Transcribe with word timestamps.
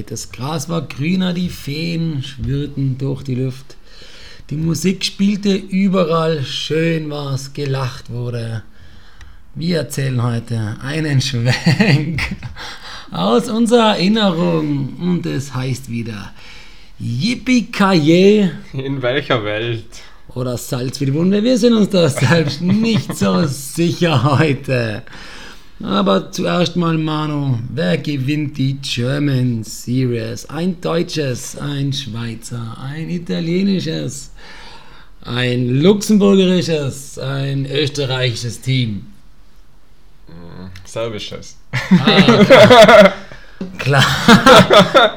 Zeit. 0.00 0.10
Das 0.10 0.32
Gras 0.32 0.68
war 0.68 0.82
grüner, 0.82 1.32
die 1.32 1.48
Feen 1.48 2.22
schwirrten 2.22 2.98
durch 2.98 3.22
die 3.22 3.34
Luft. 3.34 3.76
Die 4.50 4.56
Musik 4.56 5.04
spielte 5.04 5.54
überall, 5.54 6.42
schön 6.44 7.10
war's, 7.10 7.52
gelacht 7.52 8.10
wurde. 8.10 8.62
Wir 9.54 9.78
erzählen 9.78 10.22
heute 10.22 10.76
einen 10.82 11.20
Schwenk 11.20 12.22
aus 13.10 13.48
unserer 13.48 13.96
Erinnerung 13.96 14.96
und 15.00 15.26
es 15.26 15.54
heißt 15.54 15.90
wieder 15.90 16.32
Yippie 16.98 17.68
In 18.72 19.02
welcher 19.02 19.44
Welt? 19.44 19.86
Oder 20.34 20.56
Salz 20.56 21.00
wie 21.00 21.06
die 21.06 21.14
Wunde. 21.14 21.42
Wir 21.42 21.58
sind 21.58 21.74
uns 21.74 21.88
da 21.88 22.08
selbst 22.08 22.60
nicht 22.60 23.16
so 23.16 23.44
sicher 23.46 24.38
heute. 24.38 25.02
Aber 25.82 26.30
zuerst 26.30 26.76
mal, 26.76 26.98
Manu, 26.98 27.58
wer 27.72 27.96
gewinnt 27.96 28.58
die 28.58 28.76
German 28.82 29.64
Series? 29.64 30.44
Ein 30.46 30.80
deutsches, 30.80 31.56
ein 31.56 31.92
Schweizer, 31.92 32.76
ein 32.82 33.08
italienisches, 33.08 34.30
ein 35.22 35.80
luxemburgerisches, 35.80 37.18
ein 37.18 37.66
österreichisches 37.66 38.60
Team? 38.60 39.06
Serbisches. 40.84 41.56
Ah, 41.72 43.12
klar. 43.78 44.04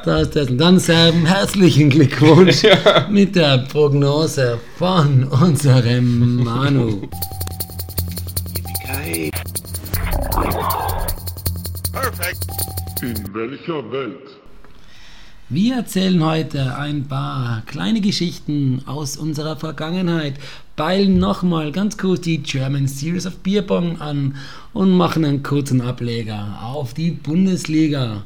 das 0.06 0.22
ist 0.24 0.36
das. 0.36 0.50
Und 0.50 0.58
dann 0.60 0.80
Serben, 0.80 1.26
herzlichen 1.26 1.90
Glückwunsch 1.90 2.64
ja. 2.64 3.08
mit 3.10 3.36
der 3.36 3.58
Prognose 3.70 4.60
von 4.78 5.26
unserem 5.26 6.44
Manu. 6.44 7.10
Yippie 9.14 9.63
Perfekt. 11.92 12.48
In 13.02 13.34
welcher 13.34 13.92
Welt? 13.92 14.38
Wir 15.50 15.76
erzählen 15.76 16.24
heute 16.24 16.78
ein 16.78 17.08
paar 17.08 17.64
kleine 17.66 18.00
Geschichten 18.00 18.82
aus 18.86 19.18
unserer 19.18 19.58
Vergangenheit, 19.58 20.36
peilen 20.78 21.20
nochmal 21.20 21.74
ganz 21.74 21.98
kurz 21.98 22.22
die 22.22 22.38
German 22.38 22.88
Series 22.88 23.26
of 23.26 23.40
Beerbong 23.40 24.00
an 24.00 24.38
und 24.72 24.92
machen 24.92 25.26
einen 25.26 25.44
kurzen 25.44 25.82
Ableger 25.82 26.60
auf 26.64 26.94
die 26.94 27.12
Bundesliga. 27.12 28.24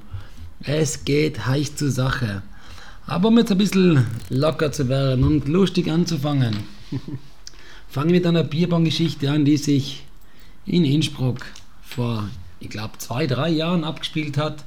Es 0.62 1.04
geht 1.04 1.48
heiß 1.48 1.78
zur 1.78 1.90
Sache. 1.90 2.44
Aber 3.08 3.30
um 3.30 3.38
jetzt 3.40 3.52
ein 3.52 3.58
bisschen 3.58 4.06
locker 4.30 4.72
zu 4.72 4.88
werden 4.88 5.24
und 5.24 5.48
lustig 5.48 5.90
anzufangen, 5.90 6.58
fangen 7.88 8.10
wir 8.10 8.18
mit 8.18 8.28
einer 8.28 8.44
Bierbong-Geschichte 8.44 9.32
an, 9.32 9.46
die 9.46 9.58
sich 9.58 10.04
in 10.66 10.86
Innsbruck 10.86 11.46
vor 11.88 12.30
ich 12.60 12.70
glaube, 12.70 12.98
zwei, 12.98 13.28
drei 13.28 13.50
Jahren 13.50 13.84
abgespielt 13.84 14.38
hat. 14.38 14.64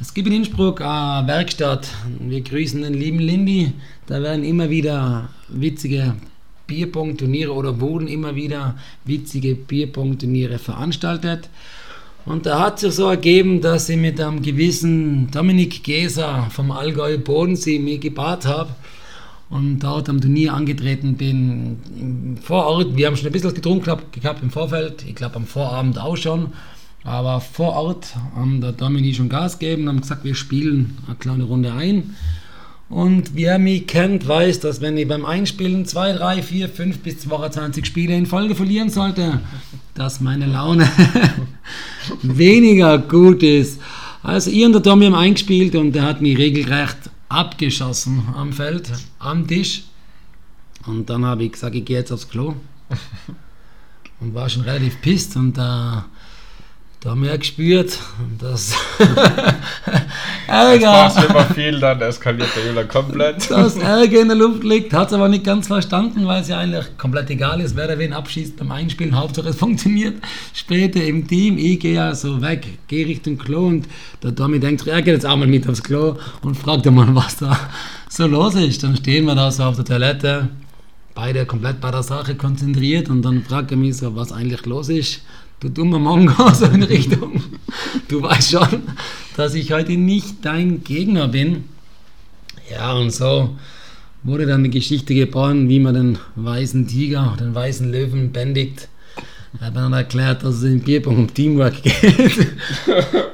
Es 0.00 0.14
gibt 0.14 0.26
in 0.28 0.34
Innsbruck 0.34 0.80
eine 0.80 1.26
Werkstatt. 1.28 1.88
Wir 2.18 2.40
grüßen 2.40 2.82
den 2.82 2.94
lieben 2.94 3.20
Lindy. 3.20 3.72
Da 4.06 4.20
werden 4.22 4.44
immer 4.44 4.70
wieder 4.70 5.28
witzige 5.48 6.16
Bierpong-Turniere 6.66 7.52
oder 7.52 7.80
wurden 7.80 8.08
immer 8.08 8.34
wieder 8.34 8.76
witzige 9.04 9.54
Bierpong-Turniere 9.54 10.58
veranstaltet. 10.58 11.48
Und 12.24 12.46
da 12.46 12.60
hat 12.60 12.80
sich 12.80 12.94
so 12.94 13.08
ergeben, 13.08 13.60
dass 13.60 13.88
ich 13.88 13.96
mit 13.96 14.20
einem 14.20 14.42
gewissen 14.42 15.30
Dominik 15.30 15.82
Geser 15.82 16.48
vom 16.50 16.70
Allgäu 16.70 17.18
Bodensee 17.18 17.78
mich 17.78 18.00
gebat 18.00 18.46
habe 18.46 18.70
und 19.52 19.80
dort 19.80 20.08
am 20.08 20.20
Turnier 20.20 20.54
angetreten 20.54 21.14
bin. 21.16 22.38
Vor 22.42 22.64
Ort, 22.64 22.96
wir 22.96 23.06
haben 23.06 23.16
schon 23.16 23.26
ein 23.26 23.32
bisschen 23.32 23.52
getrunken 23.52 23.98
gehabt 24.10 24.42
im 24.42 24.50
Vorfeld, 24.50 25.04
ich 25.06 25.14
glaube 25.14 25.36
am 25.36 25.46
Vorabend 25.46 26.00
auch 26.00 26.16
schon. 26.16 26.48
Aber 27.04 27.40
vor 27.40 27.74
Ort 27.74 28.14
haben 28.34 28.62
der 28.62 28.72
Dominik 28.72 29.14
schon 29.14 29.28
Gas 29.28 29.58
gegeben 29.58 29.88
haben 29.88 30.00
gesagt, 30.00 30.24
wir 30.24 30.34
spielen 30.34 30.96
eine 31.06 31.16
kleine 31.16 31.44
Runde 31.44 31.72
ein. 31.72 32.16
Und 32.88 33.34
wer 33.34 33.58
mich 33.58 33.86
kennt, 33.86 34.26
weiß, 34.26 34.60
dass 34.60 34.80
wenn 34.80 34.96
ich 34.96 35.08
beim 35.08 35.26
Einspielen 35.26 35.84
2, 35.84 36.12
3, 36.14 36.42
4, 36.42 36.68
5 36.68 36.98
bis 37.00 37.20
22 37.20 37.84
Spiele 37.84 38.16
in 38.16 38.26
Folge 38.26 38.54
verlieren 38.54 38.88
sollte, 38.88 39.40
dass 39.94 40.20
meine 40.20 40.46
Laune 40.46 40.88
weniger 42.22 42.98
gut 42.98 43.42
ist. 43.42 43.80
Also 44.22 44.50
ich 44.50 44.64
und 44.64 44.72
der 44.72 44.82
Tommy 44.82 45.06
haben 45.06 45.14
eingespielt 45.14 45.74
und 45.74 45.92
der 45.92 46.04
hat 46.04 46.22
mich 46.22 46.38
regelrecht 46.38 47.11
abgeschossen 47.32 48.22
am 48.36 48.52
Feld, 48.52 48.90
am 49.18 49.46
Tisch. 49.46 49.84
Und 50.86 51.08
dann 51.10 51.24
habe 51.24 51.44
ich 51.44 51.52
gesagt, 51.52 51.74
ich 51.74 51.84
gehe 51.84 51.98
jetzt 51.98 52.12
aufs 52.12 52.28
Klo. 52.28 52.54
Und 54.20 54.34
war 54.34 54.48
schon 54.48 54.62
relativ 54.62 55.00
pisst 55.00 55.34
und 55.34 55.58
da 55.58 56.06
äh, 56.06 56.22
da 57.02 57.10
haben 57.10 57.22
wir 57.24 57.36
gespürt, 57.36 57.98
dass 58.38 58.76
Ärger. 60.52 61.06
Es 61.06 61.24
immer 61.24 61.44
viel, 61.46 61.80
dann 61.80 62.00
eskaliert 62.02 62.50
der 62.54 62.66
Jünger 62.66 62.84
komplett. 62.84 63.50
Dass 63.50 63.76
Ärger 63.78 64.20
in 64.20 64.28
der 64.28 64.36
Luft 64.36 64.62
liegt, 64.64 64.92
hat 64.92 65.08
es 65.08 65.14
aber 65.14 65.28
nicht 65.28 65.44
ganz 65.44 65.66
verstanden, 65.66 66.26
weil 66.26 66.42
es 66.42 66.48
ja 66.48 66.58
eigentlich 66.58 66.98
komplett 66.98 67.30
egal 67.30 67.60
ist, 67.62 67.74
wer 67.74 67.88
da 67.88 67.98
wen 67.98 68.12
abschießt 68.12 68.58
beim 68.58 68.70
Einspielen. 68.70 69.18
Hauptsache 69.18 69.48
es 69.48 69.56
funktioniert. 69.64 70.22
Später 70.52 71.02
im 71.02 71.26
Team, 71.26 71.56
ich 71.56 71.80
gehe 71.80 71.94
ja 71.94 72.14
so 72.14 72.42
weg, 72.42 72.66
gehe 72.86 73.06
Richtung 73.06 73.38
Klo 73.38 73.66
und 73.66 73.88
der 74.22 74.34
Tommy 74.34 74.60
denkt, 74.60 74.86
er 74.86 75.00
geht 75.00 75.14
jetzt 75.14 75.26
auch 75.26 75.36
mal 75.36 75.48
mit 75.48 75.66
aufs 75.66 75.82
Klo 75.82 76.16
und 76.42 76.54
fragt 76.54 76.84
mal, 76.90 77.14
was 77.14 77.36
da 77.36 77.58
so 78.10 78.26
los 78.26 78.54
ist. 78.54 78.82
Dann 78.82 78.94
stehen 78.96 79.24
wir 79.24 79.34
da 79.34 79.50
so 79.50 79.62
auf 79.62 79.76
der 79.76 79.86
Toilette, 79.86 80.48
beide 81.14 81.46
komplett 81.46 81.80
bei 81.80 81.90
der 81.90 82.02
Sache 82.02 82.34
konzentriert 82.34 83.08
und 83.08 83.22
dann 83.22 83.42
fragt 83.42 83.70
er 83.70 83.78
mich 83.78 83.96
so, 83.96 84.14
was 84.14 84.32
eigentlich 84.32 84.66
los 84.66 84.90
ist 84.90 85.22
du 85.62 85.68
dummer 85.68 86.00
Mongo, 86.00 86.50
so 86.54 86.66
in 86.66 86.82
Richtung, 86.82 87.40
du 88.08 88.22
weißt 88.22 88.50
schon, 88.50 88.82
dass 89.36 89.54
ich 89.54 89.72
heute 89.72 89.92
nicht 89.92 90.44
dein 90.44 90.82
Gegner 90.82 91.28
bin. 91.28 91.64
Ja, 92.70 92.94
und 92.94 93.10
so 93.10 93.56
wurde 94.24 94.46
dann 94.46 94.60
eine 94.60 94.70
Geschichte 94.70 95.14
geboren, 95.14 95.68
wie 95.68 95.78
man 95.78 95.94
den 95.94 96.18
weißen 96.36 96.86
Tiger, 96.86 97.36
den 97.38 97.54
weißen 97.54 97.90
Löwen 97.90 98.32
bändigt. 98.32 98.88
Er 99.60 99.66
hat 99.66 99.76
dann 99.76 99.92
erklärt, 99.92 100.42
dass 100.42 100.56
es 100.56 100.64
im 100.64 100.80
Bierpong 100.80 101.16
um 101.16 101.32
Teamwork 101.32 101.82
geht 101.82 102.48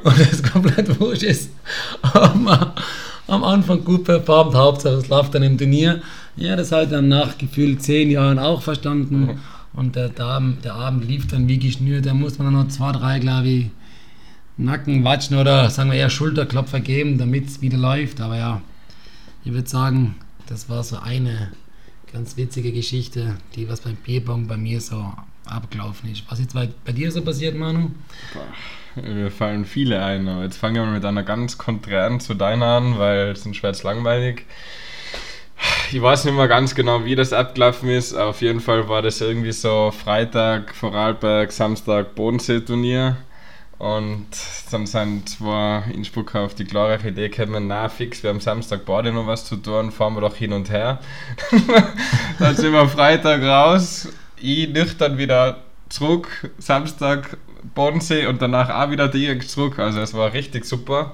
und 0.03 0.19
es 0.19 0.43
komplett 0.43 1.01
wurscht 1.01 1.23
ist, 1.23 1.51
ob 2.03 2.75
am 3.29 3.45
Anfang 3.45 3.85
gut 3.85 4.05
performt, 4.05 4.55
Hauptsache 4.55 4.95
es 4.95 5.09
läuft 5.09 5.35
dann 5.35 5.43
im 5.43 5.57
Turnier. 5.57 6.01
Ja, 6.37 6.57
das 6.57 6.73
hat 6.73 6.93
er 6.93 7.03
nach 7.03 7.39
gefühlt 7.39 7.83
zehn 7.83 8.11
Jahren 8.11 8.39
auch 8.39 8.63
verstanden. 8.63 9.39
Und 9.79 9.95
der, 9.95 10.09
der, 10.09 10.41
der 10.65 10.75
Abend 10.75 11.05
lief 11.05 11.29
dann 11.29 11.47
wie 11.47 11.61
geschnürt. 11.61 12.05
Da 12.05 12.13
muss 12.13 12.37
man 12.37 12.53
dann 12.53 12.65
noch 12.65 12.69
zwei, 12.69 12.91
drei, 12.91 13.21
glaube 13.21 13.47
ich, 13.47 13.67
Nacken 14.57 15.05
watschen 15.05 15.37
oder 15.39 15.71
sagen 15.71 15.93
wir 15.93 15.97
eher 15.97 16.11
Schulterklopfer 16.11 16.81
geben, 16.81 17.17
damit 17.17 17.47
es 17.47 17.63
wieder 17.63 17.79
läuft. 17.79 18.21
Aber 18.21 18.37
ja, 18.37 18.61
ich 19.45 19.53
würde 19.53 19.69
sagen, 19.69 20.17
das 20.49 20.69
war 20.69 20.83
so 20.83 20.99
eine 20.99 21.53
ganz 22.13 22.37
witzige 22.37 22.73
Geschichte, 22.73 23.37
die 23.55 23.69
was 23.69 23.83
beim 23.83 23.95
Bierbong 23.95 24.49
bei 24.49 24.57
mir 24.57 24.81
so 24.81 25.13
abgelaufen 25.47 26.11
ist. 26.11 26.25
Was 26.29 26.41
ist 26.41 26.55
bei, 26.55 26.71
bei 26.85 26.91
dir 26.91 27.13
so 27.13 27.23
passiert, 27.23 27.55
Manu? 27.55 27.93
Mir 28.97 29.31
fallen 29.31 29.65
viele 29.65 30.05
ein, 30.05 30.27
aber 30.27 30.43
jetzt 30.43 30.57
fangen 30.57 30.75
wir 30.75 30.87
mit 30.87 31.05
einer 31.05 31.23
ganz 31.23 31.57
konträren 31.57 32.19
zu 32.19 32.35
deiner 32.35 32.67
an, 32.67 32.99
weil 32.99 33.29
es 33.29 33.47
ist 33.47 33.55
schwer 33.55 33.77
langweilig 33.85 34.45
ich 35.93 36.03
weiß 36.03 36.25
nicht 36.25 36.35
mehr 36.35 36.49
ganz 36.49 36.75
genau, 36.75 37.05
wie 37.05 37.15
das 37.15 37.33
abgelaufen 37.33 37.89
ist. 37.91 38.15
Auf 38.15 38.41
jeden 38.43 38.61
Fall 38.61 38.89
war 38.89 39.03
das 39.03 39.21
irgendwie 39.21 39.53
so 39.53 39.91
Freitag 39.91 40.75
Vorarlberg, 40.75 41.51
Samstag 41.53 42.15
Bodensee-Turnier. 42.15 43.17
Und 43.79 44.27
dann 44.73 44.87
sind 44.87 45.29
zwei 45.29 45.85
Innsbrucker 45.95 46.41
auf 46.41 46.55
die 46.55 46.65
glorreiche 46.65 47.09
Idee 47.09 47.29
gekommen, 47.29 47.69
na 47.69 47.89
fix, 47.89 48.25
wir 48.25 48.31
haben 48.31 48.41
Samstag 48.41 48.85
beide 48.85 49.13
noch 49.13 49.29
was 49.29 49.45
zu 49.45 49.55
tun, 49.55 49.93
fahren 49.93 50.15
wir 50.15 50.21
doch 50.21 50.35
hin 50.35 50.53
und 50.53 50.69
her. 50.69 50.99
dann 52.41 52.57
sind 52.57 52.73
wir 52.73 52.89
Freitag 52.89 53.41
raus, 53.43 54.09
ich 54.37 54.69
nüchtern 54.69 55.17
wieder 55.17 55.59
zurück, 55.89 56.51
Samstag 56.59 57.37
Bodensee 57.75 58.27
und 58.27 58.43
danach 58.43 58.69
auch 58.69 58.91
wieder 58.91 59.07
direkt 59.07 59.49
zurück. 59.49 59.79
Also 59.79 60.01
es 60.01 60.13
war 60.13 60.33
richtig 60.33 60.65
super. 60.65 61.13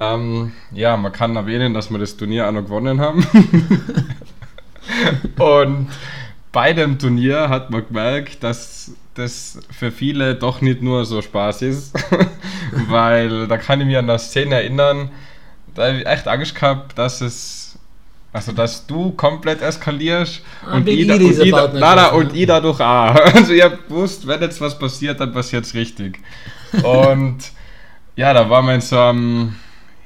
Ähm, 0.00 0.52
ja, 0.72 0.96
man 0.96 1.12
kann 1.12 1.36
erwähnen, 1.36 1.74
dass 1.74 1.90
wir 1.90 1.98
das 1.98 2.16
Turnier 2.16 2.48
auch 2.48 2.52
noch 2.52 2.62
gewonnen 2.62 3.00
haben. 3.00 3.24
und 5.38 5.88
bei 6.52 6.72
dem 6.72 6.98
Turnier 6.98 7.48
hat 7.50 7.70
man 7.70 7.86
gemerkt, 7.86 8.42
dass 8.42 8.92
das 9.14 9.60
für 9.70 9.92
viele 9.92 10.34
doch 10.34 10.62
nicht 10.62 10.80
nur 10.80 11.04
so 11.04 11.20
Spaß 11.20 11.62
ist, 11.62 11.94
weil 12.88 13.46
da 13.46 13.58
kann 13.58 13.80
ich 13.80 13.86
mich 13.86 13.98
an 13.98 14.08
eine 14.08 14.18
Szene 14.18 14.56
erinnern, 14.56 15.10
da 15.74 15.88
habe 15.88 15.98
ich 15.98 16.06
echt 16.06 16.26
Angst 16.26 16.54
gehabt, 16.54 16.98
dass 16.98 17.20
es 17.20 17.60
also, 18.32 18.52
dass 18.52 18.86
du 18.86 19.10
komplett 19.10 19.60
eskalierst 19.60 20.42
ah, 20.64 20.76
und, 20.76 20.88
ich, 20.88 21.10
und, 21.10 21.20
ich, 21.20 21.52
nein, 21.52 22.10
und 22.12 22.34
ich 22.34 22.46
dadurch 22.46 22.78
auch. 22.78 23.14
Also, 23.34 23.52
ihr 23.52 23.64
habt 23.64 23.88
gewusst, 23.88 24.24
wenn 24.24 24.40
jetzt 24.40 24.60
was 24.60 24.78
passiert, 24.78 25.18
dann 25.18 25.32
passiert 25.32 25.64
es 25.64 25.74
richtig. 25.74 26.20
Und 26.84 27.38
ja, 28.14 28.32
da 28.32 28.48
waren 28.48 28.66
wir 28.66 28.74
in 28.76 28.80
so 28.80 29.00
einem 29.00 29.56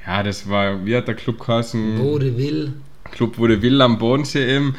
ja, 0.06 0.22
das 0.22 0.48
war, 0.48 0.84
wie 0.84 0.96
hat 0.96 1.08
der 1.08 1.14
Club 1.14 1.40
geheißen? 1.40 1.98
Vaudeville. 1.98 2.72
Club 3.10 3.38
Vaudeville 3.38 3.82
am 3.82 3.98
Bodensee 3.98 4.56
eben. 4.56 4.74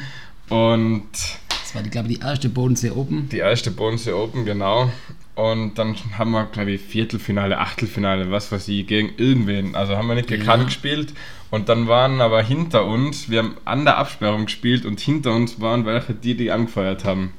Und. 0.49 1.07
Das 1.49 1.73
war, 1.73 1.83
die, 1.83 1.89
glaube 1.89 2.09
ich, 2.09 2.19
die 2.19 2.25
erste 2.25 2.49
Bodensee 2.49 2.91
Open. 2.91 3.29
Die 3.29 3.39
erste 3.39 3.71
Bodensee 3.71 4.11
Open, 4.11 4.45
genau. 4.45 4.89
Und 5.35 5.77
dann 5.77 5.95
haben 6.17 6.31
wir, 6.31 6.45
glaube 6.45 6.71
ich, 6.71 6.81
Viertelfinale, 6.81 7.57
Achtelfinale, 7.57 8.31
was 8.31 8.51
weiß 8.51 8.69
ich, 8.69 8.87
gegen 8.87 9.13
irgendwen. 9.17 9.75
Also 9.75 9.97
haben 9.97 10.07
wir 10.07 10.15
nicht 10.15 10.29
gekannt 10.29 10.63
ja. 10.63 10.65
gespielt. 10.65 11.13
Und 11.51 11.69
dann 11.69 11.87
waren 11.87 12.21
aber 12.21 12.41
hinter 12.41 12.85
uns, 12.85 13.29
wir 13.29 13.39
haben 13.39 13.57
an 13.65 13.83
der 13.83 13.97
Absperrung 13.97 14.45
gespielt 14.45 14.85
und 14.85 14.99
hinter 14.99 15.33
uns 15.33 15.59
waren 15.59 15.85
welche, 15.85 16.13
die 16.13 16.35
die 16.35 16.51
angefeuert 16.51 17.03
haben. 17.03 17.33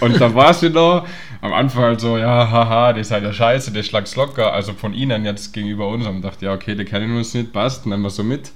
Und 0.00 0.20
da 0.20 0.34
war 0.34 0.50
es 0.50 0.62
wieder 0.62 1.06
am 1.40 1.52
Anfang 1.52 1.82
halt 1.82 2.00
so, 2.00 2.18
ja, 2.18 2.50
haha, 2.50 2.92
das 2.92 3.08
ist 3.08 3.10
halt 3.10 3.24
ja 3.24 3.32
scheiße, 3.32 3.72
der 3.72 3.82
schlagt's 3.82 4.16
locker. 4.16 4.52
Also 4.52 4.72
von 4.74 4.94
ihnen 4.94 5.24
jetzt 5.24 5.52
gegenüber 5.52 5.88
uns 5.88 6.06
haben 6.06 6.22
dachte, 6.22 6.46
ja, 6.46 6.52
okay, 6.52 6.74
der 6.74 6.84
kennen 6.84 7.16
uns 7.16 7.34
nicht, 7.34 7.52
passt, 7.52 7.86
nehmen 7.86 8.02
wir 8.02 8.10
so 8.10 8.22
mit. 8.22 8.52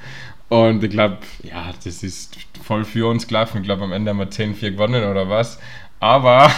Und 0.48 0.84
ich 0.84 0.90
glaube, 0.90 1.18
ja, 1.42 1.72
das 1.84 2.02
ist 2.02 2.36
voll 2.62 2.84
für 2.84 3.08
uns 3.08 3.26
gelaufen. 3.26 3.58
Ich 3.58 3.64
glaube, 3.64 3.82
am 3.82 3.92
Ende 3.92 4.10
haben 4.10 4.18
wir 4.18 4.30
10-4 4.30 4.72
gewonnen 4.72 5.04
oder 5.10 5.28
was. 5.28 5.58
Aber 5.98 6.50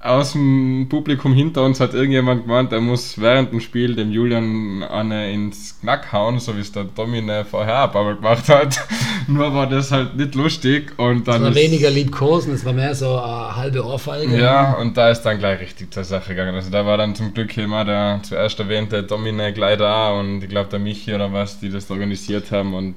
aus 0.00 0.32
dem 0.32 0.86
Publikum 0.88 1.34
hinter 1.34 1.64
uns 1.64 1.80
hat 1.80 1.92
irgendjemand 1.92 2.42
gemeint, 2.44 2.72
er 2.72 2.80
muss 2.80 3.20
während 3.20 3.52
dem 3.52 3.60
Spiel 3.60 3.96
dem 3.96 4.12
Julian 4.12 4.84
eine 4.84 5.32
ins 5.32 5.78
Knack 5.80 6.12
hauen, 6.12 6.38
so 6.38 6.56
wie 6.56 6.60
es 6.60 6.70
der 6.70 6.84
Domine 6.84 7.44
vorher 7.44 7.76
aber 7.76 8.14
gemacht 8.14 8.48
hat. 8.48 8.78
Nur 9.26 9.52
war 9.52 9.68
das 9.68 9.90
halt 9.90 10.16
nicht 10.16 10.34
lustig 10.36 10.92
und 10.98 11.26
dann. 11.26 11.42
Es 11.42 11.48
war 11.48 11.54
weniger 11.54 11.90
liebkosen, 11.90 12.54
es 12.54 12.64
war 12.64 12.72
mehr 12.72 12.94
so 12.94 13.18
eine 13.18 13.56
halbe 13.56 13.84
Ohrfeige. 13.84 14.38
Ja, 14.38 14.74
und 14.74 14.96
da 14.96 15.10
ist 15.10 15.22
dann 15.22 15.38
gleich 15.38 15.60
richtig 15.60 15.92
zur 15.92 16.04
Sache 16.04 16.30
gegangen. 16.30 16.54
Also 16.54 16.70
da 16.70 16.86
war 16.86 16.96
dann 16.96 17.14
zum 17.16 17.34
Glück 17.34 17.56
immer 17.56 17.84
der 17.84 18.20
zuerst 18.22 18.58
erwähnte 18.60 19.02
Domine 19.02 19.52
gleich 19.52 19.78
da 19.78 20.12
und 20.12 20.42
ich 20.42 20.48
glaube 20.48 20.70
der 20.70 20.78
Michi 20.78 21.12
oder 21.12 21.32
was, 21.32 21.58
die 21.58 21.70
das 21.70 21.90
organisiert 21.90 22.52
haben 22.52 22.74
und 22.74 22.94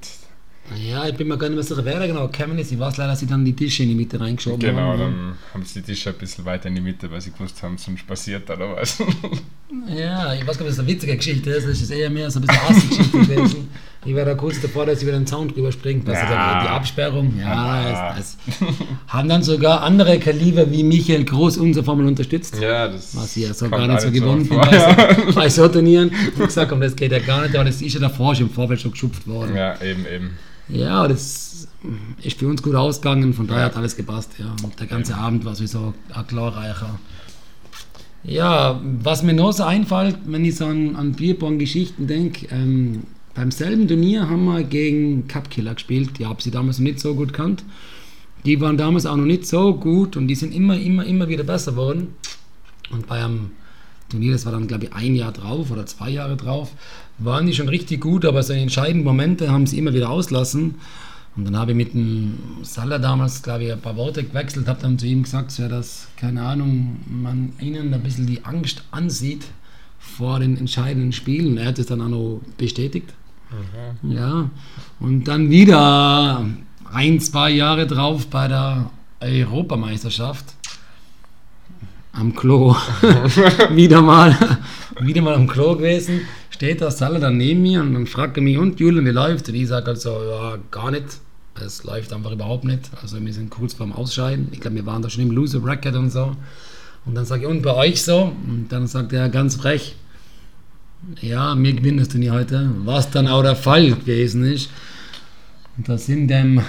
ja, 0.76 1.08
ich 1.08 1.16
bin 1.16 1.28
mir 1.28 1.38
gar 1.38 1.50
nicht 1.50 1.56
mehr 1.56 1.64
sicher, 1.64 1.84
wer 1.84 2.00
da 2.00 2.08
genau 2.08 2.28
gekommen 2.28 2.58
ist. 2.60 2.72
Ich 2.72 2.80
weiß 2.80 2.98
leider, 2.98 3.12
dass 3.12 3.20
sie 3.20 3.28
dann 3.28 3.44
die 3.44 3.56
Tische 3.56 3.84
in 3.84 3.90
die 3.90 3.96
Mitte 3.96 4.20
reingeschoben 4.20 4.60
genau, 4.60 4.82
haben. 4.82 4.98
Genau, 4.98 5.10
dann 5.10 5.38
haben 5.54 5.66
sie 5.66 5.82
die 5.82 5.86
Tische 5.88 6.10
ein 6.10 6.18
bisschen 6.18 6.46
weiter 6.46 6.68
in 6.68 6.76
die 6.76 6.82
Mitte, 6.82 7.10
weil 7.12 7.22
sie 7.22 7.32
gewusst 7.32 7.62
haben, 7.64 7.78
sonst 7.78 8.06
passiert 8.08 8.50
oder 8.50 8.76
was. 8.76 9.00
ja, 9.88 10.34
ich 10.34 10.48
weiß 10.48 10.58
gar 10.58 10.66
nicht, 10.66 10.72
ob 10.74 10.78
das 10.78 10.80
eine 10.80 10.88
witzige 10.88 11.16
Geschichte 11.16 11.50
ist. 11.50 11.68
Das 11.68 11.82
ist 11.82 11.92
eher 11.92 12.10
mehr 12.10 12.30
so 12.32 12.40
ein 12.40 12.48
bisschen 12.48 12.62
Assi-Geschichte 12.68 13.18
gewesen. 13.26 13.70
Ich 14.04 14.16
war 14.16 14.26
da 14.26 14.34
kurz 14.34 14.60
davor, 14.60 14.88
dass 14.88 15.00
sie 15.00 15.06
über 15.06 15.14
den 15.14 15.28
Zaun 15.28 15.48
drüber 15.48 15.72
springt. 15.72 16.08
Ja. 16.08 16.64
die 16.64 16.68
Absperrung. 16.70 17.34
Ja, 17.40 17.90
ja. 17.90 18.18
Es, 18.18 18.36
es 18.48 18.58
haben 19.08 19.30
dann 19.30 19.44
sogar 19.44 19.82
andere 19.82 20.18
Kaliber 20.18 20.72
wie 20.72 20.84
Michael 20.84 21.24
Groß 21.24 21.58
unsere 21.58 21.86
Formel 21.86 22.08
unterstützt. 22.08 22.60
Ja, 22.60 22.88
das 22.88 23.16
Was 23.16 23.38
ich 23.38 23.44
ja 23.44 23.54
so 23.54 23.70
gar 23.70 23.88
nicht 23.88 24.02
so 24.02 24.10
gewohnt 24.10 24.50
bin 24.50 24.58
bei, 24.58 25.18
bei 25.36 25.50
so 25.50 25.68
Turnieren. 25.68 26.12
Ich 26.12 26.44
gesagt, 26.44 26.72
das 26.82 26.96
geht 26.96 27.12
ja 27.12 27.20
gar 27.20 27.44
nicht, 27.44 27.54
aber 27.54 27.66
das 27.66 27.80
ist 27.82 27.94
ja 27.94 28.00
davor 28.00 28.34
schon 28.34 28.48
im 28.48 28.54
Vorfeld 28.54 28.82
schon 28.82 28.92
geschupft 28.92 29.28
worden. 29.28 29.56
Ja, 29.56 29.80
eben, 29.82 30.06
eben. 30.08 30.32
Ja, 30.68 31.08
das 31.08 31.68
ist 32.24 32.40
für 32.40 32.48
uns 32.48 32.64
gut 32.64 32.76
ausgegangen, 32.76 33.34
von 33.34 33.48
daher 33.48 33.66
hat 33.66 33.78
alles 33.78 33.96
gepasst. 33.96 34.32
Ja. 34.40 34.56
Und 34.64 34.80
der 34.80 34.88
ganze 34.88 35.16
Abend 35.16 35.46
war 35.46 35.54
sowieso 35.54 35.94
ein 36.14 36.28
glorreicher. 36.28 37.00
Ja, 38.24 38.80
was 38.84 39.24
mir 39.24 39.34
noch 39.34 39.52
so 39.52 39.64
einfällt, 39.64 40.18
wenn 40.26 40.46
ich 40.46 40.56
so 40.56 40.66
an, 40.66 40.96
an 40.96 41.14
Bierbong-Geschichten 41.14 42.08
denke, 42.08 42.48
ähm, 42.52 43.04
beim 43.34 43.52
selben 43.52 43.88
Turnier 43.88 44.30
haben 44.30 44.46
wir 44.46 44.64
gegen 44.64 45.28
Cupkiller 45.28 45.74
gespielt. 45.74 46.20
Die 46.20 46.26
habe 46.26 46.42
sie 46.42 46.52
damals 46.52 46.80
noch 46.80 46.86
nicht 46.86 47.00
so 47.00 47.16
gut 47.16 47.34
kannt. 47.34 47.64
Die 48.46 48.60
waren 48.60 48.78
damals 48.78 49.06
auch 49.06 49.16
noch 49.16 49.26
nicht 49.26 49.46
so 49.46 49.76
gut 49.76 50.18
und 50.18 50.28
die 50.28 50.36
sind 50.36 50.54
immer, 50.54 50.78
immer, 50.78 51.06
immer 51.06 51.28
wieder 51.28 51.44
besser 51.44 51.72
geworden. 51.72 52.16
Und 52.92 53.08
bei 53.08 53.24
einem 53.24 53.52
Turnier, 54.10 54.34
das 54.34 54.46
war 54.46 54.52
dann 54.52 54.68
glaube 54.68 54.86
ich 54.86 54.94
ein 54.94 55.16
Jahr 55.16 55.32
drauf 55.32 55.72
oder 55.72 55.86
zwei 55.86 56.10
Jahre 56.10 56.36
drauf, 56.36 56.72
waren 57.20 57.46
die 57.46 57.54
schon 57.54 57.70
richtig 57.70 58.02
gut, 58.02 58.26
aber 58.26 58.44
so 58.44 58.54
entscheidende 58.54 59.06
Momente 59.06 59.52
haben 59.52 59.68
sie 59.68 59.78
immer 59.78 59.94
wieder 59.94 60.10
auslassen. 60.10 60.76
Und 61.38 61.46
dann 61.46 61.56
habe 61.56 61.72
ich 61.72 61.78
mit 61.78 61.94
dem 61.94 62.38
Salah 62.64 63.00
damals, 63.00 63.42
glaube 63.42 63.64
ich, 63.64 63.72
ein 63.72 63.80
paar 63.80 63.96
Worte 63.96 64.24
gewechselt, 64.24 64.68
habe 64.68 64.82
dann 64.82 65.00
zu 65.00 65.06
ihm 65.06 65.24
gesagt, 65.24 65.58
ja, 65.58 65.70
dass, 65.70 66.10
keine 66.18 66.42
Ahnung, 66.42 66.98
man 67.08 67.54
ihnen 67.62 67.94
ein 67.94 68.04
bisschen 68.04 68.28
die 68.28 68.44
Angst 68.44 68.84
ansieht 68.92 69.46
vor 69.98 70.40
den 70.40 70.58
entscheidenden 70.58 71.14
Spielen. 71.14 71.58
Er 71.58 71.68
hat 71.68 71.80
es 71.80 71.86
dann 71.86 72.02
auch 72.02 72.10
noch 72.10 72.42
bestätigt. 72.58 73.14
Mhm. 73.52 74.12
Ja, 74.12 74.50
und 75.00 75.26
dann 75.26 75.50
wieder 75.50 76.46
ein, 76.92 77.20
zwei 77.20 77.52
Jahre 77.52 77.88
drauf 77.88 78.28
bei 78.28 78.48
der 78.48 78.90
Europameisterschaft 79.20 80.46
am 82.14 82.36
Klo. 82.36 82.76
wieder 83.72 84.02
mal, 84.02 84.38
wieder 85.00 85.22
mal 85.22 85.36
am 85.36 85.48
Klo 85.48 85.76
gewesen 85.76 86.22
steht 86.62 86.80
der 86.80 86.92
Salah 86.92 87.18
dann 87.18 87.38
neben 87.38 87.64
mir 87.64 87.82
und 87.82 87.96
dann 87.96 88.06
fragt 88.06 88.38
er 88.38 88.44
mich, 88.44 88.56
und 88.56 88.80
Julian, 88.80 89.04
wie 89.04 89.10
läuft? 89.10 89.50
Und 89.50 89.56
ich 89.56 89.68
sage 89.68 89.88
halt 89.88 90.00
so, 90.00 90.12
ja, 90.12 90.60
gar 90.70 90.92
nicht. 90.92 91.06
Es 91.60 91.84
läuft 91.84 92.14
einfach 92.14 92.32
überhaupt 92.32 92.66
nicht. 92.66 92.92
Also 93.02 93.20
wir 93.20 93.34
sind 93.34 93.50
kurz 93.50 93.74
vorm 93.74 93.92
Ausscheiden. 93.94 94.50
Ich 94.52 94.60
glaube, 94.60 94.76
wir 94.76 94.86
waren 94.86 95.02
da 95.02 95.10
schon 95.10 95.24
im 95.24 95.32
Loser 95.32 95.60
Bracket 95.60 95.96
und 95.96 96.12
so. 96.12 96.36
Und 97.04 97.16
dann 97.16 97.26
sage 97.26 97.46
ich, 97.46 97.48
und 97.48 97.64
bei 97.64 97.74
euch 97.74 98.04
so? 98.04 98.32
Und 98.48 98.68
dann 98.70 98.86
sagt 98.86 99.12
er 99.12 99.30
ganz 99.30 99.56
frech, 99.56 99.96
ja, 101.22 101.56
wir 101.58 101.74
gewinnen 101.74 101.98
das 101.98 102.10
Turnier 102.10 102.34
heute. 102.34 102.72
Was 102.86 103.10
dann 103.12 103.28
auch 103.28 103.42
der 103.42 103.56
Fall 103.56 103.92
gewesen 103.92 104.44
ist. 104.46 104.70
Und 105.78 105.90
da 105.90 105.98
sind 105.98 106.28
dem 106.28 106.62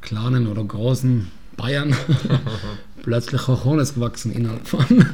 kleinen 0.00 0.46
oder 0.46 0.64
großen 0.64 1.30
Bayern 1.56 1.94
plötzlich 3.02 3.46
Hochones 3.46 3.94
gewachsen 3.94 4.32
innerhalb 4.32 4.66
von 4.66 5.06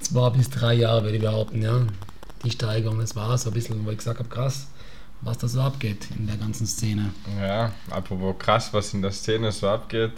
zwei 0.00 0.30
bis 0.30 0.50
drei 0.50 0.74
Jahren, 0.74 1.04
würde 1.04 1.16
ich 1.16 1.22
behaupten, 1.22 1.62
ja 1.62 1.82
die 2.46 2.50
Steigerung. 2.50 3.00
Das 3.00 3.14
war 3.16 3.36
so 3.36 3.50
ein 3.50 3.54
bisschen, 3.54 3.84
wo 3.84 3.90
ich 3.90 3.98
gesagt 3.98 4.18
habe, 4.18 4.28
krass, 4.28 4.68
was 5.20 5.38
da 5.38 5.48
so 5.48 5.60
abgeht 5.60 6.08
in 6.16 6.26
der 6.26 6.36
ganzen 6.36 6.66
Szene. 6.66 7.12
Ja, 7.40 7.72
apropos 7.90 8.36
krass, 8.38 8.72
was 8.72 8.94
in 8.94 9.02
der 9.02 9.12
Szene 9.12 9.52
so 9.52 9.68
abgeht. 9.68 10.12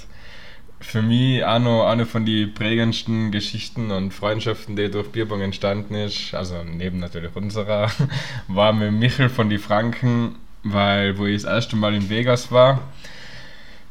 Für 0.80 1.02
mich 1.02 1.44
auch 1.44 1.58
noch 1.58 1.86
eine 1.86 2.06
von 2.06 2.24
den 2.24 2.54
prägendsten 2.54 3.32
Geschichten 3.32 3.90
und 3.90 4.14
Freundschaften, 4.14 4.76
die 4.76 4.90
durch 4.90 5.08
Bierbong 5.08 5.40
entstanden 5.40 5.94
ist, 5.94 6.34
also 6.34 6.62
neben 6.64 7.00
natürlich 7.00 7.34
unserer, 7.34 7.90
war 8.48 8.72
mit 8.72 8.92
Michel 8.92 9.28
von 9.28 9.50
die 9.50 9.58
Franken, 9.58 10.36
weil 10.62 11.18
wo 11.18 11.26
ich 11.26 11.42
das 11.42 11.50
erste 11.52 11.76
Mal 11.76 11.94
in 11.94 12.08
Vegas 12.08 12.52
war, 12.52 12.80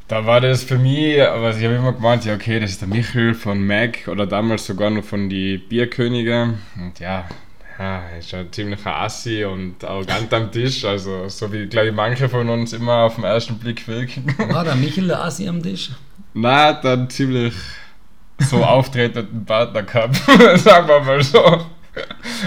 da 0.08 0.24
war 0.24 0.40
das 0.40 0.64
für 0.64 0.78
mich, 0.78 1.22
aber 1.22 1.50
ich 1.54 1.62
habe 1.62 1.74
immer 1.74 1.92
gemeint, 1.92 2.24
ja 2.24 2.34
okay, 2.34 2.58
das 2.58 2.70
ist 2.70 2.80
der 2.80 2.88
Michel 2.88 3.34
von 3.34 3.64
Mac 3.64 4.08
oder 4.08 4.26
damals 4.26 4.66
sogar 4.66 4.88
noch 4.88 5.04
von 5.04 5.28
die 5.28 5.58
Bierkönige 5.58 6.54
und 6.76 6.98
ja, 6.98 7.28
ja, 7.78 8.02
ist 8.18 8.32
ein 8.32 8.50
ziemlicher 8.50 8.96
Assi 8.96 9.44
und 9.44 9.84
arrogant 9.84 10.32
am 10.32 10.50
Tisch, 10.50 10.84
also 10.84 11.28
so 11.28 11.52
wie, 11.52 11.66
glaube 11.66 11.88
ich, 11.88 11.94
manche 11.94 12.28
von 12.28 12.48
uns 12.48 12.72
immer 12.72 13.04
auf 13.04 13.16
den 13.16 13.24
ersten 13.24 13.58
Blick 13.58 13.86
wirken. 13.86 14.34
War 14.38 14.64
der 14.64 14.74
Michel 14.74 15.06
der 15.06 15.22
Assi 15.22 15.46
am 15.46 15.62
Tisch? 15.62 15.90
Nein, 16.40 16.76
dann 16.82 17.10
ziemlich 17.10 17.54
so 18.38 18.64
auftretenden 18.64 19.44
Partner 19.44 19.82
gehabt, 19.82 20.16
sagen 20.56 20.86
wir 20.86 21.00
mal 21.00 21.22
so. 21.22 21.44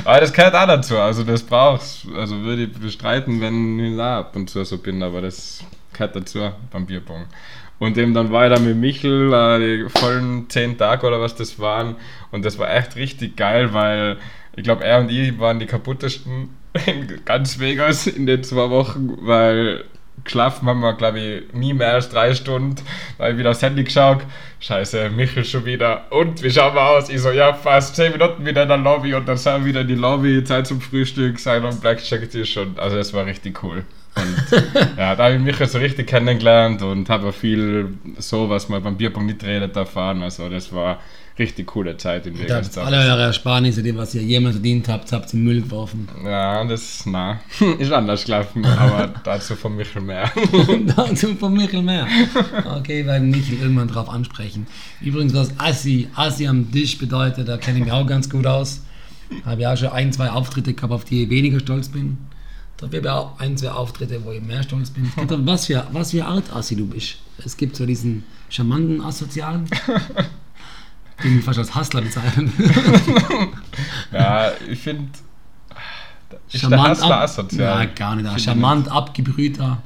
Aber 0.06 0.22
das 0.22 0.32
gehört 0.32 0.56
auch 0.56 0.66
dazu, 0.66 0.98
also 0.98 1.24
das 1.24 1.44
brauchst 1.44 2.08
also 2.16 2.42
würde 2.42 2.64
ich 2.64 2.72
bestreiten, 2.72 3.42
wenn 3.42 3.78
ich 3.80 3.98
da 3.98 4.20
ab 4.20 4.34
und 4.38 4.50
zu 4.50 4.64
so 4.64 4.78
bin, 4.78 5.04
aber 5.04 5.20
das 5.22 5.62
gehört 5.92 6.16
dazu 6.16 6.52
beim 6.72 6.86
Bierpong. 6.86 7.26
Und 7.80 7.98
eben 7.98 8.14
dann 8.14 8.32
war 8.32 8.48
ich 8.48 8.54
da 8.54 8.62
mit 8.62 8.78
Michel 8.78 9.34
äh, 9.34 9.60
die 9.60 9.90
vollen 9.90 10.50
zehn 10.50 10.78
Tage 10.78 11.06
oder 11.06 11.20
was 11.20 11.36
das 11.36 11.60
waren 11.60 11.98
und 12.32 12.46
das 12.46 12.58
war 12.58 12.74
echt 12.74 12.96
richtig 12.96 13.36
geil, 13.36 13.74
weil 13.74 14.18
ich 14.56 14.64
glaube, 14.64 14.86
er 14.86 15.00
und 15.00 15.12
ich 15.12 15.38
waren 15.38 15.60
die 15.60 15.66
kaputtesten 15.66 16.56
in 16.86 17.26
ganz 17.26 17.60
Vegas 17.60 18.08
in 18.08 18.26
den 18.26 18.42
zwei 18.46 18.70
Wochen, 18.70 19.18
weil 19.20 19.84
geschlafen 20.24 20.68
haben 20.68 20.82
wir, 20.82 20.94
glaube 20.94 21.20
ich, 21.20 21.54
nie 21.54 21.74
mehr 21.74 21.94
als 21.94 22.10
drei 22.10 22.34
Stunden. 22.34 22.76
Da 23.18 23.26
habe 23.26 23.34
ich 23.34 23.40
wieder 23.40 23.52
aufs 23.52 23.62
Handy 23.62 23.84
geschaut. 23.84 24.20
Scheiße, 24.60 25.10
Michel 25.10 25.46
schon 25.46 25.66
wieder. 25.66 26.06
Und 26.12 26.44
wie 26.44 26.52
schauen 26.52 26.76
wir 26.76 26.84
aus? 26.84 27.10
Ich 27.10 27.22
so, 27.22 27.32
ja, 27.32 27.54
fast 27.54 27.96
zehn 27.96 28.12
Minuten 28.12 28.46
wieder 28.46 28.64
in 28.64 28.70
der 28.70 28.78
Lobby 28.78 29.14
und 29.14 29.28
dann 29.28 29.38
sind 29.38 29.62
wir 29.62 29.66
wieder 29.66 29.82
in 29.82 29.88
die 29.88 29.96
Lobby, 29.96 30.44
Zeit 30.44 30.68
zum 30.68 30.82
Frühstück, 30.82 31.40
sein 31.40 31.66
am 31.66 31.80
Blackjack-Tisch 31.80 32.58
und 32.58 32.80
also 32.80 32.96
das 32.96 33.14
war 33.14 33.26
richtig 33.26 33.64
cool. 33.64 33.84
Und 34.16 34.62
ja, 34.98 35.16
da 35.16 35.26
habe 35.26 35.36
ich 35.36 35.42
Michel 35.42 35.68
so 35.68 35.80
richtig 35.80 36.08
kennengelernt 36.08 36.82
und 36.82 37.10
habe 37.10 37.32
viel 37.34 37.94
so, 38.18 38.50
was 38.50 38.70
man 38.70 38.84
beim 38.84 38.98
Bierpunkt 38.98 39.28
nicht 39.28 39.44
redet, 39.44 39.76
erfahren. 39.76 40.22
Also 40.22 40.50
das 40.50 40.74
war 40.74 41.00
richtig 41.42 41.68
coole 41.68 41.98
Zeit 41.98 42.28
in 42.28 42.38
Vegas. 42.38 42.78
Alle 42.78 42.98
eure 42.98 43.24
Ersparnisse, 43.24 43.82
die 43.82 43.96
was 43.96 44.14
ihr 44.14 44.22
jemals 44.22 44.56
verdient 44.56 44.88
habt, 44.88 45.12
habt 45.12 45.34
ihr 45.34 45.40
in 45.40 45.44
Müll 45.44 45.62
geworfen. 45.62 46.08
Ja, 46.24 46.64
das 46.64 47.04
na, 47.06 47.42
ist 47.80 47.92
anders 47.92 48.26
gelaufen, 48.26 48.64
aber 48.64 49.14
dazu 49.24 49.56
von 49.56 49.76
Michel 49.76 50.02
mehr. 50.02 50.32
dazu 50.96 51.36
von 51.36 51.54
Michel 51.54 51.82
mehr. 51.82 52.08
Okay, 52.78 53.06
werden 53.06 53.32
Michel 53.32 53.60
irgendwann 53.60 53.88
drauf 53.88 54.10
ansprechen. 54.10 54.68
Übrigens, 55.02 55.34
was 55.34 55.52
Assi, 55.58 56.08
Assi 56.16 56.48
am 56.48 56.72
Tisch 56.72 56.98
bedeutet, 56.98 57.48
da 57.48 57.58
kenne 57.58 57.80
ich 57.80 57.86
mich 57.86 57.94
auch 57.94 58.06
ganz 58.06 58.30
gut 58.30 58.46
aus. 58.46 58.82
Habe 59.46 59.62
ja 59.62 59.74
auch 59.74 59.78
schon 59.78 59.90
ein, 59.90 60.14
zwei 60.14 60.30
Auftritte 60.30 60.74
gehabt, 60.74 60.94
auf 60.94 61.06
die 61.06 61.24
ich 61.24 61.30
weniger 61.30 61.60
stolz 61.60 61.90
bin. 61.90 62.18
Da 62.78 62.88
habe 62.88 62.98
ich 62.98 63.10
auch 63.10 63.40
ein, 63.40 63.58
zwei 63.58 63.72
Auftritte, 63.72 64.24
wo 64.24 64.32
ich 64.32 64.42
mehr 64.42 64.64
stolz 64.64 64.90
bin. 64.92 65.12
Was 65.46 65.68
für, 65.68 65.88
was 65.92 66.12
für 66.12 66.26
Art 66.26 66.54
Assi 66.54 66.76
du 66.76 66.86
bist. 66.86 67.18
Es 67.44 67.58
gibt 67.58 67.76
so 67.76 67.86
diesen 67.86 68.24
charmanten 68.50 69.02
Asozialen 69.02 69.68
den 71.24 71.42
fast 71.42 71.60
als 71.60 71.76
Hustler 71.76 72.02
bezeichnen. 72.02 72.52
ja, 74.12 74.52
ich 74.70 74.80
finde. 74.80 75.10
Charmant 76.48 77.02
ab, 77.02 77.12
asozial. 77.24 77.86
Ja, 77.86 77.92
gar 77.94 78.16
nicht. 78.16 78.42
Charmant, 78.42 78.90
abgebrühter. 78.90 79.82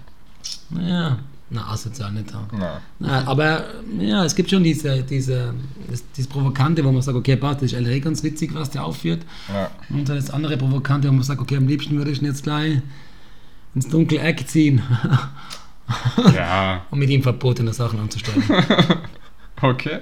Naja, 0.69 1.17
Na, 1.49 1.67
asozial 1.71 2.11
nicht. 2.11 2.31
Ja. 2.31 2.81
Na, 2.99 3.27
aber 3.27 3.65
ja, 3.99 4.25
es 4.25 4.35
gibt 4.35 4.49
schon 4.49 4.63
diese, 4.63 5.03
diese, 5.03 5.53
das, 5.89 6.03
dieses 6.11 6.29
Provokante, 6.29 6.83
wo 6.83 6.91
man 6.91 7.01
sagt, 7.01 7.17
okay, 7.17 7.35
passt, 7.35 7.61
das 7.61 7.71
ist 7.71 7.79
LA 7.79 7.99
ganz 7.99 8.23
witzig, 8.23 8.53
was 8.53 8.71
der 8.71 8.83
aufführt. 8.83 9.23
Ja. 9.53 9.69
Und 9.89 10.09
dann 10.09 10.15
das 10.15 10.31
andere 10.31 10.57
Provokante, 10.57 11.07
wo 11.07 11.13
man 11.13 11.23
sagt, 11.23 11.41
okay, 11.41 11.57
am 11.57 11.67
liebsten 11.67 11.97
würde 11.97 12.11
ich 12.11 12.21
ihn 12.21 12.25
jetzt 12.25 12.43
gleich 12.43 12.81
ins 13.75 13.89
dunkle 13.89 14.19
Eck 14.19 14.47
ziehen. 14.47 14.81
Ja. 16.33 16.81
und 16.89 16.99
mit 16.99 17.09
ihm 17.09 17.21
verbotene 17.21 17.73
Sachen 17.73 17.99
anzustellen. 17.99 18.43
okay. 19.61 19.99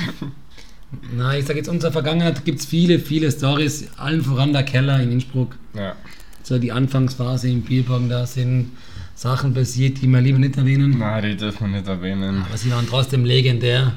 Na, 1.16 1.36
ich 1.36 1.46
sage 1.46 1.58
jetzt, 1.58 1.68
unserer 1.68 1.92
Vergangenheit 1.92 2.44
gibt 2.44 2.60
es 2.60 2.66
viele, 2.66 2.98
viele 2.98 3.30
Stories, 3.30 3.88
allen 3.96 4.22
voran 4.22 4.52
der 4.52 4.62
Keller 4.62 5.00
in 5.00 5.12
Innsbruck. 5.12 5.56
Ja. 5.74 5.96
So 6.42 6.58
die 6.58 6.72
Anfangsphase 6.72 7.48
im 7.48 7.62
Bierbaum, 7.62 8.08
da 8.08 8.26
sind 8.26 8.72
Sachen 9.14 9.54
passiert, 9.54 10.02
die 10.02 10.08
wir 10.08 10.20
lieber 10.20 10.38
nicht 10.38 10.56
erwähnen. 10.56 10.98
Nein, 10.98 11.22
die 11.22 11.36
dürfen 11.36 11.70
wir 11.70 11.78
nicht 11.78 11.88
erwähnen. 11.88 12.44
Aber 12.46 12.56
sie 12.56 12.70
waren 12.70 12.86
trotzdem 12.88 13.24
legendär. 13.24 13.92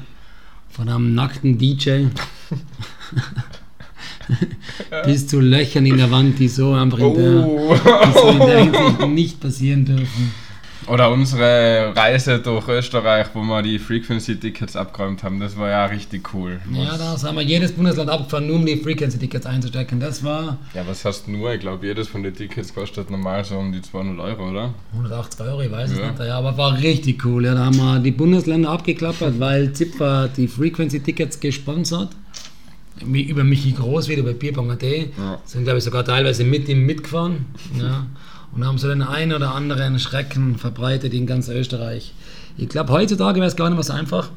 Von 0.70 0.88
einem 0.88 1.14
nackten 1.14 1.58
DJ 1.58 2.06
bis 5.04 5.26
zu 5.26 5.40
Löchern 5.40 5.86
in 5.86 5.96
der 5.96 6.10
Wand, 6.10 6.38
die 6.38 6.48
so 6.48 6.74
einfach 6.74 6.98
in 6.98 7.14
der, 7.14 7.46
oh. 7.46 7.74
die 7.74 8.12
so 8.12 8.28
in 8.28 8.38
der 8.38 8.64
Hinsicht 8.64 9.08
nicht 9.08 9.40
passieren 9.40 9.84
dürfen. 9.84 10.32
Oder 10.86 11.10
unsere 11.10 11.92
Reise 11.96 12.38
durch 12.38 12.68
Österreich, 12.68 13.28
wo 13.34 13.42
wir 13.42 13.62
die 13.62 13.78
Frequency-Tickets 13.78 14.76
abgeräumt 14.76 15.22
haben, 15.22 15.40
das 15.40 15.56
war 15.56 15.68
ja 15.68 15.86
richtig 15.86 16.32
cool. 16.32 16.60
Ja, 16.70 16.96
da 16.96 17.20
haben 17.20 17.36
wir 17.36 17.42
jedes 17.42 17.72
Bundesland 17.72 18.08
abgefahren, 18.08 18.46
nur 18.46 18.56
um 18.56 18.66
die 18.66 18.76
Frequency-Tickets 18.76 19.46
einzustecken. 19.46 19.98
Das 19.98 20.22
war. 20.22 20.58
Ja, 20.74 20.86
was 20.86 21.04
heißt 21.04 21.28
nur? 21.28 21.52
Ich 21.54 21.60
glaube, 21.60 21.86
jedes 21.86 22.08
von 22.08 22.22
den 22.22 22.34
Tickets 22.34 22.72
kostet 22.72 23.10
normal 23.10 23.44
so 23.44 23.56
um 23.56 23.72
die 23.72 23.82
200 23.82 24.24
Euro, 24.24 24.50
oder? 24.50 24.74
180 24.92 25.40
Euro, 25.40 25.62
ich 25.62 25.72
weiß 25.72 25.90
ja. 25.90 25.96
es 25.96 26.18
nicht. 26.18 26.28
Ja, 26.28 26.38
aber 26.38 26.56
war 26.56 26.78
richtig 26.78 27.24
cool. 27.24 27.44
Ja, 27.44 27.54
da 27.54 27.64
haben 27.64 27.76
wir 27.76 27.98
die 27.98 28.12
Bundesländer 28.12 28.70
abgeklappert, 28.70 29.40
weil 29.40 29.72
Zipfer 29.72 30.28
die 30.28 30.46
Frequency-Tickets 30.46 31.40
gesponsert 31.40 32.10
über 33.04 33.44
Michi 33.44 33.72
Groß 33.72 34.08
wieder 34.08 34.22
bei 34.22 34.32
Bierpong.at. 34.32 34.82
Ja. 34.82 35.38
Sind, 35.44 35.64
glaube 35.64 35.78
ich, 35.78 35.84
sogar 35.84 36.04
teilweise 36.04 36.44
mit 36.44 36.68
ihm 36.68 36.86
mitgefahren. 36.86 37.46
Ja 37.78 38.06
und 38.56 38.66
haben 38.66 38.78
so 38.78 38.88
den 38.88 39.02
einen 39.02 39.32
oder 39.32 39.54
anderen 39.54 39.98
Schrecken 39.98 40.56
verbreitet 40.56 41.12
in 41.12 41.26
ganz 41.26 41.48
Österreich. 41.48 42.14
Ich 42.56 42.68
glaube, 42.68 42.92
heutzutage 42.92 43.36
wäre 43.36 43.48
es 43.48 43.56
gar 43.56 43.68
nicht 43.68 43.76
mehr 43.76 43.84
so 43.84 43.92
einfach, 43.92 44.30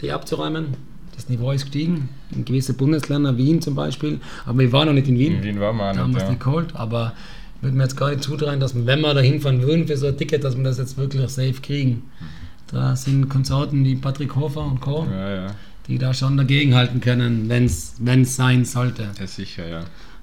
die 0.00 0.10
abzuräumen. 0.10 0.68
Das 1.14 1.28
Niveau 1.28 1.52
ist 1.52 1.62
gestiegen. 1.62 2.08
In 2.34 2.46
gewisse 2.46 2.72
Bundesländer, 2.72 3.36
Wien 3.36 3.60
zum 3.60 3.74
Beispiel. 3.74 4.20
Aber 4.46 4.58
wir 4.58 4.72
waren 4.72 4.86
noch 4.86 4.94
nicht 4.94 5.06
in 5.06 5.18
Wien. 5.18 5.36
In 5.36 5.42
Wien 5.42 5.60
waren 5.60 5.76
wir 5.76 5.90
auch 5.90 5.92
Da 5.92 6.00
haben 6.00 6.14
wir 6.14 6.22
es 6.22 6.28
nicht 6.30 6.42
geholt. 6.42 6.74
Aber 6.74 7.12
ich 7.56 7.62
würde 7.62 7.76
mir 7.76 7.82
jetzt 7.82 7.96
gar 7.96 8.08
nicht 8.08 8.22
zutrauen, 8.22 8.58
dass 8.58 8.74
wir, 8.74 8.86
wenn 8.86 9.02
wir 9.02 9.12
da 9.12 9.20
hinfahren 9.20 9.60
würden 9.60 9.86
für 9.86 9.98
so 9.98 10.06
ein 10.06 10.16
Ticket, 10.16 10.42
dass 10.42 10.56
wir 10.56 10.64
das 10.64 10.78
jetzt 10.78 10.96
wirklich 10.96 11.28
safe 11.28 11.60
kriegen. 11.60 12.04
Da 12.68 12.96
sind 12.96 13.28
Konsorten 13.28 13.84
wie 13.84 13.96
Patrick 13.96 14.34
Hofer 14.34 14.64
und 14.64 14.80
Co., 14.80 15.06
ja, 15.10 15.34
ja. 15.34 15.46
die 15.86 15.98
da 15.98 16.14
schon 16.14 16.38
dagegenhalten 16.38 17.02
können, 17.02 17.50
wenn 17.50 17.66
es 17.66 18.36
sein 18.36 18.64
sollte. 18.64 19.08
Ja, 19.20 19.26
sicher, 19.26 19.68
ja. 19.68 19.80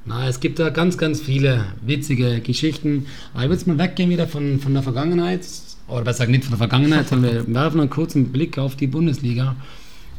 Na, 0.10 0.28
es 0.28 0.40
gibt 0.40 0.58
da 0.58 0.72
ganz, 0.72 0.98
ganz 0.98 1.22
viele 1.22 1.66
witzige 1.84 2.40
Geschichten. 2.40 3.06
Aber 3.32 3.44
ich 3.44 3.50
würde 3.50 3.60
jetzt 3.60 3.68
mal 3.68 3.78
weggehen 3.78 4.10
wieder 4.10 4.28
von, 4.28 4.60
von 4.60 4.74
der 4.74 4.82
Vergangenheit. 4.82 5.46
Oder 5.88 6.02
besser 6.02 6.26
gesagt 6.26 6.32
nicht 6.32 6.46
von 6.46 6.52
der 6.52 6.58
Vergangenheit, 6.58 7.08
sondern 7.08 7.32
wir 7.32 7.48
werfen 7.54 7.80
einen 7.80 7.92
kurzen 7.92 8.32
Blick 8.32 8.58
auf 8.58 8.76
die 8.76 8.88
Bundesliga, 8.88 9.56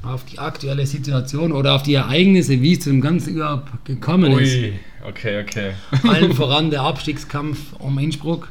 auf 0.04 0.24
die 0.26 0.38
aktuelle 0.38 0.86
Situation 0.86 1.50
oder 1.50 1.74
auf 1.74 1.82
die 1.82 1.94
Ereignisse, 1.94 2.62
wie 2.62 2.74
es 2.74 2.80
zu 2.80 2.90
dem 2.90 3.00
Ganzen 3.00 3.34
überhaupt 3.34 3.84
gekommen 3.84 4.32
Ui, 4.32 4.42
ist. 4.44 4.74
okay, 5.04 5.42
okay. 5.42 5.72
Allen 6.08 6.34
voran 6.36 6.70
der 6.70 6.82
Abstiegskampf 6.82 7.58
um 7.80 7.98
Innsbruck. 7.98 8.46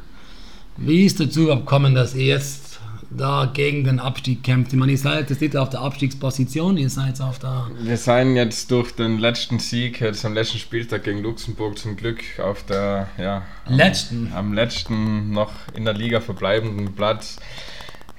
Wie 0.76 1.06
ist 1.06 1.20
dazu 1.20 1.44
überhaupt 1.44 1.64
gekommen, 1.64 1.94
dass 1.94 2.14
ihr 2.14 2.26
jetzt 2.26 2.69
da 3.10 3.50
gegen 3.52 3.84
den 3.84 3.98
Abstieg 3.98 4.42
kämpft. 4.44 4.72
Ich 4.72 4.78
meine, 4.78 4.92
ihr 4.92 4.98
seid 4.98 5.30
jetzt 5.30 5.40
nicht 5.40 5.56
auf 5.56 5.68
der 5.70 5.80
Abstiegsposition, 5.80 6.76
ihr 6.76 6.90
seid 6.90 7.20
auf 7.20 7.38
der. 7.38 7.68
Wir 7.80 7.96
seien 7.96 8.36
jetzt 8.36 8.70
durch 8.70 8.92
den 8.92 9.18
letzten 9.18 9.58
Sieg, 9.58 10.00
jetzt 10.00 10.24
am 10.24 10.34
letzten 10.34 10.58
Spieltag 10.58 11.04
gegen 11.04 11.22
Luxemburg 11.22 11.78
zum 11.78 11.96
Glück 11.96 12.22
auf 12.38 12.64
der, 12.64 13.08
ja. 13.18 13.42
Letzten? 13.66 14.28
Am, 14.32 14.50
am 14.50 14.52
letzten 14.52 15.30
noch 15.32 15.52
in 15.74 15.84
der 15.84 15.94
Liga 15.94 16.20
verbleibenden 16.20 16.94
Platz. 16.94 17.36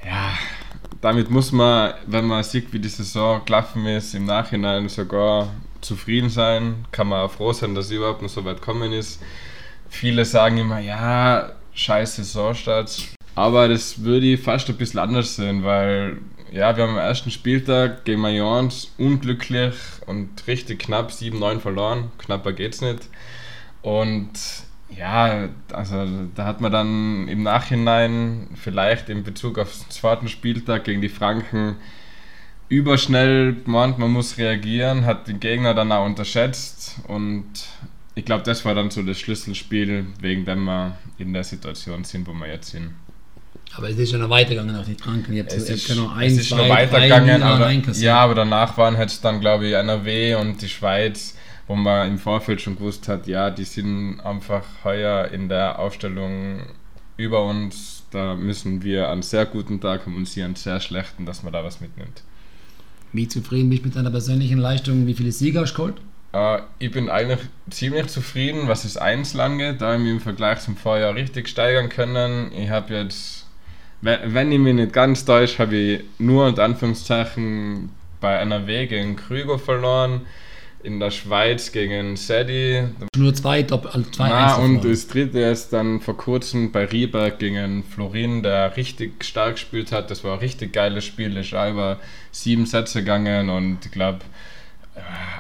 Ja, 0.06 0.34
damit 1.00 1.30
muss 1.30 1.52
man, 1.52 1.94
wenn 2.08 2.26
man 2.26 2.44
sieht, 2.44 2.74
wie 2.74 2.80
die 2.80 2.90
Saison 2.90 3.42
gelaufen 3.46 3.86
ist, 3.86 4.14
im 4.14 4.26
Nachhinein 4.26 4.90
sogar 4.90 5.50
zufrieden 5.80 6.30
sein. 6.30 6.86
Kann 6.92 7.08
man 7.08 7.22
auch 7.22 7.32
froh 7.32 7.54
sein, 7.54 7.76
dass 7.76 7.86
es 7.86 7.92
überhaupt 7.92 8.22
noch 8.22 8.30
so 8.30 8.44
weit 8.46 8.58
gekommen 8.58 8.92
ist. 8.92 9.22
Viele 9.90 10.26
sagen 10.26 10.58
immer, 10.58 10.80
ja, 10.80 11.52
scheiß 11.74 12.18
Saisonstart. 12.18 13.16
Aber 13.36 13.68
das 13.68 14.04
würde 14.04 14.34
ich 14.34 14.42
fast 14.42 14.70
ein 14.70 14.76
bisschen 14.76 15.00
anders 15.00 15.36
sehen, 15.36 15.64
weil 15.64 16.18
ja, 16.52 16.76
wir 16.76 16.84
haben 16.84 16.92
am 16.92 16.98
ersten 16.98 17.32
Spieltag 17.32 18.04
gegen 18.04 18.22
Mayence 18.22 18.92
unglücklich 18.98 19.76
und 20.06 20.30
richtig 20.48 20.80
knapp 20.80 21.12
7-9 21.12 21.60
verloren. 21.60 22.12
Knapper 22.18 22.52
geht's 22.52 22.82
nicht. 22.82 23.10
Und 23.82 24.32
ja, 24.98 25.48
also 25.72 26.06
da 26.36 26.46
hat 26.46 26.60
man 26.60 26.72
dann 26.72 27.28
im 27.30 27.44
Nachhinein 27.44 28.50
vielleicht 28.56 29.10
in 29.10 29.24
Bezug 29.24 29.58
auf 29.58 29.72
den 29.72 29.90
zweiten 29.90 30.28
Spieltag 30.28 30.84
gegen 30.84 31.02
die 31.02 31.10
Franken 31.10 31.78
überschnell 32.68 33.56
gemeint, 33.66 33.98
man 33.98 34.12
muss 34.12 34.38
reagieren, 34.38 35.06
hat 35.06 35.28
den 35.28 35.40
Gegner 35.40 35.74
dann 35.74 35.92
auch 35.92 36.06
unterschätzt 36.06 36.98
und 37.08 37.46
ich 38.16 38.26
glaube, 38.26 38.44
das 38.44 38.66
war 38.66 38.76
dann 38.76 38.92
so 38.92 39.02
das 39.04 39.20
Schlüsselspiel, 39.20 40.08
wegen 40.20 40.46
dem 40.46 40.66
wir 40.66 40.98
in 41.18 41.34
der 41.34 41.44
Situation 41.44 42.04
sind, 42.04 42.28
wo 42.28 42.34
wir 42.34 42.48
jetzt 42.48 42.72
sind. 42.72 42.94
Aber 43.78 43.90
es 43.90 43.98
ist 43.98 44.12
schon 44.12 44.20
noch 44.20 44.30
weitergegangen 44.30 44.76
auf 44.76 44.86
die 44.86 44.96
Kranken. 44.96 45.34
Ihr 45.34 45.46
es 45.48 45.70
ist, 45.70 45.96
noch 45.96 46.16
ein, 46.16 46.28
es 46.28 46.40
ist 46.40 46.50
zwei, 46.50 46.68
noch 46.68 46.70
weitergegangen, 46.70 47.42
aber, 47.42 47.72
ja, 47.72 48.20
aber 48.20 48.36
danach 48.36 48.78
waren 48.78 48.98
jetzt 48.98 49.24
dann, 49.24 49.40
glaube 49.40 49.68
ich, 49.68 49.74
NRW 49.74 50.36
und 50.36 50.62
die 50.62 50.68
Schweiz, 50.68 51.36
wo 51.68 51.76
man 51.76 52.10
im 52.10 52.18
Vorfeld 52.18 52.60
schon 52.60 52.76
gewusst 52.76 53.08
hat, 53.08 53.28
ja, 53.28 53.50
die 53.50 53.64
sind 53.64 54.20
einfach 54.22 54.66
heuer 54.84 55.30
in 55.30 55.48
der 55.48 55.80
Aufstellung 55.80 56.64
über 57.16 57.46
uns. 57.46 58.04
Da 58.12 58.36
müssen 58.36 58.84
wir 58.84 59.10
einen 59.10 59.22
sehr 59.22 59.46
guten 59.46 59.80
Tag 59.80 60.06
haben 60.06 60.18
und 60.18 60.28
sie 60.28 60.44
einen 60.44 60.56
sehr 60.56 60.82
schlechten, 60.82 61.26
dass 61.26 61.44
man 61.44 61.54
da 61.54 61.64
was 61.64 61.80
mitnimmt. 61.80 62.24
Wie 63.14 63.28
zufrieden 63.28 63.70
bist 63.70 63.84
du 63.84 63.88
mit 63.88 63.96
deiner 63.96 64.12
persönlichen 64.12 64.58
Leistung? 64.58 65.08
Wie 65.08 65.14
viele 65.14 65.32
Sieger 65.32 65.62
hast 65.62 65.74
du 65.74 65.78
geholt? 65.78 66.02
Uh, 66.34 66.60
ich 66.80 66.92
bin 66.92 67.10
eigentlich 67.10 67.40
ziemlich 67.70 68.08
zufrieden, 68.08 68.70
was 68.70 68.84
das 68.84 68.96
Eins 68.96 69.38
angeht, 69.38 69.82
da 69.82 69.96
ich 69.96 70.02
mich 70.02 70.12
im 70.12 70.22
Vergleich 70.22 70.60
zum 70.60 70.78
Vorjahr 70.78 71.14
richtig 71.14 71.50
steigern 71.50 71.90
können. 71.90 72.54
Ich 72.54 72.70
habe 72.70 72.94
jetzt 72.94 73.41
wenn 74.02 74.52
ich 74.52 74.60
mich 74.60 74.74
nicht 74.74 74.94
ganz 74.94 75.26
täusche, 75.26 75.60
habe 75.60 75.76
ich 75.76 76.04
nur 76.18 76.48
unter 76.48 76.64
Anführungszeichen 76.64 77.90
bei 78.20 78.36
NRW 78.36 78.88
gegen 78.88 79.16
Krüger 79.16 79.60
verloren, 79.60 80.22
in 80.84 81.00
der 81.00 81.12
Schweiz 81.12 81.72
gegen 81.72 82.16
Sedi. 82.16 82.84
Nur 83.16 83.34
zwei, 83.36 83.62
Doppel, 83.62 83.92
also 83.92 84.10
zwei 84.10 84.30
Na, 84.30 84.56
Und 84.56 84.84
das 84.84 85.08
dritte 85.08 85.40
ist 85.40 85.72
dann 85.74 86.02
vor 86.02 86.18
kurzem 86.18 86.72
bei 86.72 86.86
Rieberg 86.86 87.38
gegen 87.38 87.84
Florin, 87.84 88.42
der 88.42 88.76
richtig 88.78 89.24
stark 89.24 89.54
gespielt 89.56 89.92
hat. 89.92 90.10
Das 90.10 90.24
war 90.24 90.34
ein 90.34 90.40
richtig 90.40 90.74
geiles 90.74 91.06
Spiel. 91.06 91.36
Das 91.36 91.46
ist 91.46 91.52
über 91.52 92.00
sieben 92.32 92.66
Sätze 92.66 93.02
gegangen 93.02 93.50
und 93.50 93.86
ich 93.86 93.92
glaube 93.92 94.22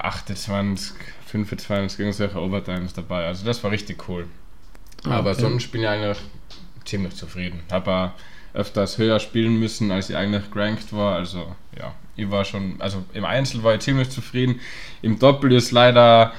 28, 0.01 0.93
25 1.27 1.97
gegen 1.97 2.13
solche 2.13 2.39
Overtimes 2.39 2.93
dabei. 2.93 3.25
Also 3.25 3.45
das 3.45 3.63
war 3.63 3.71
richtig 3.71 4.07
cool. 4.07 4.27
Ah, 5.03 5.17
Aber 5.17 5.31
okay. 5.31 5.41
sonst 5.41 5.71
bin 5.71 5.81
ich 5.81 5.87
eigentlich 5.87 6.17
ziemlich 6.85 7.15
zufrieden. 7.15 7.61
Habe 7.71 8.11
öfters 8.53 8.97
höher 8.97 9.19
spielen 9.19 9.59
müssen, 9.59 9.91
als 9.91 10.09
ich 10.09 10.15
eigentlich 10.15 10.51
gerankt 10.51 10.93
war. 10.93 11.15
Also 11.15 11.55
ja, 11.77 11.93
ich 12.15 12.29
war 12.29 12.45
schon, 12.45 12.75
also 12.79 13.03
im 13.13 13.25
Einzel 13.25 13.63
war 13.63 13.75
ich 13.75 13.81
ziemlich 13.81 14.09
zufrieden. 14.09 14.59
Im 15.01 15.19
Doppel 15.19 15.51
ist 15.53 15.71
leider, 15.71 16.33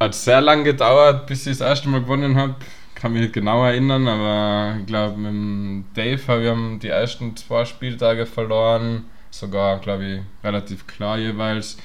hat 0.00 0.14
sehr 0.14 0.40
lang 0.40 0.64
gedauert, 0.64 1.26
bis 1.26 1.46
ich 1.46 1.58
das 1.58 1.66
erste 1.66 1.88
Mal 1.88 2.02
gewonnen 2.02 2.36
habe. 2.36 2.56
Kann 2.94 3.12
mich 3.12 3.22
nicht 3.22 3.34
genau 3.34 3.64
erinnern, 3.64 4.08
aber 4.08 4.78
ich 4.80 4.86
glaube, 4.86 5.18
mit 5.18 5.84
Dave 5.94 6.20
haben 6.28 6.72
wir 6.72 6.78
die 6.78 6.88
ersten 6.88 7.36
zwei 7.36 7.64
Spieltage 7.64 8.24
verloren. 8.24 9.04
Sogar, 9.30 9.78
glaube 9.80 10.04
ich, 10.04 10.20
relativ 10.42 10.86
klar 10.86 11.18
jeweils. 11.18 11.76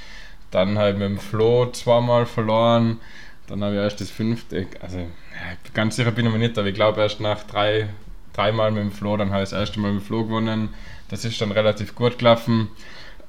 Dann 0.52 0.78
halt 0.78 0.98
mit 0.98 1.08
dem 1.08 1.20
Flo 1.20 1.70
zweimal 1.72 2.26
verloren. 2.26 3.00
Dann 3.48 3.62
habe 3.62 3.76
ich 3.76 3.82
erst 3.82 4.00
das 4.00 4.10
fünfte. 4.10 4.68
Also, 4.80 5.06
ganz 5.74 5.98
sicher 5.98 6.12
bin 6.12 6.26
ich 6.26 6.32
mir 6.32 6.40
nicht, 6.40 6.58
aber 6.58 6.70
ich 6.70 6.76
glaube, 6.76 7.02
erst 7.02 7.20
nach 7.20 7.44
drei 7.44 7.90
dreimal 8.34 8.72
mit 8.72 8.84
dem 8.84 8.92
Flo, 8.92 9.18
dann 9.18 9.32
habe 9.32 9.44
ich 9.44 9.50
das 9.50 9.60
erste 9.60 9.80
Mal 9.80 9.94
mit 9.94 10.02
dem 10.02 10.06
Flo 10.06 10.24
gewonnen. 10.24 10.70
Das 11.10 11.26
ist 11.26 11.40
dann 11.42 11.52
relativ 11.52 11.96
gut 11.96 12.20
gelaufen. 12.20 12.70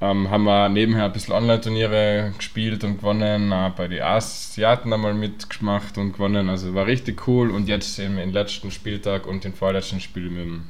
Ähm, 0.00 0.30
haben 0.30 0.44
wir 0.44 0.68
nebenher 0.68 1.04
ein 1.04 1.12
bisschen 1.12 1.34
Online-Turniere 1.34 2.32
gespielt 2.36 2.82
und 2.82 2.96
gewonnen, 2.96 3.52
äh, 3.52 3.70
bei 3.76 3.86
den 3.86 4.02
Asiaten 4.02 4.92
einmal 4.92 5.14
mitgemacht 5.14 5.96
und 5.96 6.14
gewonnen, 6.14 6.48
also 6.48 6.74
war 6.74 6.86
richtig 6.86 7.28
cool 7.28 7.52
und 7.52 7.68
jetzt 7.68 8.00
eben 8.00 8.18
im 8.18 8.32
letzten 8.32 8.72
Spieltag 8.72 9.28
und 9.28 9.44
den 9.44 9.54
vorletzten 9.54 10.00
Spiel 10.00 10.28
mit 10.28 10.44
dem 10.44 10.64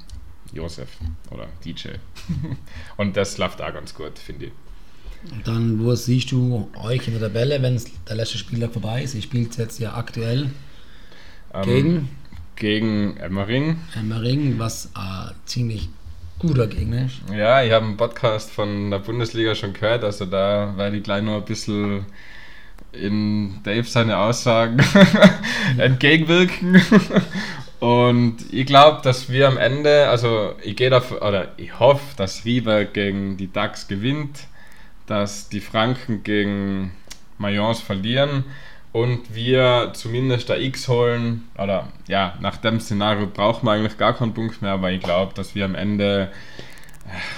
Josef 0.53 0.99
oder 1.31 1.47
DJ. 1.65 1.93
und 2.99 3.17
das 3.17 3.39
läuft 3.39 3.63
auch 3.63 3.73
ganz 3.73 3.95
gut, 3.95 4.19
finde 4.19 4.47
ich. 4.47 4.53
Dann, 5.45 5.83
wo 5.83 5.95
siehst 5.95 6.31
du 6.33 6.69
euch 6.83 7.07
in 7.07 7.15
der 7.19 7.23
Tabelle, 7.23 7.63
wenn 7.63 7.81
der 8.09 8.17
letzte 8.17 8.37
Spieltag 8.37 8.73
vorbei 8.73 9.03
ist? 9.03 9.15
Ihr 9.15 9.23
spielt 9.23 9.57
jetzt 9.57 9.79
ja 9.79 9.95
aktuell 9.95 10.51
ähm, 11.55 11.63
gegen 11.63 12.09
Gegen 12.63 13.17
Emmering. 13.17 13.77
Emmering, 13.97 14.57
was 14.57 14.87
äh, 14.97 15.33
ziemlich 15.47 15.89
guter 16.39 16.69
Gegner 16.69 17.07
ist. 17.07 17.21
Ja, 17.35 17.61
ich 17.65 17.73
habe 17.73 17.87
einen 17.87 17.97
Podcast 17.97 18.53
von 18.53 18.89
der 18.89 19.01
Bundesliga 19.01 19.57
schon 19.57 19.73
gehört, 19.73 20.05
also 20.05 20.27
da 20.27 20.73
werde 20.77 20.99
ich 20.99 21.03
gleich 21.03 21.25
noch 21.25 21.39
ein 21.39 21.45
bisschen 21.45 22.07
in 22.93 23.61
Dave 23.65 23.83
seine 23.83 24.17
Aussagen 24.17 24.79
entgegenwirken. 25.77 26.81
Und 27.81 28.37
ich 28.53 28.67
glaube, 28.67 29.01
dass 29.03 29.29
wir 29.29 29.49
am 29.49 29.59
Ende, 29.59 30.09
also 30.09 30.55
ich 30.63 30.77
gehe 30.77 30.89
davon, 30.89 31.19
oder 31.19 31.55
ich 31.57 31.81
hoffe, 31.81 32.15
dass 32.17 32.45
Rieberg 32.45 32.95
gegen 32.95 33.37
die 33.39 33.53
DAX 33.53 33.89
gewinnt, 33.89 34.47
dass 35.09 35.49
die 35.49 35.59
Franken 35.59 36.23
gegen 36.23 36.93
Mayence 37.39 37.81
verlieren 37.81 38.45
und 38.93 39.35
wir 39.35 39.91
zumindest 39.95 40.49
der 40.49 40.61
X 40.61 40.89
holen. 40.89 41.49
Oder 41.59 41.89
ja, 42.09 42.39
nach 42.41 42.57
dem 42.59 42.81
Szenario 42.81 43.27
brauchen 43.27 43.67
wir 43.67 43.73
eigentlich 43.73 43.99
gar 43.99 44.15
keinen 44.15 44.35
Punkt 44.35 44.63
mehr, 44.63 44.73
aber 44.73 44.91
ich 44.91 45.03
glaube, 45.03 45.35
dass 45.35 45.55
wir 45.55 45.65
am 45.65 45.75
Ende, 45.75 46.31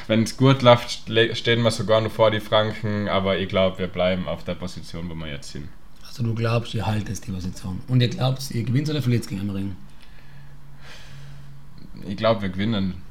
wenn 0.07 0.23
es 0.25 0.37
gut 0.37 0.63
läuft, 0.63 1.09
stehen 1.33 1.63
wir 1.63 1.71
sogar 1.71 2.01
noch 2.01 2.11
vor 2.11 2.31
die 2.31 2.41
Franken, 2.41 3.09
aber 3.09 3.39
ich 3.39 3.49
glaube, 3.49 3.79
wir 3.79 3.87
bleiben 3.87 4.29
auf 4.29 4.45
der 4.45 4.55
Position, 4.55 5.09
wo 5.09 5.15
wir 5.15 5.29
jetzt 5.29 5.53
sind. 5.53 5.69
Also 6.07 6.23
du 6.23 6.35
glaubst, 6.35 6.75
ihr 6.75 6.87
haltet 6.87 7.27
die 7.27 7.33
Position. 7.33 7.81
Und 7.89 8.01
ihr 8.01 8.09
glaubt, 8.09 8.51
ihr 8.51 8.63
gewinnt 8.63 8.89
oder 8.89 9.03
verliert 9.03 9.27
gegen 9.27 9.41
Emmering? 9.41 9.77
ich 12.09 12.17
glaube, 12.17 12.43
wir 12.43 12.49
gewinnen. 12.49 13.03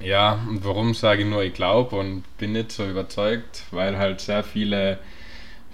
Ja, 0.00 0.38
und 0.48 0.64
warum 0.64 0.94
sage 0.94 1.22
ich 1.22 1.28
nur, 1.28 1.42
ich 1.42 1.54
glaube 1.54 1.96
und 1.96 2.24
bin 2.38 2.52
nicht 2.52 2.72
so 2.72 2.86
überzeugt, 2.88 3.64
weil 3.70 3.96
halt 3.96 4.20
sehr 4.20 4.44
viele 4.44 4.98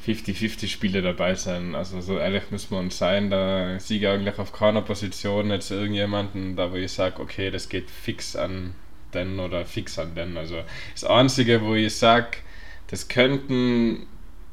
50-50 0.06 0.68
Spiele 0.68 1.02
dabei 1.02 1.34
sind. 1.34 1.74
Also 1.74 2.00
so 2.00 2.18
ehrlich 2.18 2.50
müssen 2.50 2.70
wir 2.70 2.78
uns 2.78 2.98
sein, 2.98 3.30
da 3.30 3.76
ich 3.76 4.06
eigentlich 4.06 4.38
auf 4.38 4.52
keiner 4.52 4.82
Position 4.82 5.50
jetzt 5.50 5.70
irgendjemanden, 5.70 6.56
da 6.56 6.72
wo 6.72 6.76
ich 6.76 6.92
sage, 6.92 7.20
okay, 7.20 7.50
das 7.50 7.68
geht 7.68 7.90
fix 7.90 8.36
an 8.36 8.74
den 9.12 9.38
oder 9.38 9.64
fix 9.66 9.98
an 9.98 10.14
den. 10.14 10.36
Also 10.36 10.62
das 10.92 11.04
Einzige, 11.04 11.62
wo 11.62 11.74
ich 11.74 11.94
sage, 11.94 12.38
das 12.86 13.08
könnten 13.08 14.06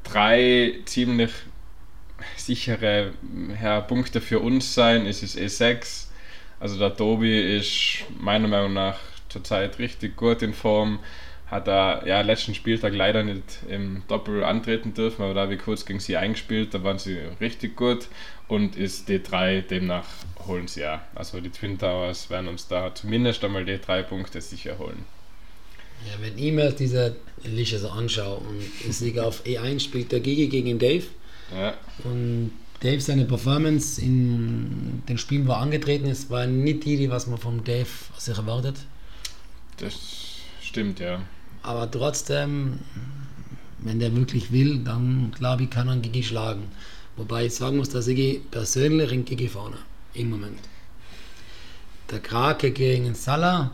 drei 0.04 0.74
ziemlich 0.84 1.32
sichere 2.36 3.12
ja, 3.62 3.80
Punkte 3.80 4.20
für 4.20 4.40
uns 4.40 4.74
sein, 4.74 5.06
ist 5.06 5.22
es 5.22 5.36
E6 5.36 6.08
also 6.60 6.78
der 6.78 6.96
Tobi 6.96 7.56
ist 7.56 8.04
meiner 8.18 8.48
Meinung 8.48 8.72
nach 8.72 8.98
zurzeit 9.28 9.78
richtig 9.78 10.16
gut 10.16 10.42
in 10.42 10.54
Form. 10.54 10.98
Hat 11.50 11.66
er 11.66 12.06
ja 12.06 12.20
letzten 12.20 12.54
Spieltag 12.54 12.94
leider 12.94 13.24
nicht 13.24 13.60
im 13.68 14.02
Doppel 14.06 14.44
antreten 14.44 14.92
dürfen, 14.92 15.22
aber 15.22 15.32
da 15.32 15.40
habe 15.42 15.54
ich 15.54 15.62
kurz 15.62 15.86
gegen 15.86 15.98
sie 15.98 16.16
eingespielt, 16.16 16.74
da 16.74 16.84
waren 16.84 16.98
sie 16.98 17.18
richtig 17.40 17.74
gut 17.74 18.08
und 18.48 18.76
ist 18.76 19.08
D3, 19.08 19.62
demnach 19.62 20.04
holen 20.46 20.68
sie 20.68 20.80
ja. 20.80 21.02
Also 21.14 21.40
die 21.40 21.50
Twin 21.50 21.78
Towers 21.78 22.28
werden 22.28 22.48
uns 22.48 22.68
da 22.68 22.94
zumindest 22.94 23.42
einmal 23.44 23.64
D3 23.64 24.02
Punkte 24.02 24.42
sicher 24.42 24.78
holen. 24.78 25.06
Ja, 26.06 26.12
wenn 26.20 26.38
ich 26.38 26.52
mir 26.52 26.70
diese 26.72 27.16
Liste 27.44 27.78
so 27.78 27.88
anschaue 27.88 28.38
und 28.38 28.62
ich 28.86 28.96
sehe 28.96 29.24
auf 29.24 29.44
E1 29.44 29.80
spielt 29.80 30.12
der 30.12 30.20
Gigi 30.20 30.48
gegen 30.48 30.78
Dave 30.78 31.04
ja. 31.54 31.74
und 32.04 32.52
Dave 32.80 33.00
seine 33.00 33.24
Performance 33.24 34.00
in 34.00 35.02
den 35.08 35.18
Spielen, 35.18 35.48
wo 35.48 35.52
er 35.52 35.58
angetreten 35.58 36.06
ist, 36.06 36.30
war 36.30 36.46
nicht 36.46 36.84
die, 36.84 36.96
die 36.96 37.10
was 37.10 37.26
man 37.26 37.38
vom 37.38 37.64
Dave 37.64 37.88
sich 38.16 38.36
erwartet. 38.36 38.76
Das 39.78 39.94
stimmt, 40.62 41.00
ja. 41.00 41.20
Aber 41.62 41.90
trotzdem, 41.90 42.78
wenn 43.78 43.98
der 43.98 44.14
wirklich 44.14 44.52
will, 44.52 44.78
dann 44.78 45.32
glaube 45.36 45.64
ich, 45.64 45.70
kann 45.70 45.88
er 45.88 45.92
einen 45.92 46.02
Gigi 46.02 46.22
schlagen. 46.22 46.64
Wobei 47.16 47.46
ich 47.46 47.54
sagen 47.54 47.76
muss, 47.76 47.88
dass 47.88 48.06
ich 48.06 48.50
persönlich 48.50 49.12
in 49.12 49.24
Gigi 49.24 49.48
vorne 49.48 49.76
im 50.14 50.30
Moment. 50.30 50.60
Der 52.10 52.20
Krake 52.20 52.70
gegen 52.70 53.14
Salah 53.14 53.70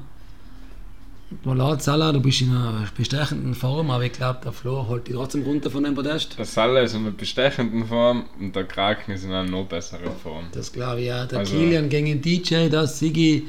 laut 1.44 1.82
Salah, 1.82 2.12
du 2.12 2.20
bist 2.20 2.42
in 2.42 2.50
einer 2.50 2.86
bestechenden 2.96 3.54
Form, 3.54 3.90
aber 3.90 4.04
ich 4.04 4.12
glaube, 4.12 4.40
der 4.44 4.52
Flo 4.52 4.86
holt 4.88 5.06
dich 5.06 5.14
trotzdem 5.14 5.42
runter 5.42 5.70
von 5.70 5.84
dem 5.84 5.94
Podest. 5.94 6.38
Der 6.38 6.44
Salah 6.44 6.80
ist 6.80 6.94
in 6.94 7.00
einer 7.00 7.10
bestechenden 7.10 7.86
Form 7.86 8.24
und 8.38 8.54
der 8.54 8.64
Kraken 8.64 9.12
ist 9.12 9.24
in 9.24 9.30
einer 9.30 9.48
noch 9.48 9.66
besseren 9.66 10.16
Form. 10.22 10.46
Das 10.52 10.72
glaube 10.72 11.00
ich, 11.00 11.06
ja. 11.06 11.26
Der 11.26 11.40
also, 11.40 11.56
Kilian 11.56 11.88
gegen 11.88 12.06
den 12.06 12.22
DJ, 12.22 12.68
das 12.68 12.98
Sigi, 12.98 13.48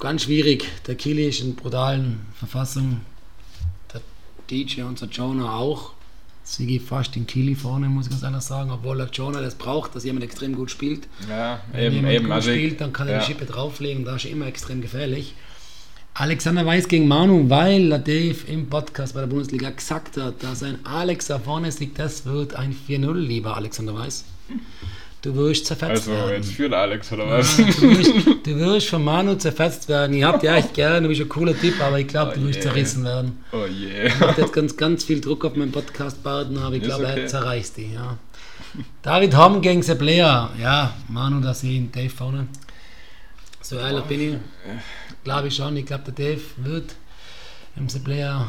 ganz 0.00 0.24
schwierig. 0.24 0.66
Der 0.86 0.94
Kili 0.94 1.28
ist 1.28 1.40
in 1.40 1.54
brutalen 1.54 2.20
Verfassung. 2.38 3.00
Der 3.92 4.00
DJ 4.50 4.82
und 4.82 5.00
der 5.00 5.08
Jonah 5.08 5.56
auch. 5.56 5.92
Sigi 6.44 6.80
fast 6.80 7.14
in 7.16 7.26
Kili 7.26 7.54
vorne, 7.54 7.88
muss 7.88 8.06
ich 8.06 8.10
ganz 8.10 8.22
ehrlich 8.22 8.40
sagen, 8.40 8.70
obwohl 8.70 8.96
der 8.96 9.10
Jonah 9.12 9.42
das 9.42 9.54
braucht, 9.54 9.94
dass 9.94 10.04
jemand 10.04 10.24
extrem 10.24 10.54
gut 10.54 10.70
spielt. 10.70 11.06
Ja, 11.28 11.60
Wenn 11.72 11.84
eben, 11.84 11.94
jemand 11.96 12.14
eben. 12.14 12.24
gut 12.24 12.32
also 12.32 12.50
spielt, 12.50 12.80
dann 12.80 12.92
kann 12.94 13.06
er 13.06 13.14
ja. 13.14 13.20
die 13.20 13.26
Schippe 13.26 13.44
drauflegen, 13.44 14.06
da 14.06 14.16
ist 14.16 14.24
er 14.24 14.30
immer 14.30 14.46
extrem 14.46 14.80
gefährlich. 14.80 15.34
Alexander 16.14 16.66
Weiß 16.66 16.88
gegen 16.88 17.06
Manu, 17.06 17.48
weil 17.50 17.90
der 17.90 17.98
Dave 17.98 18.38
im 18.48 18.68
Podcast 18.68 19.14
bei 19.14 19.20
der 19.20 19.28
Bundesliga 19.28 19.70
gesagt 19.70 20.16
hat, 20.16 20.42
dass 20.42 20.62
ein 20.62 20.84
Alex 20.84 21.26
da 21.26 21.38
vorne 21.38 21.70
liegt, 21.78 21.98
das 21.98 22.24
wird 22.24 22.54
ein 22.54 22.74
4-0, 22.74 23.12
lieber 23.12 23.54
Alexander 23.56 23.94
Weiß. 23.94 24.24
Du 25.28 25.36
wirst 25.36 25.66
zerfetzt 25.66 25.90
also, 25.90 26.12
werden. 26.12 26.22
Also 26.22 26.34
jetzt 26.36 26.52
für 26.52 26.74
Alex 26.74 27.12
oder 27.12 27.28
was? 27.28 27.58
Ja, 27.58 27.64
du, 27.66 27.98
wirst, 27.98 28.46
du 28.46 28.56
wirst 28.56 28.88
von 28.88 29.04
Manu 29.04 29.34
zerfetzt 29.34 29.86
werden. 29.86 30.16
Ich 30.16 30.24
hab 30.24 30.40
dich 30.40 30.48
echt 30.48 30.72
gerne, 30.72 31.02
du 31.02 31.08
bist 31.08 31.20
ein 31.20 31.28
cooler 31.28 31.54
Typ, 31.54 31.78
aber 31.82 31.98
ich 32.00 32.08
glaube, 32.08 32.32
oh 32.34 32.38
du 32.38 32.46
wirst 32.46 32.60
yeah. 32.60 32.72
zerrissen 32.72 33.04
werden. 33.04 33.44
Oh 33.52 33.66
je. 33.66 33.88
Yeah. 33.88 34.06
Ich 34.06 34.20
habe 34.20 34.40
jetzt 34.40 34.54
ganz, 34.54 34.76
ganz 34.78 35.04
viel 35.04 35.20
Druck 35.20 35.44
auf 35.44 35.54
meinen 35.54 35.70
Podcast-Partner, 35.70 36.62
aber 36.62 36.76
ich 36.76 36.82
glaube, 36.82 37.04
okay. 37.04 37.20
er 37.20 37.26
zerreißt 37.26 37.76
dich. 37.76 37.92
Ja. 37.92 38.16
David 39.02 39.36
Hamm 39.36 39.60
gegen 39.60 39.82
Seblea. 39.82 40.48
Ja, 40.58 40.94
Manu, 41.08 41.42
da 41.42 41.52
sehe 41.52 41.78
ich 41.78 41.90
Dave 41.90 42.08
vorne. 42.08 42.46
So 43.60 43.76
ehrlich 43.76 44.04
bin 44.04 44.32
ich. 44.32 44.36
Glaube 45.24 45.48
ich 45.48 45.56
schon. 45.56 45.76
Ich 45.76 45.84
glaube, 45.84 46.10
der 46.10 46.14
Dave 46.14 46.40
wird 46.56 46.94
im 47.76 47.86
Player 48.02 48.48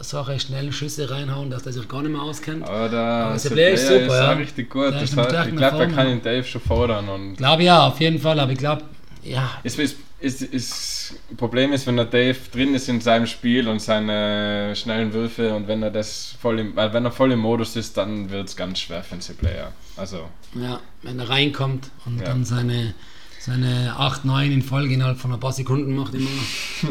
so 0.00 0.20
recht 0.22 0.48
schnell 0.48 0.72
Schüsse 0.72 1.10
reinhauen, 1.10 1.50
dass 1.50 1.66
er 1.66 1.72
sich 1.72 1.86
gar 1.88 2.02
nicht 2.02 2.12
mehr 2.12 2.22
auskennt. 2.22 2.66
Aber 2.66 2.88
der 2.88 3.38
Player 3.50 3.70
ist 3.70 3.86
super, 3.86 4.04
ist 4.06 4.12
ja. 4.12 4.32
richtig 4.32 4.70
gut. 4.70 4.94
Heißt, 4.94 5.02
ich 5.04 5.56
glaube, 5.56 5.82
er 5.82 5.88
kann 5.88 6.06
den 6.06 6.22
Dave 6.22 6.44
schon 6.44 6.60
fordern. 6.60 7.08
Und 7.08 7.36
glaube 7.36 7.64
ja, 7.64 7.86
auf 7.86 8.00
jeden 8.00 8.18
Fall. 8.18 8.40
Aber 8.40 8.52
ich 8.52 8.58
glaube, 8.58 8.82
ja. 9.22 9.50
Es 9.62 9.78
ist, 9.78 9.96
ist, 10.20 10.42
ist, 10.42 11.14
Problem 11.36 11.72
ist, 11.72 11.86
wenn 11.86 11.96
der 11.96 12.06
Dave 12.06 12.38
drin 12.52 12.74
ist 12.74 12.88
in 12.88 13.00
seinem 13.00 13.26
Spiel 13.26 13.68
und 13.68 13.80
seine 13.80 14.74
schnellen 14.76 15.12
Würfe 15.12 15.54
und 15.54 15.68
wenn 15.68 15.82
er 15.82 15.90
das 15.90 16.34
voll 16.40 16.58
im, 16.60 16.76
wenn 16.76 17.04
er 17.04 17.12
voll 17.12 17.32
im 17.32 17.40
Modus 17.40 17.76
ist, 17.76 17.96
dann 17.96 18.30
wird 18.30 18.48
es 18.48 18.56
ganz 18.56 18.80
schwer 18.80 19.02
für 19.02 19.16
den 19.16 19.36
Player. 19.36 19.72
Also. 19.96 20.28
Ja, 20.54 20.80
wenn 21.02 21.18
er 21.18 21.28
reinkommt 21.28 21.90
und 22.06 22.20
ja. 22.20 22.26
dann 22.26 22.44
seine 22.44 22.94
seine 23.40 23.94
8, 23.96 24.26
9 24.26 24.52
in 24.52 24.62
Folge 24.62 24.92
innerhalb 24.92 25.18
von 25.18 25.32
ein 25.32 25.40
paar 25.40 25.52
Sekunden 25.52 25.96
macht 25.96 26.14
immer. 26.14 26.28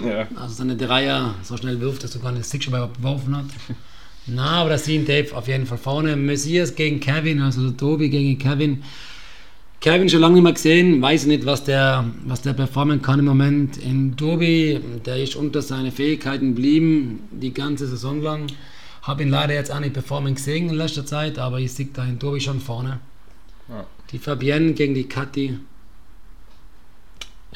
Ja. 0.10 0.28
Also 0.36 0.56
seine 0.56 0.76
Dreier 0.76 1.36
so 1.44 1.58
schnell 1.58 1.80
wirft, 1.80 2.04
dass 2.04 2.12
du 2.12 2.20
gar 2.20 2.32
nicht 2.32 2.52
das 2.52 2.64
schon 2.64 2.74
beworfen 2.74 3.38
hat. 3.38 3.46
Na, 4.26 4.62
aber 4.62 4.72
das 4.72 4.86
sieht 4.86 5.08
Dave 5.08 5.36
auf 5.36 5.48
jeden 5.48 5.66
Fall 5.66 5.78
vorne. 5.78 6.16
Messias 6.16 6.76
gegen 6.76 7.00
Kevin, 7.00 7.42
also 7.42 7.70
der 7.70 7.78
Tobi 7.78 8.10
gegen 8.10 8.38
Kevin. 8.38 8.84
Kevin 9.80 10.10
schon 10.10 10.22
lange 10.22 10.36
nicht 10.36 10.44
mehr 10.44 10.54
gesehen, 10.54 11.02
weiß 11.02 11.26
nicht, 11.28 11.46
was 11.46 11.64
der, 11.64 12.06
was 12.26 12.42
der 12.42 12.54
performen 12.54 13.02
kann 13.02 13.20
im 13.20 13.26
Moment. 13.26 13.78
In 13.78 14.18
Tobi, 14.18 14.80
der 15.06 15.24
ist 15.24 15.36
unter 15.36 15.62
seine 15.62 15.92
Fähigkeiten 15.92 16.56
geblieben, 16.56 17.22
die 17.32 17.54
ganze 17.54 17.88
Saison 17.88 18.22
lang. 18.22 18.48
Habe 19.04 19.24
ihn 19.24 19.30
leider 19.30 19.54
jetzt 19.54 19.72
auch 19.72 19.80
nicht 19.80 19.94
performen 19.94 20.36
gesehen 20.36 20.70
in 20.70 20.76
letzter 20.76 21.06
Zeit, 21.06 21.40
aber 21.40 21.60
ich 21.60 21.72
sehe 21.72 21.90
da 21.94 22.04
in 22.04 22.20
Tobi 22.20 22.42
schon 22.42 22.60
vorne. 22.60 23.00
Ja. 23.70 23.86
Die 24.12 24.20
Fabienne 24.20 24.74
gegen 24.74 24.96
die 24.96 25.06
Kathi. 25.06 25.60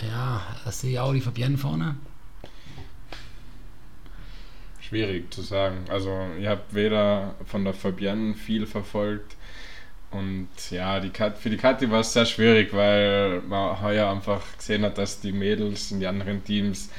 Ja, 0.01 0.41
das 0.65 0.82
sehe 0.82 0.91
ich 0.91 0.99
auch 0.99 1.13
die 1.13 1.21
Fabienne 1.21 1.58
vorne. 1.58 1.95
Schwierig 4.79 5.34
zu 5.34 5.41
sagen. 5.41 5.86
Also, 5.89 6.27
ihr 6.39 6.49
habt 6.49 6.73
weder 6.73 7.36
von 7.45 7.63
der 7.63 7.73
Fabienne 7.73 8.34
viel 8.34 8.65
verfolgt 8.65 9.36
und 10.13 10.47
ja, 10.69 10.99
die 10.99 11.10
Kat 11.10 11.38
für 11.38 11.49
die 11.49 11.58
Kathi 11.58 11.89
war 11.89 12.01
es 12.01 12.13
sehr 12.13 12.25
schwierig, 12.25 12.73
weil 12.73 13.41
man 13.41 13.82
heuer 13.82 14.10
einfach 14.10 14.41
gesehen 14.58 14.84
hat, 14.84 14.97
dass 14.97 15.19
die 15.19 15.32
Mädels 15.32 15.91
in 15.91 15.99
den 15.99 16.10
anderen 16.10 16.43
Teams 16.43 16.91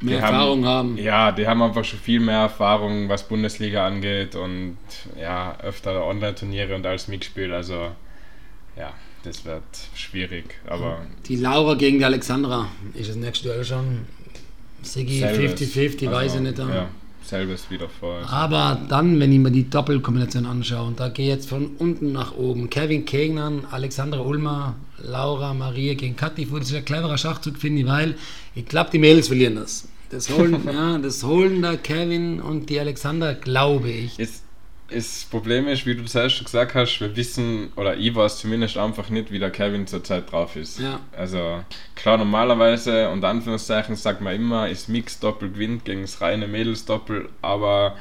mehr 0.00 0.20
Erfahrung 0.20 0.64
haben, 0.64 0.96
haben. 0.96 0.98
Ja, 0.98 1.32
die 1.32 1.46
haben 1.46 1.62
einfach 1.62 1.84
schon 1.84 1.98
viel 1.98 2.20
mehr 2.20 2.38
Erfahrung, 2.38 3.08
was 3.08 3.26
Bundesliga 3.26 3.86
angeht 3.86 4.36
und 4.36 4.78
ja, 5.20 5.56
öfter 5.60 6.04
Online-Turniere 6.04 6.74
und 6.74 6.86
alles 6.86 7.08
mitgespielt. 7.08 7.52
Also 7.52 7.90
ja, 8.76 8.92
das 9.24 9.44
wird 9.44 9.62
schwierig. 9.94 10.44
Aber 10.66 11.02
die 11.26 11.36
Laura 11.36 11.74
gegen 11.74 11.98
die 11.98 12.04
Alexandra 12.04 12.68
ist 12.94 13.10
das 13.10 13.16
nächste 13.16 13.48
Duell 13.48 13.64
schon. 13.64 14.00
Sigi 14.82 15.22
50-50, 15.24 16.08
also, 16.08 16.10
weiß 16.10 16.34
ich 16.34 16.40
nicht. 16.40 16.58
Ja, 16.58 16.88
selbes 17.24 17.70
wieder 17.70 17.88
vor. 17.88 18.20
Aber 18.28 18.80
dann, 18.88 19.20
wenn 19.20 19.32
ich 19.32 19.38
mir 19.38 19.52
die 19.52 19.70
Doppelkombination 19.70 20.44
anschaue, 20.44 20.88
und 20.88 21.00
da 21.00 21.08
gehe 21.08 21.26
ich 21.26 21.30
jetzt 21.30 21.48
von 21.48 21.76
unten 21.78 22.12
nach 22.12 22.34
oben. 22.36 22.68
Kevin 22.68 23.04
Kegnan, 23.04 23.64
Alexandra 23.70 24.20
Ulmer, 24.20 24.74
Laura 24.98 25.54
Maria 25.54 25.94
gegen 25.94 26.16
Kathi. 26.16 26.46
Das 26.50 26.70
ist 26.70 26.74
ein 26.74 26.84
cleverer 26.84 27.16
Schachzug, 27.16 27.58
finde 27.58 27.82
ich, 27.82 27.86
weil 27.86 28.16
ich 28.54 28.66
glaube, 28.66 28.90
die 28.92 28.98
Mädels 28.98 29.28
verlieren 29.28 29.56
das. 29.56 29.88
Das 30.10 30.28
holen, 30.30 30.60
ja, 30.66 30.98
das 30.98 31.22
holen 31.22 31.62
da 31.62 31.76
Kevin 31.76 32.40
und 32.40 32.68
die 32.68 32.78
Alexander, 32.78 33.34
glaube 33.34 33.90
ich. 33.90 34.18
Ist 34.18 34.42
Das 34.94 35.26
Problem 35.30 35.68
ist, 35.68 35.86
wie 35.86 35.94
du 35.94 36.04
zuerst 36.04 36.36
schon 36.36 36.44
gesagt 36.44 36.74
hast, 36.74 37.00
wir 37.00 37.14
wissen, 37.16 37.72
oder 37.76 37.96
ich 37.96 38.14
weiß 38.14 38.38
zumindest 38.38 38.76
einfach 38.76 39.08
nicht, 39.08 39.30
wie 39.30 39.38
der 39.38 39.50
Kevin 39.50 39.86
zurzeit 39.86 40.30
drauf 40.30 40.56
ist. 40.56 40.80
Ja. 40.80 41.00
Also 41.16 41.62
klar, 41.94 42.18
normalerweise, 42.18 43.08
unter 43.10 43.28
Anführungszeichen, 43.28 43.96
sagt 43.96 44.20
man 44.20 44.34
immer, 44.34 44.68
ist 44.68 44.88
Mix-Doppel 44.88 45.50
gewinnt 45.50 45.84
gegen 45.84 46.02
das 46.02 46.20
reine 46.20 46.46
Mädels-Doppel, 46.46 47.28
aber 47.40 47.96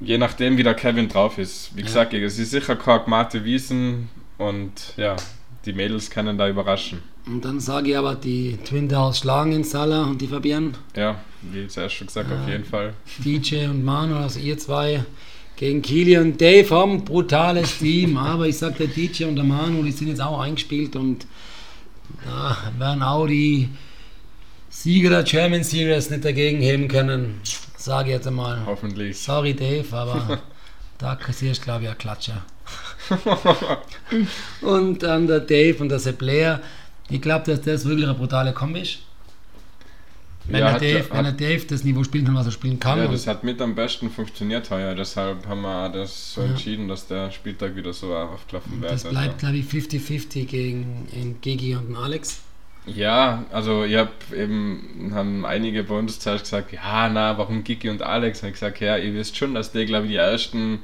je 0.00 0.18
nachdem, 0.18 0.56
wie 0.56 0.62
der 0.62 0.74
Kevin 0.74 1.08
drauf 1.08 1.38
ist. 1.38 1.76
Wie 1.76 1.82
gesagt, 1.82 2.14
es 2.14 2.38
ist 2.38 2.50
sicher 2.50 2.76
kein 2.76 3.00
Mate 3.06 3.44
Wiesen 3.44 4.08
und 4.38 4.94
ja, 4.96 5.16
die 5.64 5.72
Mädels 5.72 6.10
können 6.10 6.38
da 6.38 6.48
überraschen. 6.48 7.02
Und 7.26 7.44
dann 7.44 7.60
sage 7.60 7.90
ich 7.90 7.98
aber, 7.98 8.14
die 8.14 8.56
Twin 8.64 8.88
Towers 8.88 9.18
schlagen 9.18 9.52
in 9.52 9.64
Salah 9.64 10.04
und 10.04 10.20
die 10.20 10.28
Fabian. 10.28 10.74
Ja, 10.96 11.16
wie 11.42 11.66
zuerst 11.68 11.96
schon 11.96 12.06
gesagt, 12.06 12.32
auf 12.32 12.48
jeden 12.48 12.64
Fall. 12.64 12.94
DJ 13.18 13.66
und 13.66 13.84
Manu, 13.84 14.16
also 14.16 14.40
ihr 14.40 14.56
zwei 14.56 15.04
gegen 15.58 15.82
Kili 15.82 16.16
und 16.16 16.40
Dave 16.40 16.70
haben 16.70 16.92
ein 16.92 17.04
brutales 17.04 17.78
Team, 17.78 18.16
aber 18.16 18.46
ich 18.46 18.56
sag 18.56 18.76
der 18.78 18.86
DJ 18.86 19.24
und 19.24 19.34
der 19.34 19.44
Manu, 19.44 19.82
die 19.82 19.90
sind 19.90 20.06
jetzt 20.06 20.20
auch 20.20 20.40
eingespielt 20.40 20.94
und 20.94 21.26
da 22.24 22.56
werden 22.78 23.02
auch 23.02 23.26
die 23.26 23.68
Sieger 24.70 25.10
der 25.10 25.24
German 25.24 25.64
Series 25.64 26.10
nicht 26.10 26.24
dagegen 26.24 26.60
heben 26.60 26.86
können, 26.86 27.40
sage 27.76 28.10
ich 28.10 28.14
jetzt 28.14 28.28
einmal. 28.28 28.64
Hoffentlich. 28.66 29.18
Sorry 29.18 29.52
Dave, 29.52 29.84
aber 29.96 30.40
da 30.98 31.16
kassierst 31.16 31.62
glaube 31.62 31.82
ich 31.82 31.88
eine 31.88 31.98
Klatsche. 31.98 32.34
und 34.60 35.02
dann 35.02 35.26
der 35.26 35.40
Dave 35.40 35.82
und 35.82 35.88
der 35.88 35.98
Sepp 35.98 36.18
Blair, 36.18 36.60
ich 37.10 37.20
glaube, 37.20 37.46
dass 37.46 37.62
das 37.62 37.84
wirklich 37.84 38.04
eine 38.04 38.14
brutale 38.14 38.52
Kombi 38.52 38.82
ist. 38.82 38.98
Wenn, 40.48 40.60
Ja, 40.60 40.66
der 40.66 40.72
hat- 40.74 40.82
Dave, 40.82 41.04
wenn 41.12 41.24
der 41.24 41.32
Dave 41.32 41.66
das 41.66 41.84
Niveau 41.84 42.02
spielen 42.04 42.24
kann, 42.24 42.34
was 42.34 42.46
er 42.46 42.52
spielen 42.52 42.80
kann. 42.80 42.98
Ja, 42.98 43.04
und- 43.04 43.12
das 43.12 43.26
hat 43.26 43.44
mit 43.44 43.60
am 43.60 43.74
besten 43.74 44.10
funktioniert 44.10 44.70
heuer, 44.70 44.94
deshalb 44.94 45.46
haben 45.46 45.60
wir 45.60 45.86
auch 45.86 45.92
das 45.92 46.32
so 46.34 46.40
Ja. 46.40 46.48
entschieden, 46.48 46.88
dass 46.88 47.06
der 47.06 47.30
Spieltag 47.30 47.76
wieder 47.76 47.92
so 47.92 48.14
aufgelaufen 48.14 48.80
wird. 48.80 48.90
Das 48.92 49.04
Also- 49.04 49.14
bleibt, 49.16 49.38
glaube 49.40 49.56
ich, 49.58 49.66
50-50 49.66 50.46
gegen 50.46 51.06
Gigi 51.42 51.74
und 51.76 51.94
Alex. 51.96 52.40
Ja, 52.86 53.44
also 53.52 53.84
ich 53.84 53.96
habe 53.96 54.10
eben, 54.34 55.10
haben 55.14 55.44
einige 55.44 55.84
bei 55.84 55.94
uns 55.98 56.18
zuerst 56.18 56.44
gesagt, 56.44 56.72
ja, 56.72 57.10
na, 57.12 57.36
warum 57.36 57.62
Gigi 57.62 57.90
und 57.90 58.00
Alex? 58.00 58.38
Habe 58.38 58.48
ich 58.48 58.54
gesagt, 58.54 58.80
ja, 58.80 58.96
ihr 58.96 59.12
wisst 59.12 59.36
schon, 59.36 59.52
dass 59.54 59.72
die, 59.72 59.84
glaube 59.84 60.06
ich, 60.06 60.12
die 60.12 60.16
ersten 60.16 60.78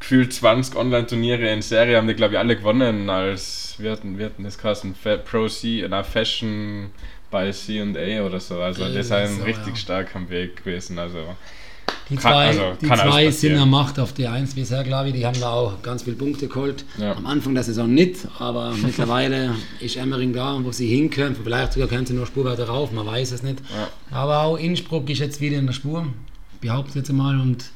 gefühlt 0.00 0.32
20 0.32 0.74
Online-Turniere 0.76 1.48
in 1.52 1.62
Serie 1.62 1.96
haben 1.96 2.08
die, 2.08 2.14
glaube 2.14 2.34
ich, 2.34 2.38
alle 2.40 2.56
gewonnen 2.56 3.08
als, 3.08 3.76
wir 3.78 3.92
hatten, 3.92 4.18
wir 4.18 4.26
hatten 4.26 4.42
das 4.44 4.58
geheißen, 4.58 4.94
Pro 5.24 5.48
C, 5.48 5.86
na, 5.88 6.02
Fashion 6.02 6.90
bei 7.30 7.50
C&A 7.50 8.22
oder 8.24 8.40
so. 8.40 8.60
Also 8.60 8.86
die 8.86 8.94
das 8.94 9.08
sind 9.08 9.24
ist 9.24 9.38
so, 9.38 9.44
richtig 9.44 9.68
ja. 9.68 9.76
stark 9.76 10.14
am 10.14 10.28
Weg 10.30 10.56
gewesen. 10.64 10.98
Also 10.98 11.18
Die 12.08 12.14
Kann- 12.16 12.22
zwei, 12.22 12.46
also, 12.48 12.72
die 12.80 12.86
zwei 12.86 13.30
sind 13.30 13.52
er 13.56 13.66
Macht 13.66 13.98
auf 13.98 14.12
die 14.12 14.26
1 14.28 14.54
bisher, 14.54 14.84
glaube 14.84 15.08
ich. 15.08 15.14
Die 15.14 15.26
haben 15.26 15.38
da 15.40 15.50
auch 15.50 15.82
ganz 15.82 16.02
viele 16.04 16.16
Punkte 16.16 16.46
geholt. 16.48 16.84
Ja. 16.98 17.14
Am 17.16 17.26
Anfang 17.26 17.54
der 17.54 17.64
Saison 17.64 17.92
nicht, 17.92 18.28
aber 18.38 18.72
mittlerweile 18.82 19.54
ist 19.80 19.96
Emmering 19.96 20.32
da, 20.32 20.58
wo 20.62 20.70
sie 20.72 20.86
hin 20.88 21.10
können. 21.10 21.34
Vielleicht 21.42 21.72
sogar 21.72 21.88
können 21.88 22.06
sie 22.06 22.14
nur 22.14 22.26
Spur 22.26 22.44
weiter 22.44 22.68
rauf, 22.68 22.92
man 22.92 23.06
weiß 23.06 23.32
es 23.32 23.42
nicht. 23.42 23.58
Ja. 23.74 23.88
Aber 24.16 24.42
auch 24.42 24.56
Innsbruck 24.56 25.10
ist 25.10 25.18
jetzt 25.18 25.40
wieder 25.40 25.58
in 25.58 25.66
der 25.66 25.72
Spur, 25.74 26.06
behaupte 26.60 26.90
ich 26.90 26.94
jetzt 26.96 27.12
mal, 27.12 27.40
und 27.40 27.70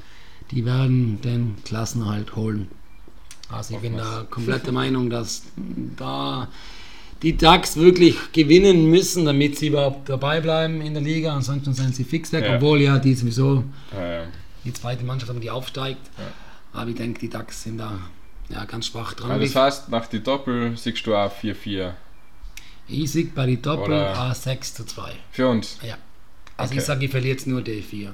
die 0.52 0.64
werden 0.64 1.20
den 1.22 1.56
Klassenerhalt 1.64 2.34
holen. 2.36 2.68
Also 3.48 3.74
ich 3.74 3.80
bin 3.80 3.96
da 3.96 4.24
komplett 4.30 4.64
der 4.66 4.72
Meinung, 4.82 5.10
dass 5.10 5.42
da 5.96 6.46
die 7.22 7.37
DAX 7.37 7.76
wirklich 7.76 8.16
gewinnen 8.33 8.87
müssen, 8.88 9.24
damit 9.26 9.59
sie 9.59 9.68
überhaupt 9.68 10.09
dabei 10.09 10.40
bleiben 10.40 10.80
in 10.80 10.94
der 10.94 11.02
Liga. 11.02 11.35
Ansonsten 11.35 11.74
sind 11.74 11.94
sie 11.94 12.04
fix 12.04 12.33
weg, 12.33 12.44
Ja. 12.46 12.56
obwohl 12.56 12.80
ja 12.80 12.98
die 12.98 13.14
sowieso 13.14 13.64
äh, 13.92 14.22
die 14.64 14.72
zweite 14.72 15.04
Mannschaft, 15.04 15.33
die 15.42 15.50
aufsteigt. 15.50 16.00
Aber 16.72 16.88
ich 16.88 16.96
denke, 16.96 17.20
die 17.20 17.28
DAX 17.28 17.62
sind 17.64 17.78
da 17.78 17.98
ja, 18.48 18.64
ganz 18.64 18.87
schwach 18.87 19.14
dran. 19.14 19.30
also 19.33 19.44
das 19.44 19.54
heißt, 19.56 19.88
nach 19.90 20.06
die 20.06 20.22
Doppel 20.22 20.76
siehst 20.76 21.06
du 21.06 21.14
auch 21.14 21.33
4-4 21.33 21.92
ich 22.92 23.11
sieg 23.12 23.35
bei 23.37 23.46
die 23.46 23.61
Doppel 23.62 23.85
Oder- 23.94 24.16
A6 24.33 24.74
zu 24.74 24.85
2. 24.85 25.12
für 25.30 25.46
uns. 25.48 25.78
Ja. 25.83 25.96
Also 26.56 26.72
Okay. 26.72 26.80
ich 26.80 26.85
sage, 26.85 27.04
ich 27.04 27.11
verliere 27.12 27.35
jetzt 27.35 27.46
nur 27.46 27.61
D4. 27.61 28.09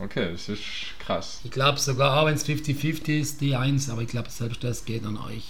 Okay, 0.00 0.32
das 0.32 0.48
ist 0.48 0.60
krass. 0.98 1.40
Ich 1.44 1.50
glaube 1.52 1.78
sogar, 1.78 2.20
auch 2.20 2.26
wenn 2.26 2.34
es 2.34 2.44
50-50 2.44 3.20
ist, 3.20 3.40
D1, 3.40 3.90
aber 3.92 4.02
ich 4.02 4.08
glaube, 4.08 4.28
selbst 4.30 4.62
das 4.64 4.84
geht 4.84 5.04
an 5.06 5.16
euch. 5.18 5.44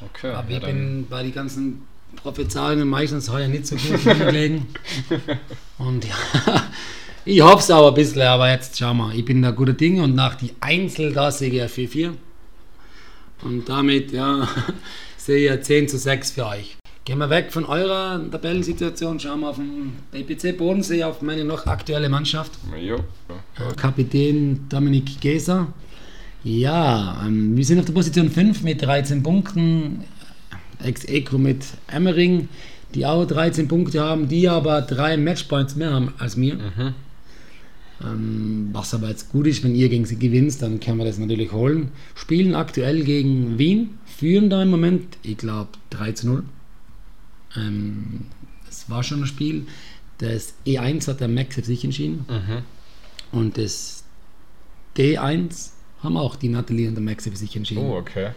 Okay, 0.00 0.30
Aber 0.30 0.48
ja, 0.50 0.58
ich 0.58 0.64
bin 0.64 1.06
bei 1.08 1.22
den 1.24 1.32
ganzen 1.32 1.82
Prophezeiungen 2.16 2.88
meistens 2.88 3.30
heuer 3.30 3.48
nicht 3.48 3.66
so 3.66 3.76
gut 3.76 4.04
gelegen. 4.04 4.66
Und 5.78 6.04
ja, 6.04 6.14
ich 7.24 7.40
hoffe 7.40 7.58
es 7.58 7.70
auch 7.70 7.88
ein 7.88 7.94
bisschen, 7.94 8.22
aber 8.22 8.50
jetzt 8.50 8.78
schauen 8.78 8.98
wir. 8.98 9.14
Ich 9.14 9.24
bin 9.24 9.42
da 9.42 9.50
guter 9.50 9.72
Dinge 9.72 10.02
und 10.02 10.14
nach 10.14 10.34
die 10.34 10.54
Einzel, 10.60 11.12
da 11.12 11.30
sehe 11.30 11.48
ich 11.48 11.54
ja 11.54 11.66
4-4. 11.66 12.12
Und 13.42 13.68
damit, 13.68 14.12
ja, 14.12 14.48
sehe 15.16 15.38
ich 15.38 15.46
ja 15.46 15.60
10 15.60 15.88
zu 15.88 15.98
6 15.98 16.32
für 16.32 16.46
euch. 16.46 16.76
Gehen 17.04 17.18
wir 17.18 17.28
weg 17.28 17.52
von 17.52 17.66
eurer 17.66 18.18
Tabellensituation, 18.30 19.20
schauen 19.20 19.40
wir 19.40 19.50
auf 19.50 19.56
den 19.56 19.92
BPC 20.10 20.56
Bodensee, 20.56 21.04
auf 21.04 21.20
meine 21.20 21.44
noch 21.44 21.66
aktuelle 21.66 22.08
Mannschaft. 22.08 22.52
Jo. 22.80 22.96
Kapitän 23.76 24.66
Dominik 24.70 25.20
Geser. 25.20 25.66
Ja, 26.44 27.22
ähm, 27.26 27.56
wir 27.56 27.64
sind 27.64 27.78
auf 27.78 27.84
der 27.84 27.92
Position 27.92 28.30
5 28.30 28.62
mit 28.62 28.80
13 28.80 29.22
Punkten. 29.22 30.04
Ex-Eco 30.84 31.38
mit 31.38 31.64
Emmering, 31.88 32.48
die 32.94 33.06
auch 33.06 33.24
13 33.26 33.68
Punkte 33.68 34.00
haben, 34.00 34.28
die 34.28 34.48
aber 34.48 34.82
drei 34.82 35.16
Matchpoints 35.16 35.76
mehr 35.76 35.92
haben 35.92 36.12
als 36.18 36.36
mir. 36.36 36.58
Ähm, 38.02 38.70
was 38.72 38.92
aber 38.94 39.08
jetzt 39.08 39.30
gut 39.30 39.46
ist, 39.46 39.62
wenn 39.62 39.74
ihr 39.74 39.88
gegen 39.88 40.04
sie 40.04 40.18
gewinnt, 40.18 40.60
dann 40.60 40.80
können 40.80 40.98
wir 40.98 41.04
das 41.04 41.18
natürlich 41.18 41.52
holen. 41.52 41.92
Spielen 42.14 42.54
aktuell 42.54 43.04
gegen 43.04 43.58
Wien, 43.58 43.98
führen 44.04 44.50
da 44.50 44.62
im 44.62 44.70
Moment, 44.70 45.16
ich 45.22 45.36
glaube, 45.36 45.70
3 45.90 46.12
zu 46.12 46.26
0. 46.26 46.44
Ähm, 47.56 48.26
es 48.68 48.90
war 48.90 49.02
schon 49.02 49.22
ein 49.22 49.26
Spiel. 49.26 49.66
Das 50.18 50.54
E1 50.66 51.08
hat 51.08 51.20
der 51.20 51.28
Max 51.28 51.54
für 51.54 51.64
sich 51.64 51.84
entschieden. 51.84 52.24
Mhm. 52.28 53.38
Und 53.38 53.58
das 53.58 54.04
D1 54.96 55.70
haben 56.02 56.16
auch 56.16 56.36
die 56.36 56.48
Nathalie 56.48 56.88
und 56.88 56.94
der 56.94 57.02
Max 57.02 57.24
für 57.24 57.36
sich 57.36 57.56
entschieden. 57.56 57.84
Oh, 57.84 57.96
okay. 57.96 58.30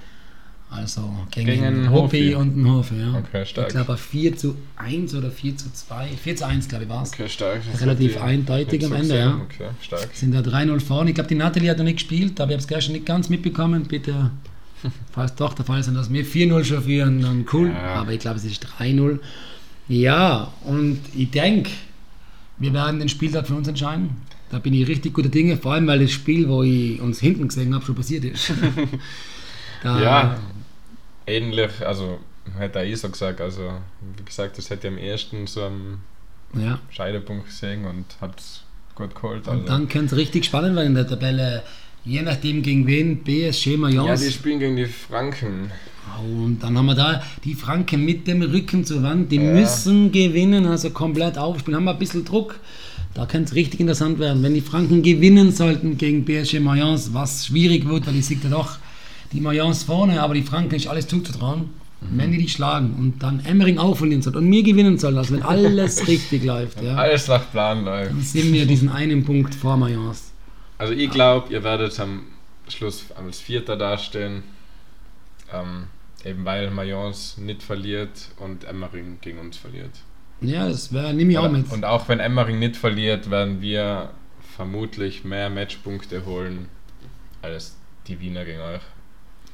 Also 0.70 1.02
gegen, 1.32 1.46
Gegen 1.48 1.64
einen 1.64 1.92
Hopi 1.92 2.34
Hofi. 2.34 2.36
und 2.36 2.54
einen 2.54 2.70
Hofe, 2.70 2.96
ja. 2.96 3.18
Okay, 3.18 3.46
stark. 3.46 3.68
Ich 3.68 3.74
glaube 3.74 3.96
4 3.96 4.36
zu 4.36 4.56
1 4.76 5.16
oder 5.16 5.32
4 5.32 5.56
zu 5.56 5.72
2. 5.72 6.10
4 6.22 6.36
zu 6.36 6.46
1, 6.46 6.68
glaube 6.68 6.84
ich, 6.84 6.90
war 6.90 7.04
es. 7.04 7.14
Okay, 7.14 7.30
stark. 7.30 7.62
Das 7.72 7.82
Relativ 7.82 8.22
eindeutig 8.22 8.86
am 8.86 8.92
Ende, 8.94 9.18
ja. 9.18 9.42
Okay, 9.44 9.70
stark. 9.82 10.10
Sind 10.14 10.34
da 10.34 10.40
3-0 10.40 10.80
vorne. 10.82 11.12
Ich 11.12 11.16
glaube, 11.16 11.30
die 11.30 11.36
Nathalie 11.36 11.70
hat 11.70 11.78
noch 11.78 11.86
nicht 11.86 11.98
gespielt, 11.98 12.40
aber 12.42 12.52
ich 12.52 12.56
habe 12.56 12.62
es 12.64 12.68
gestern 12.68 12.94
nicht 12.94 13.06
ganz 13.06 13.30
mitbekommen. 13.30 13.84
Bitte, 13.88 14.32
falls 15.12 15.36
doch 15.36 15.54
der 15.54 15.64
Fall 15.64 15.80
ist, 15.80 15.90
dass 15.96 16.12
wir 16.12 16.26
4-0 16.26 16.64
schon 16.66 16.84
führen, 16.84 17.22
dann 17.22 17.46
cool. 17.54 17.70
Ja. 17.70 17.96
Aber 17.96 18.12
ich 18.12 18.20
glaube, 18.20 18.38
es 18.38 18.44
ist 18.44 18.68
3-0. 18.80 19.20
Ja, 19.88 20.52
und 20.66 21.00
ich 21.16 21.32
denke, 21.32 21.72
wir 22.60 22.74
werden 22.74 23.00
den 23.00 23.08
Spieltag 23.08 23.48
für 23.48 23.56
uns 23.56 23.70
entscheiden. 23.70 24.10
Da 24.50 24.60
bin 24.60 24.74
ich 24.74 24.88
richtig 24.88 25.14
guter 25.14 25.30
Dinge, 25.30 25.58
vor 25.58 25.74
allem 25.74 25.88
weil 25.88 26.00
das 26.00 26.12
Spiel, 26.12 26.48
wo 26.50 26.64
ich 26.64 27.00
uns 27.02 27.20
hinten 27.20 27.48
gesehen 27.48 27.74
habe, 27.74 27.86
schon 27.86 27.96
passiert 27.96 28.26
ist. 28.26 28.52
da, 29.84 30.02
Ja, 30.02 30.38
ähnlich, 31.26 31.86
also 31.86 32.20
hätte 32.58 32.82
ich 32.84 33.00
so 33.00 33.10
gesagt, 33.10 33.42
also 33.42 33.72
wie 34.18 34.24
gesagt, 34.24 34.58
das 34.58 34.70
hätte 34.70 34.88
ich 34.88 34.94
am 34.94 35.00
ersten 35.00 35.48
so 35.48 35.64
am 35.64 36.00
ja. 36.54 36.80
Scheidepunkt 36.90 37.46
gesehen 37.48 37.86
und 37.86 38.06
hat 38.22 38.40
es 38.40 38.64
gut 38.96 39.14
geholt. 39.16 39.48
Also. 39.48 39.60
Und 39.60 39.70
dann 39.70 39.88
könnte 39.90 40.16
es 40.16 40.18
richtig 40.22 40.46
spannend 40.46 40.76
werden 40.76 40.88
in 40.88 40.96
der 40.96 41.08
Tabelle. 41.08 41.64
Je 42.06 42.22
nachdem 42.22 42.62
gegen 42.64 42.88
wen, 42.88 43.18
BSG 43.22 43.72
ja, 43.72 43.78
Mayence. 43.78 44.24
die 44.26 44.32
spielen 44.32 44.60
gegen 44.60 44.78
die 44.78 44.86
Franken. 44.86 45.72
Und 46.24 46.60
dann 46.64 46.78
haben 46.78 46.86
wir 46.86 46.96
da 46.96 47.22
die 47.44 47.54
Franken 47.54 48.06
mit 48.06 48.26
dem 48.28 48.42
Rücken 48.42 48.86
zur 48.86 49.04
Wand. 49.04 49.30
Die 49.32 49.36
Ja. 49.36 49.52
müssen 49.52 50.12
gewinnen, 50.14 50.66
also 50.66 50.90
komplett 50.92 51.38
aufspielen. 51.38 51.76
Haben 51.76 51.84
wir 51.84 51.92
ein 51.92 52.00
bisschen 52.00 52.24
Druck. 52.24 52.60
Da 53.14 53.26
könnte 53.26 53.50
es 53.50 53.56
richtig 53.56 53.82
interessant 53.82 54.20
werden. 54.20 54.42
Wenn 54.42 54.54
die 54.54 54.62
Franken 54.62 55.02
gewinnen 55.04 55.52
sollten 55.52 55.98
gegen 55.98 56.24
PSG 56.24 56.60
Mayence, 56.62 57.14
was 57.14 57.48
schwierig 57.48 57.86
wird, 57.88 58.08
weil 58.08 58.16
ich 58.16 58.26
sehe 58.26 58.38
da 58.38 58.48
doch 58.50 58.78
die 59.32 59.42
Mayence 59.42 59.84
vorne, 59.84 60.22
aber 60.22 60.34
die 60.34 60.44
Franken 60.44 60.76
ist 60.76 60.88
alles 60.88 61.08
zuzutrauen. 61.08 61.70
Wenn 62.00 62.32
die 62.32 62.38
die 62.38 62.48
schlagen 62.48 62.94
und 63.00 63.24
dann 63.24 63.44
Emmering 63.44 63.80
auch 63.80 63.98
verlieren 63.98 64.22
soll 64.22 64.38
und 64.38 64.48
mir 64.48 64.62
gewinnen 64.62 65.00
soll, 65.00 65.18
also 65.18 65.34
wenn 65.34 65.42
alles 65.42 66.08
richtig 66.08 66.44
läuft, 66.44 66.80
ja, 66.82 66.96
Alles 66.96 67.28
nach 67.28 67.50
Plan 67.52 67.84
läuft. 67.86 68.12
dann 68.12 68.22
sind 68.22 68.54
wir 68.54 68.68
diesen 68.68 68.90
einen 68.90 69.26
Punkt 69.26 69.56
vor 69.56 69.78
Mayence. 69.78 70.32
Also 70.78 70.94
ich 70.94 71.10
glaube, 71.10 71.52
ihr 71.52 71.64
werdet 71.64 72.00
am 72.00 72.22
Schluss 72.70 73.06
als 73.16 73.40
Vierter 73.40 73.76
dastehen. 73.78 74.44
Ähm, 75.52 75.88
eben 76.24 76.46
weil 76.46 76.70
Mayence 76.70 77.38
nicht 77.40 77.64
verliert 77.64 78.12
und 78.38 78.66
Emmering 78.66 79.18
gegen 79.22 79.40
uns 79.40 79.58
verliert. 79.58 79.92
Ja, 80.42 80.68
das 80.68 80.94
wär- 80.94 81.14
nehme 81.14 81.32
ich 81.32 81.38
auch 81.40 81.50
mit. 81.50 81.72
Und 81.72 81.84
auch 81.84 82.08
wenn 82.10 82.20
Emmering 82.20 82.60
nicht 82.60 82.76
verliert, 82.76 83.32
werden 83.32 83.60
wir 83.62 84.12
vermutlich 84.56 85.24
mehr 85.24 85.50
Matchpunkte 85.50 86.26
holen 86.28 86.68
als 87.42 87.76
die 88.08 88.20
Wiener 88.20 88.46
gegen 88.46 88.60
euch. 88.62 88.82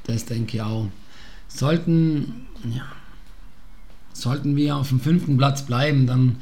Das 0.03 0.25
denke 0.25 0.57
ich 0.57 0.61
auch. 0.61 0.87
Sollten, 1.47 2.47
ja, 2.73 2.83
sollten 4.13 4.55
wir 4.55 4.75
auf 4.75 4.89
dem 4.89 4.99
fünften 4.99 5.37
Platz 5.37 5.65
bleiben, 5.65 6.07
dann 6.07 6.37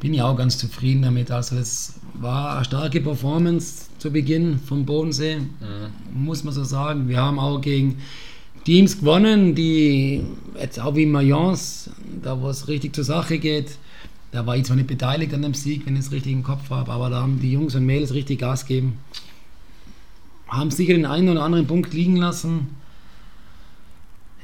bin 0.00 0.14
ich 0.14 0.22
auch 0.22 0.36
ganz 0.36 0.58
zufrieden 0.58 1.02
damit. 1.02 1.30
Also 1.30 1.56
das 1.56 1.94
war 2.14 2.56
eine 2.56 2.64
starke 2.64 3.00
Performance 3.00 3.86
zu 3.98 4.10
Beginn 4.10 4.58
vom 4.58 4.84
Bodensee, 4.84 5.38
mhm. 5.38 6.24
muss 6.24 6.44
man 6.44 6.54
so 6.54 6.64
sagen. 6.64 7.08
Wir 7.08 7.20
haben 7.20 7.38
auch 7.38 7.60
gegen 7.60 7.98
Teams 8.64 8.98
gewonnen, 9.00 9.54
die 9.54 10.24
jetzt 10.60 10.80
auch 10.80 10.94
wie 10.96 11.06
Mayence, 11.06 11.90
da 12.22 12.40
wo 12.40 12.48
es 12.48 12.68
richtig 12.68 12.94
zur 12.94 13.04
Sache 13.04 13.38
geht, 13.38 13.78
da 14.34 14.44
war 14.46 14.56
ich 14.56 14.64
zwar 14.64 14.76
nicht 14.76 14.88
beteiligt 14.88 15.32
an 15.32 15.42
dem 15.42 15.54
Sieg, 15.54 15.86
wenn 15.86 15.94
ich 15.94 16.00
es 16.00 16.12
richtig 16.12 16.32
im 16.32 16.42
Kopf 16.42 16.70
habe, 16.70 16.90
aber 16.90 17.08
da 17.08 17.22
haben 17.22 17.38
die 17.40 17.52
Jungs 17.52 17.76
und 17.76 17.86
Mädels 17.86 18.14
richtig 18.14 18.40
Gas 18.40 18.66
gegeben. 18.66 18.98
Haben 20.48 20.72
sicher 20.72 20.94
den 20.94 21.06
einen 21.06 21.28
oder 21.28 21.44
anderen 21.44 21.66
Punkt 21.66 21.94
liegen 21.94 22.16
lassen. 22.16 22.74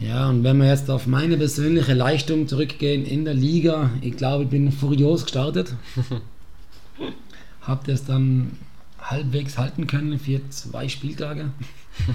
Ja, 0.00 0.30
und 0.30 0.44
wenn 0.44 0.56
wir 0.56 0.66
jetzt 0.66 0.88
auf 0.90 1.06
meine 1.06 1.36
persönliche 1.36 1.92
Leistung 1.92 2.48
zurückgehen 2.48 3.04
in 3.04 3.26
der 3.26 3.34
Liga, 3.34 3.90
ich 4.00 4.16
glaube, 4.16 4.44
ich 4.44 4.50
bin 4.50 4.72
furios 4.72 5.24
gestartet. 5.24 5.74
Hab 7.60 7.84
das 7.84 8.06
dann 8.06 8.52
halbwegs 8.98 9.58
halten 9.58 9.86
können 9.86 10.18
für 10.18 10.40
zwei 10.48 10.88
Spieltage. 10.88 11.50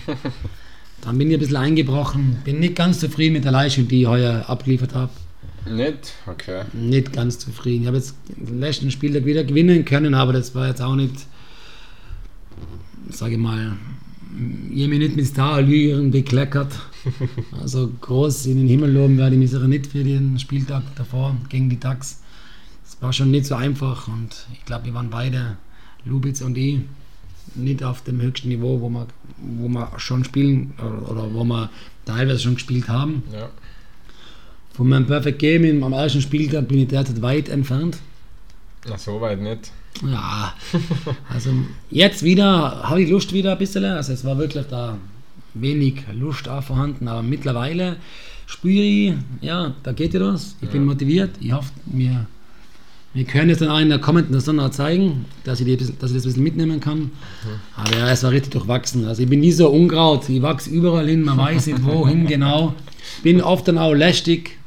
dann 1.01 1.17
bin 1.17 1.29
ich 1.29 1.35
ein 1.35 1.39
bisschen 1.39 1.57
eingebrochen. 1.57 2.37
Bin 2.43 2.59
nicht 2.59 2.75
ganz 2.75 2.99
zufrieden 2.99 3.33
mit 3.33 3.45
der 3.45 3.51
Leistung, 3.51 3.87
die 3.87 4.01
ich 4.01 4.07
heuer 4.07 4.45
abgeliefert 4.47 4.95
habe. 4.95 5.11
Nicht? 5.69 6.13
Okay. 6.25 6.63
Nicht 6.73 7.13
ganz 7.13 7.37
zufrieden. 7.37 7.83
Ich 7.83 7.87
habe 7.87 7.97
jetzt 7.97 8.15
den 8.29 8.59
letzten 8.59 8.89
Spieltag 8.89 9.25
wieder 9.25 9.43
gewinnen 9.43 9.85
können, 9.85 10.15
aber 10.15 10.33
das 10.33 10.55
war 10.55 10.67
jetzt 10.67 10.81
auch 10.81 10.95
nicht, 10.95 11.13
sage 13.09 13.33
ich 13.33 13.39
mal, 13.39 13.73
ich 14.73 14.87
mich 14.87 14.99
nicht 14.99 15.15
mit 15.15 15.27
Starallüren 15.27 16.09
bekleckert. 16.09 16.79
Also 17.61 17.91
groß 18.01 18.47
in 18.47 18.57
den 18.57 18.67
Himmel 18.67 18.91
loben 18.91 19.17
werde 19.17 19.35
ich 19.35 19.39
mich 19.39 19.51
sicher 19.51 19.67
nicht 19.67 19.87
für 19.87 20.03
den 20.03 20.39
Spieltag 20.39 20.83
davor 20.95 21.35
gegen 21.49 21.69
die 21.69 21.79
DAX. 21.79 22.21
Es 22.85 23.01
war 23.01 23.13
schon 23.13 23.31
nicht 23.31 23.45
so 23.45 23.55
einfach 23.55 24.07
und 24.07 24.45
ich 24.53 24.65
glaube, 24.65 24.85
wir 24.85 24.93
waren 24.93 25.09
beide, 25.09 25.57
Lubitz 26.05 26.41
und 26.41 26.57
ich, 26.57 26.79
nicht 27.55 27.83
auf 27.83 28.03
dem 28.03 28.21
höchsten 28.21 28.49
Niveau, 28.49 28.81
wo 28.81 28.89
wir, 28.89 29.07
wo 29.37 29.67
wir 29.67 29.91
schon 29.97 30.23
spielen 30.23 30.73
oder 31.07 31.33
wo 31.33 31.43
wir 31.43 31.69
teilweise 32.05 32.39
schon 32.39 32.55
gespielt 32.55 32.87
haben. 32.87 33.23
Ja. 33.31 33.49
Von 34.73 34.89
meinem 34.89 35.07
Perfect 35.07 35.39
Game 35.39 35.83
am 35.83 35.93
ersten 35.93 36.21
Spieltag 36.21 36.67
bin 36.67 36.79
ich 36.79 36.89
derzeit 36.89 37.21
weit 37.21 37.49
entfernt. 37.49 37.97
Na, 38.87 38.97
so 38.97 39.21
weit 39.21 39.41
nicht. 39.41 39.71
Ja, 40.03 40.53
also 41.33 41.51
jetzt 41.89 42.23
wieder 42.23 42.83
habe 42.83 43.01
ich 43.01 43.09
Lust 43.09 43.31
wieder 43.31 43.53
ein 43.53 43.57
bisschen. 43.57 43.85
Also 43.85 44.13
es 44.13 44.25
war 44.25 44.37
wirklich 44.37 44.65
da 44.69 44.97
wenig 45.55 46.03
Lust 46.13 46.47
auch 46.47 46.63
vorhanden, 46.63 47.07
aber 47.07 47.23
mittlerweile 47.23 47.97
spüre 48.45 48.83
ich, 48.83 49.13
ja, 49.41 49.73
da 49.83 49.91
geht 49.91 50.13
ja 50.13 50.19
was. 50.21 50.55
Ich 50.61 50.67
ja. 50.67 50.73
bin 50.73 50.85
motiviert. 50.85 51.31
Ich 51.39 51.51
hoffe, 51.51 51.71
wir, 51.85 52.27
wir 53.13 53.23
können 53.25 53.49
es 53.49 53.59
dann 53.59 53.69
auch 53.69 53.79
in 53.79 53.89
der 53.89 53.99
kommenden 53.99 54.33
Saison 54.33 54.71
zeigen, 54.71 55.25
dass 55.43 55.59
ich, 55.59 55.65
die, 55.65 55.77
dass 55.77 55.87
ich 55.87 55.97
das 55.97 56.11
ein 56.11 56.21
bisschen 56.23 56.43
mitnehmen 56.43 56.79
kann. 56.79 56.99
Mhm. 56.99 57.09
Aber 57.75 57.97
ja, 57.97 58.09
es 58.11 58.23
war 58.23 58.31
richtig 58.31 58.51
durchwachsen. 58.51 59.05
Also 59.05 59.23
ich 59.23 59.29
bin 59.29 59.39
nie 59.39 59.51
so 59.51 59.69
unkraut. 59.69 60.29
Ich 60.29 60.41
wachse 60.41 60.69
überall 60.69 61.07
hin, 61.07 61.23
man 61.23 61.37
weiß 61.37 61.67
nicht 61.67 61.83
wohin 61.83 62.27
genau. 62.27 62.75
Bin 63.23 63.41
oft 63.41 63.67
dann 63.67 63.77
auch 63.77 63.93
lästig, 63.93 64.57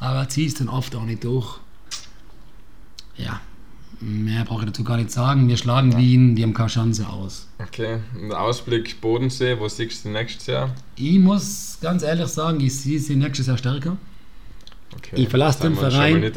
aber 0.00 0.28
ziehe 0.28 0.48
es 0.48 0.54
dann 0.54 0.68
oft 0.68 0.94
auch 0.96 1.04
nicht 1.04 1.24
durch. 1.24 1.58
Ja, 3.16 3.40
mehr 4.00 4.44
brauche 4.44 4.60
ich 4.60 4.66
dazu 4.66 4.84
gar 4.84 4.96
nicht 4.96 5.10
sagen. 5.10 5.48
Wir 5.48 5.56
schlagen 5.56 5.92
ja. 5.92 5.98
Wien, 5.98 6.36
die 6.36 6.42
haben 6.42 6.54
keine 6.54 6.68
Chance 6.68 7.06
aus. 7.06 7.48
Okay, 7.58 7.98
und 8.20 8.32
Ausblick 8.32 9.00
Bodensee, 9.00 9.58
wo 9.58 9.68
siehst 9.68 10.04
du 10.04 10.10
nächstes 10.10 10.46
Jahr? 10.46 10.70
Ich 10.96 11.18
muss 11.18 11.78
ganz 11.80 12.02
ehrlich 12.02 12.28
sagen, 12.28 12.60
ich 12.60 12.76
sehe 12.76 12.98
sie 12.98 13.16
nächstes 13.16 13.46
Jahr 13.46 13.58
stärker. 13.58 13.96
Okay, 14.94 15.16
ich 15.16 15.28
verlasse 15.28 15.62
den 15.62 15.74
Verein. 15.74 16.32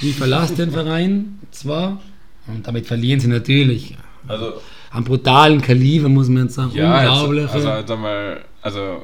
Ich 0.00 0.16
verlasse 0.16 0.54
den 0.54 0.70
Verein 0.70 1.38
zwar, 1.50 2.00
und 2.46 2.66
damit 2.66 2.86
verlieren 2.86 3.20
sie 3.20 3.28
natürlich. 3.28 3.96
Also, 4.26 4.54
am 4.90 5.04
brutalen 5.04 5.60
Kaliber 5.60 6.08
muss 6.08 6.28
man 6.28 6.44
jetzt 6.44 6.54
sagen. 6.54 6.72
Ja, 6.74 6.98
unglaublich. 6.98 7.50
Also, 7.50 7.70
also, 7.70 7.96
mal, 7.96 8.44
also 8.60 9.02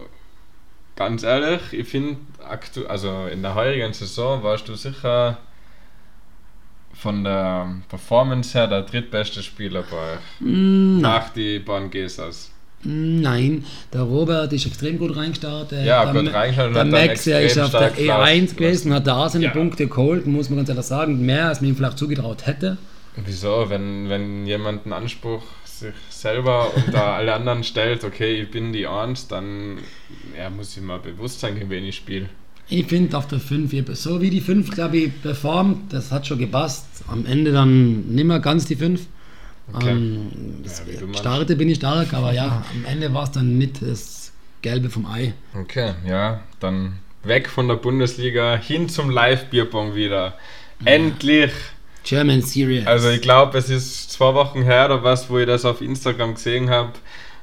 ganz 0.96 1.22
ehrlich, 1.22 1.60
ich 1.72 1.88
finde, 1.88 2.16
also 2.88 3.26
in 3.32 3.42
der 3.42 3.54
heurigen 3.54 3.92
Saison 3.92 4.42
warst 4.42 4.68
du 4.68 4.74
sicher 4.74 5.38
von 6.98 7.24
der 7.24 7.76
Performance 7.88 8.58
her 8.58 8.66
der 8.66 8.82
drittbeste 8.82 9.42
Spieler 9.42 9.84
bei 9.88 10.14
euch. 10.14 10.20
Mm, 10.40 11.00
nach 11.00 11.30
die 11.30 11.60
Borngesas. 11.60 12.50
Nein, 12.82 13.64
der 13.92 14.02
Robert 14.02 14.52
ist 14.52 14.66
extrem 14.66 14.98
gut 14.98 15.16
reingestartet. 15.16 15.84
Ja, 15.84 16.12
der, 16.12 16.22
gut 16.22 16.32
reingestartet. 16.32 16.76
Der 16.76 16.84
Max 16.84 17.24
der 17.24 17.42
ist 17.42 17.58
auf 17.58 17.70
der 17.70 17.94
E1 17.96 18.54
gewesen, 18.54 18.92
hat 18.92 19.06
da 19.06 19.28
seine 19.28 19.46
ja. 19.46 19.50
Punkte 19.50 19.88
geholt, 19.88 20.26
muss 20.26 20.48
man 20.48 20.58
ganz 20.58 20.68
ehrlich 20.68 20.84
sagen, 20.84 21.24
mehr 21.24 21.48
als 21.48 21.60
man 21.60 21.70
ihm 21.70 21.76
vielleicht 21.76 21.98
zugetraut 21.98 22.46
hätte. 22.46 22.78
Wieso? 23.16 23.68
Wenn, 23.68 24.08
wenn 24.08 24.46
jemand 24.46 24.84
einen 24.84 24.92
Anspruch 24.92 25.42
sich 25.64 25.94
selber 26.08 26.72
und 26.74 26.92
da 26.92 27.14
alle 27.16 27.32
anderen 27.32 27.64
stellt, 27.64 28.04
okay, 28.04 28.42
ich 28.42 28.50
bin 28.50 28.72
die 28.72 28.86
Eins, 28.86 29.26
dann 29.26 29.78
ja, 30.36 30.50
muss 30.50 30.76
ich 30.76 30.82
mal 30.82 30.98
bewusst 30.98 31.40
sein, 31.40 31.54
gegen 31.54 31.70
wen 31.70 31.84
ich 31.84 31.96
spiele. 31.96 32.28
Ich 32.70 32.86
finde 32.86 33.16
auf 33.16 33.26
der 33.26 33.40
5, 33.40 33.72
so 33.96 34.20
wie 34.20 34.30
die 34.30 34.40
5, 34.40 34.70
glaube 34.70 34.98
ich, 34.98 35.22
performt, 35.22 35.92
das 35.92 36.12
hat 36.12 36.26
schon 36.26 36.38
gepasst. 36.38 36.86
Am 37.06 37.24
Ende 37.24 37.52
dann 37.52 38.08
nicht 38.08 38.24
mehr 38.24 38.40
ganz 38.40 38.66
die 38.66 38.76
5. 38.76 39.06
Okay. 39.72 39.90
Ähm, 39.90 40.30
ja, 40.64 41.18
starte 41.18 41.56
bin 41.56 41.68
ich 41.68 41.76
stark, 41.76 42.12
aber 42.14 42.32
ja, 42.32 42.64
am 42.72 42.84
Ende 42.84 43.12
war 43.12 43.24
es 43.24 43.32
dann 43.32 43.58
nicht 43.58 43.82
das 43.82 44.32
Gelbe 44.62 44.90
vom 44.90 45.06
Ei. 45.06 45.34
Okay, 45.54 45.94
ja, 46.06 46.40
dann 46.60 46.94
weg 47.22 47.48
von 47.48 47.68
der 47.68 47.76
Bundesliga 47.76 48.56
hin 48.56 48.88
zum 48.88 49.10
Live-Bierbong 49.10 49.94
wieder. 49.94 50.34
Ja. 50.84 50.92
Endlich! 50.92 51.52
German 52.04 52.40
Series. 52.40 52.86
Also 52.86 53.10
ich 53.10 53.20
glaube, 53.20 53.58
es 53.58 53.68
ist 53.68 54.10
zwei 54.12 54.32
Wochen 54.32 54.62
her 54.62 54.86
oder 54.86 55.02
was, 55.02 55.28
wo 55.28 55.38
ich 55.38 55.46
das 55.46 55.64
auf 55.64 55.82
Instagram 55.82 56.34
gesehen 56.34 56.70
habe. 56.70 56.92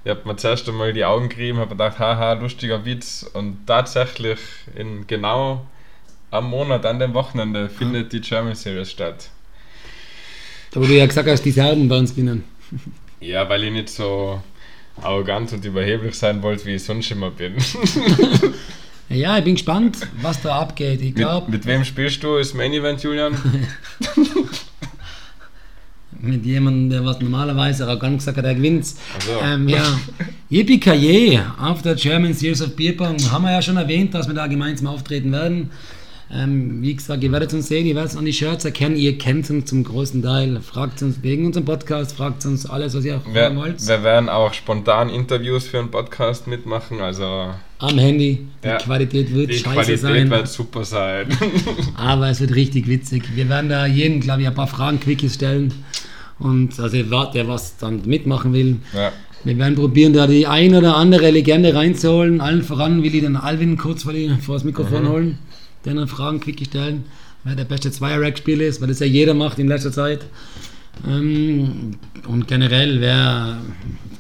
Ich 0.06 0.12
habe 0.12 0.22
mir 0.24 0.36
zuerst 0.36 0.70
einmal 0.70 0.94
die 0.94 1.04
Augen 1.04 1.30
gerieben, 1.30 1.58
habe 1.58 1.72
gedacht, 1.72 1.98
haha, 1.98 2.34
lustiger 2.34 2.86
Witz. 2.86 3.26
Und 3.34 3.66
tatsächlich 3.66 4.38
in 4.76 5.08
genau 5.08 5.66
am 6.30 6.48
Monat, 6.52 6.86
an 6.86 7.00
dem 7.00 7.16
Wochenende, 7.16 7.70
findet 7.70 8.14
die 8.14 8.22
German 8.22 8.54
Series 8.54 8.92
statt. 8.92 9.32
Da 10.70 10.80
wo 10.80 10.86
du 10.86 10.96
ja 10.96 11.08
gesagt 11.08 11.28
hast, 11.28 11.42
die 11.42 11.50
Serben 11.50 11.90
bei 11.90 11.98
uns 11.98 12.12
gewinnen. 12.12 12.44
Ja, 13.22 13.50
weil 13.50 13.64
ich 13.64 13.72
nicht 13.72 13.90
so 13.90 14.40
arrogant 15.02 15.52
und 15.54 15.66
überheblich 15.66 16.14
sein 16.14 16.44
wollte, 16.44 16.66
wie 16.66 16.76
ich 16.76 16.84
sonst 16.84 17.10
immer 17.10 17.32
bin. 17.32 17.56
ja, 19.10 19.38
ich 19.38 19.44
bin 19.44 19.56
gespannt, 19.56 19.98
was 20.22 20.42
da 20.44 20.60
abgeht. 20.60 21.02
Ich 21.02 21.16
glaub, 21.16 21.48
mit, 21.48 21.60
mit 21.60 21.66
wem 21.66 21.84
spielst 21.86 22.22
du? 22.22 22.36
Ist 22.36 22.54
Main 22.54 22.74
Event, 22.74 23.02
Julian? 23.02 23.36
mit 26.26 26.46
jemandem, 26.46 26.90
der 26.90 27.06
was 27.06 27.20
normalerweise 27.20 27.90
auch 27.90 28.00
ganz 28.00 28.18
gesagt 28.18 28.38
hat, 28.38 28.46
er 28.46 28.56
gewinnt. 28.56 28.86
So. 28.86 28.96
Ähm, 29.44 29.70
ja. 29.70 29.84
Yippie 30.50 31.40
auf 31.60 31.82
der 31.82 31.96
German 31.96 32.34
Series 32.34 32.62
of 32.62 32.76
Beer 32.76 32.96
Pong 32.96 33.18
haben 33.32 33.44
wir 33.44 33.52
ja 33.52 33.62
schon 33.62 33.78
erwähnt, 33.78 34.14
dass 34.14 34.28
wir 34.28 34.36
da 34.36 34.48
gemeinsam 34.48 34.88
auftreten 34.88 35.32
werden. 35.32 35.72
Ähm, 36.32 36.82
wie 36.82 36.96
gesagt, 36.96 37.24
ihr 37.24 37.32
werdet 37.32 37.54
uns 37.54 37.68
sehen, 37.68 37.86
ihr 37.86 37.96
werdet 37.96 38.18
an 38.18 38.26
die 38.26 38.34
Shirts 38.34 38.66
erkennen, 38.66 38.96
ihr 38.96 39.18
kennt 39.18 39.50
uns 39.52 39.66
zum 39.66 39.84
großen 39.84 40.24
Teil. 40.24 40.60
Fragt 40.62 41.02
uns 41.04 41.22
wegen 41.22 41.46
unserem 41.46 41.66
Podcast, 41.66 42.16
fragt 42.16 42.46
uns 42.46 42.66
alles, 42.66 42.96
was 42.96 43.06
ihr 43.06 43.18
auch 43.18 43.34
wir, 43.34 43.56
wollt. 43.56 43.88
Wir 43.88 44.04
werden 44.04 44.28
auch 44.28 44.54
spontan 44.54 45.10
Interviews 45.10 45.68
für 45.68 45.80
einen 45.80 45.92
Podcast 45.92 46.48
mitmachen, 46.48 47.00
also 47.00 47.52
am 47.78 47.98
Handy. 47.98 48.48
Die 48.64 48.68
ja, 48.68 48.78
Qualität 48.78 49.34
wird 49.34 49.52
die 49.52 49.60
scheiße 49.60 49.74
Qualität 49.74 50.00
sein. 50.00 50.14
Die 50.14 50.20
Qualität 50.22 50.38
wird 50.40 50.48
super 50.48 50.84
sein. 50.84 51.28
Aber 51.96 52.30
es 52.30 52.42
wird 52.42 52.56
richtig 52.56 52.88
witzig. 52.88 53.24
Wir 53.36 53.48
werden 53.48 53.70
da 53.70 53.86
jeden, 53.86 54.20
glaube 54.20 54.42
ich, 54.42 54.48
ein 54.48 54.56
paar 54.56 54.68
Fragen, 54.68 55.00
Quickies 55.00 55.36
stellen. 55.36 55.74
Und 56.40 56.80
also 56.80 57.02
der, 57.02 57.48
was 57.48 57.78
dann 57.78 58.02
mitmachen 58.06 58.54
will. 58.54 58.78
Ja. 58.94 59.12
Wir 59.44 59.58
werden 59.58 59.76
probieren, 59.76 60.14
da 60.14 60.28
die 60.28 60.48
ein 60.48 60.76
oder 60.76 60.96
andere 60.98 61.30
Legende 61.30 61.74
reinzuholen. 61.74 62.42
Allen 62.42 62.64
voran 62.64 63.04
will 63.04 63.14
ich 63.14 63.24
dann 63.24 63.36
Alvin 63.36 63.78
kurz 63.78 64.04
vor, 64.04 64.14
die, 64.14 64.30
vor 64.42 64.56
das 64.56 64.64
Mikrofon 64.64 65.04
mhm. 65.04 65.10
holen 65.10 65.38
denen 65.86 66.08
Fragen 66.08 66.40
quick 66.40 66.66
stellen, 66.66 67.06
wer 67.44 67.56
der 67.56 67.66
beste 67.66 67.92
Zweier-Rack-Spieler 67.92 68.66
ist, 68.66 68.82
weil 68.82 68.88
das 68.88 69.00
ja 69.00 69.06
jeder 69.06 69.34
macht 69.34 69.60
in 69.60 69.68
letzter 69.68 69.92
Zeit. 69.92 70.26
Ähm, 71.08 71.92
und 72.28 72.48
generell, 72.48 73.02
wer 73.02 73.58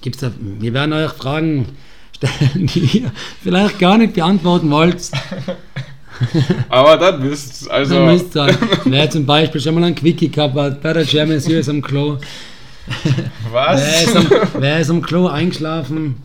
gibt's 0.01 0.19
da, 0.19 0.31
wir 0.39 0.73
werden 0.73 0.93
euch 0.93 1.11
Fragen 1.11 1.67
stellen, 2.15 2.67
die 2.73 2.99
ihr 2.99 3.11
vielleicht 3.41 3.79
gar 3.79 3.97
nicht 3.97 4.13
beantworten 4.13 4.69
wollt. 4.69 5.09
Aber 6.69 6.97
dann 6.97 7.21
müsst 7.21 7.69
also. 7.69 7.95
Dann 7.95 8.05
müsst 8.05 8.35
ihr, 8.35 8.47
wer 8.85 9.09
zum 9.09 9.25
Beispiel 9.25 9.61
schon 9.61 9.75
mal 9.75 9.83
ein 9.83 9.95
Quickie 9.95 10.29
gehabt 10.29 10.55
hat, 10.55 10.81
bei 10.81 10.93
der 10.93 11.05
German 11.05 11.39
Series 11.39 11.69
am 11.69 11.81
Klo. 11.81 12.17
Was? 13.51 13.81
wer, 13.81 14.03
ist 14.03 14.15
am, 14.15 14.29
wer 14.59 14.79
ist 14.79 14.89
am 14.89 15.01
Klo 15.01 15.27
eingeschlafen? 15.27 16.15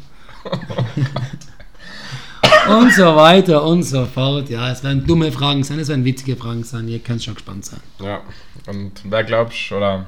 und 2.68 2.92
so 2.92 3.16
weiter 3.16 3.64
und 3.64 3.82
so 3.82 4.06
fort. 4.06 4.48
Ja, 4.50 4.70
es 4.70 4.82
werden 4.84 5.06
dumme 5.06 5.32
Fragen 5.32 5.64
sein, 5.64 5.78
es 5.78 5.88
werden 5.88 6.04
witzige 6.04 6.36
Fragen 6.36 6.64
sein. 6.64 6.88
Ihr 6.88 6.98
könnt 6.98 7.22
schon 7.22 7.34
gespannt 7.34 7.64
sein. 7.64 7.80
Ja, 8.00 8.20
und 8.66 8.92
wer 9.04 9.24
glaubst 9.24 9.72
oder 9.72 10.06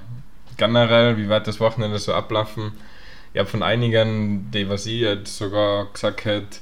generell, 0.56 1.16
wie 1.16 1.28
wird 1.28 1.46
das 1.46 1.60
Wochenende 1.60 1.98
so 1.98 2.12
ablaufen? 2.12 2.72
Ich 3.32 3.38
habe 3.38 3.48
von 3.48 3.62
einigen, 3.62 4.50
die 4.50 4.68
was 4.68 4.86
ich 4.86 5.00
jetzt 5.00 5.36
sogar 5.36 5.86
gesagt 5.92 6.24
hätte, 6.24 6.58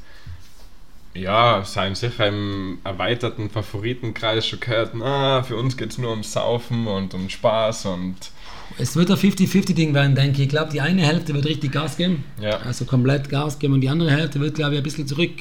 ja, 1.14 1.64
seien 1.64 1.94
sicher 1.94 2.28
im 2.28 2.78
erweiterten 2.84 3.50
Favoritenkreis 3.50 4.46
schon 4.46 4.60
gehört, 4.60 4.92
na, 4.94 5.42
für 5.42 5.56
uns 5.56 5.76
geht 5.76 5.90
es 5.90 5.98
nur 5.98 6.10
ums 6.10 6.32
Saufen 6.32 6.86
und 6.86 7.14
um 7.14 7.28
Spaß 7.28 7.86
und. 7.86 8.16
Es 8.78 8.94
wird 8.94 9.10
ein 9.10 9.16
50-50-Ding 9.16 9.92
werden, 9.94 10.14
denke 10.14 10.38
ich. 10.38 10.44
Ich 10.44 10.48
glaube, 10.48 10.70
die 10.72 10.80
eine 10.80 11.02
Hälfte 11.02 11.34
wird 11.34 11.44
richtig 11.46 11.72
Gas 11.72 11.96
geben. 11.96 12.24
Ja. 12.40 12.58
Also 12.58 12.84
komplett 12.84 13.28
Gas 13.28 13.58
geben 13.58 13.74
und 13.74 13.80
die 13.80 13.88
andere 13.88 14.12
Hälfte 14.12 14.38
wird, 14.38 14.54
glaube 14.54 14.74
ich, 14.74 14.78
ein 14.78 14.84
bisschen 14.84 15.08
zurück 15.08 15.32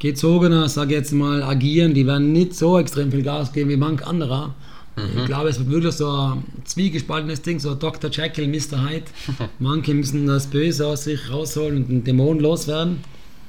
gezogener, 0.00 0.68
sage 0.68 0.94
jetzt 0.94 1.12
mal, 1.12 1.42
agieren. 1.44 1.94
Die 1.94 2.06
werden 2.06 2.32
nicht 2.32 2.54
so 2.54 2.78
extrem 2.78 3.12
viel 3.12 3.22
Gas 3.22 3.52
geben 3.52 3.70
wie 3.70 3.76
manch 3.76 4.04
anderer. 4.04 4.54
Mhm. 4.96 5.20
Ich 5.20 5.26
glaube, 5.26 5.50
es 5.50 5.58
wird 5.60 5.70
wirklich 5.70 5.94
so 5.94 6.10
ein 6.10 6.42
zwiegespaltenes 6.64 7.42
Ding, 7.42 7.60
so 7.60 7.74
Dr. 7.74 8.10
Jekyll, 8.10 8.48
Mr. 8.48 8.88
Hyde. 8.88 9.04
Manche 9.60 9.94
müssen 9.94 10.26
das 10.26 10.48
Böse 10.48 10.86
aus 10.88 11.04
sich 11.04 11.30
rausholen 11.30 11.76
und 11.76 11.88
den 11.88 12.02
Dämon 12.02 12.40
loswerden. 12.40 13.04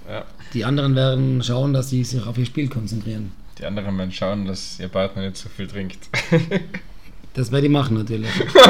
Ja. 0.07 0.25
Die 0.53 0.65
anderen 0.65 0.95
werden 0.95 1.41
schauen, 1.43 1.73
dass 1.73 1.89
sie 1.89 2.03
sich 2.03 2.25
auf 2.25 2.37
ihr 2.37 2.45
Spiel 2.45 2.67
konzentrieren. 2.67 3.31
Die 3.57 3.65
anderen 3.65 3.97
werden 3.97 4.11
schauen, 4.11 4.45
dass 4.45 4.79
ihr 4.79 4.87
Partner 4.87 5.23
nicht 5.23 5.37
so 5.37 5.47
viel 5.49 5.67
trinkt. 5.67 6.09
das 7.33 7.51
werde 7.51 7.67
ich 7.67 7.71
machen 7.71 7.97
natürlich. 7.97 8.29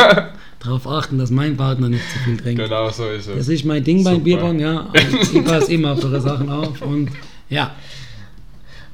Darauf 0.59 0.87
achten, 0.87 1.17
dass 1.17 1.31
mein 1.31 1.57
Partner 1.57 1.89
nicht 1.89 2.03
zu 2.11 2.19
viel 2.19 2.37
trinkt. 2.37 2.61
Genau 2.61 2.89
so 2.89 3.07
ist 3.09 3.27
es. 3.27 3.37
Das 3.37 3.47
ist 3.47 3.65
mein 3.65 3.83
Ding 3.83 3.99
Super. 3.99 4.11
beim 4.11 4.23
Bierbong, 4.23 4.59
ja. 4.59 4.89
ich 5.33 5.43
passe 5.43 5.73
immer 5.73 5.93
auf 5.93 6.01
solche 6.01 6.21
Sachen 6.21 6.49
auf 6.49 6.81
und 6.81 7.09
ja. 7.49 7.73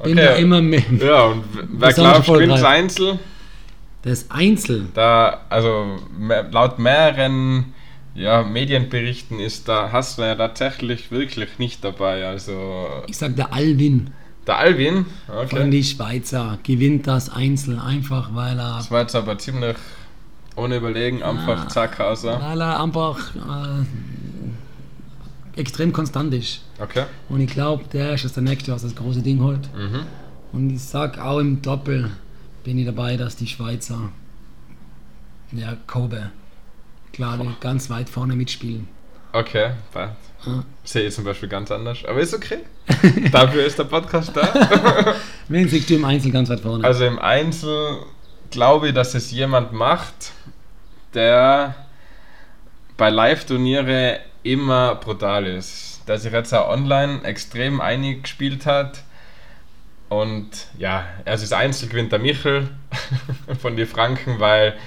Bin 0.03 0.13
okay. 0.13 0.25
da 0.25 0.33
immer 0.35 0.61
mit. 0.61 1.01
Ja, 1.01 1.25
und 1.25 1.43
wer 1.53 1.91
glaubt, 1.91 2.27
gewinnt 2.27 2.53
das 2.53 2.63
Einzel? 2.63 3.19
Das 4.03 4.29
Einzel? 4.29 4.85
Da, 4.93 5.41
also 5.49 5.97
laut 6.51 6.77
mehreren 6.77 7.73
ja, 8.17 8.43
Medienberichten 8.43 9.39
ist 9.39 9.67
da 9.69 9.91
hast 9.91 10.17
du 10.17 10.23
ja 10.23 10.35
tatsächlich 10.35 11.11
wirklich 11.11 11.59
nicht 11.59 11.83
dabei. 11.83 12.25
Also 12.25 12.87
ich 13.07 13.17
sag 13.17 13.35
der 13.35 13.53
Alvin. 13.53 14.09
Der 14.47 14.57
Alvin? 14.57 15.05
Okay. 15.27 15.55
Von 15.55 15.71
die 15.71 15.83
Schweizer 15.83 16.57
gewinnt 16.63 17.05
das 17.05 17.29
Einzel 17.29 17.79
einfach, 17.79 18.33
weil 18.33 18.59
er. 18.59 18.85
Jetzt 18.89 19.15
aber 19.15 19.37
ziemlich 19.37 19.77
ohne 20.55 20.77
Überlegen, 20.77 21.21
einfach 21.21 21.65
ja, 21.65 21.69
zack, 21.69 21.99
außer. 21.99 22.41
Weil 22.41 22.59
er 22.59 22.81
einfach 22.81 23.35
äh, 23.35 23.83
extrem 25.59 25.93
konstant 25.93 26.33
ist. 26.33 26.63
Okay. 26.79 27.03
Und 27.29 27.41
ich 27.41 27.51
glaube, 27.51 27.83
der 27.93 28.13
ist 28.13 28.35
der 28.35 28.41
Nächste, 28.43 28.71
was 28.71 28.81
das 28.81 28.95
große 28.95 29.21
Ding 29.21 29.39
holt. 29.41 29.69
Mhm. 29.75 30.07
Und 30.53 30.71
ich 30.71 30.81
sag 30.81 31.19
auch 31.19 31.37
im 31.37 31.61
Doppel 31.61 32.09
bin 32.63 32.79
ich 32.79 32.87
dabei, 32.87 33.17
dass 33.17 33.35
die 33.35 33.45
Schweizer, 33.45 34.09
ja, 35.51 35.77
Kobe, 35.85 36.31
klar, 37.17 37.37
die 37.39 37.49
ganz 37.59 37.89
weit 37.89 38.09
vorne 38.09 38.35
mitspielen. 38.35 38.87
Okay, 39.33 39.71
passt. 39.91 40.13
Ja. 40.45 40.63
Sehe 40.83 41.07
ich 41.07 41.15
zum 41.15 41.23
Beispiel 41.23 41.49
ganz 41.49 41.71
anders, 41.71 42.05
aber 42.05 42.19
ist 42.19 42.33
okay. 42.33 42.59
Dafür 43.31 43.65
ist 43.65 43.77
der 43.77 43.85
Podcast 43.85 44.31
da. 44.35 45.15
Wen 45.47 45.67
siehst 45.67 45.89
du 45.89 45.95
im 45.95 46.05
Einzel 46.05 46.31
ganz 46.31 46.49
weit 46.49 46.59
vorne? 46.59 46.83
Also 46.83 47.05
im 47.05 47.17
Einzel 47.17 47.97
glaube 48.51 48.89
ich, 48.89 48.93
dass 48.93 49.15
es 49.15 49.31
jemand 49.31 49.73
macht, 49.73 50.31
der 51.15 51.75
bei 52.97 53.09
Live-Turniere 53.09 54.19
immer 54.43 54.95
brutal 54.95 55.47
ist. 55.47 56.01
Der 56.07 56.19
sich 56.19 56.31
jetzt 56.31 56.53
auch 56.53 56.69
online 56.69 57.23
extrem 57.23 57.81
eingespielt 57.81 58.67
hat. 58.67 59.01
Und 60.07 60.67
ja, 60.77 61.05
also 61.25 61.43
das 61.43 61.51
Einzel 61.51 61.89
gewinnt 61.89 62.11
der 62.11 62.19
Michel 62.19 62.69
von 63.59 63.75
den 63.75 63.87
Franken, 63.87 64.39
weil 64.39 64.77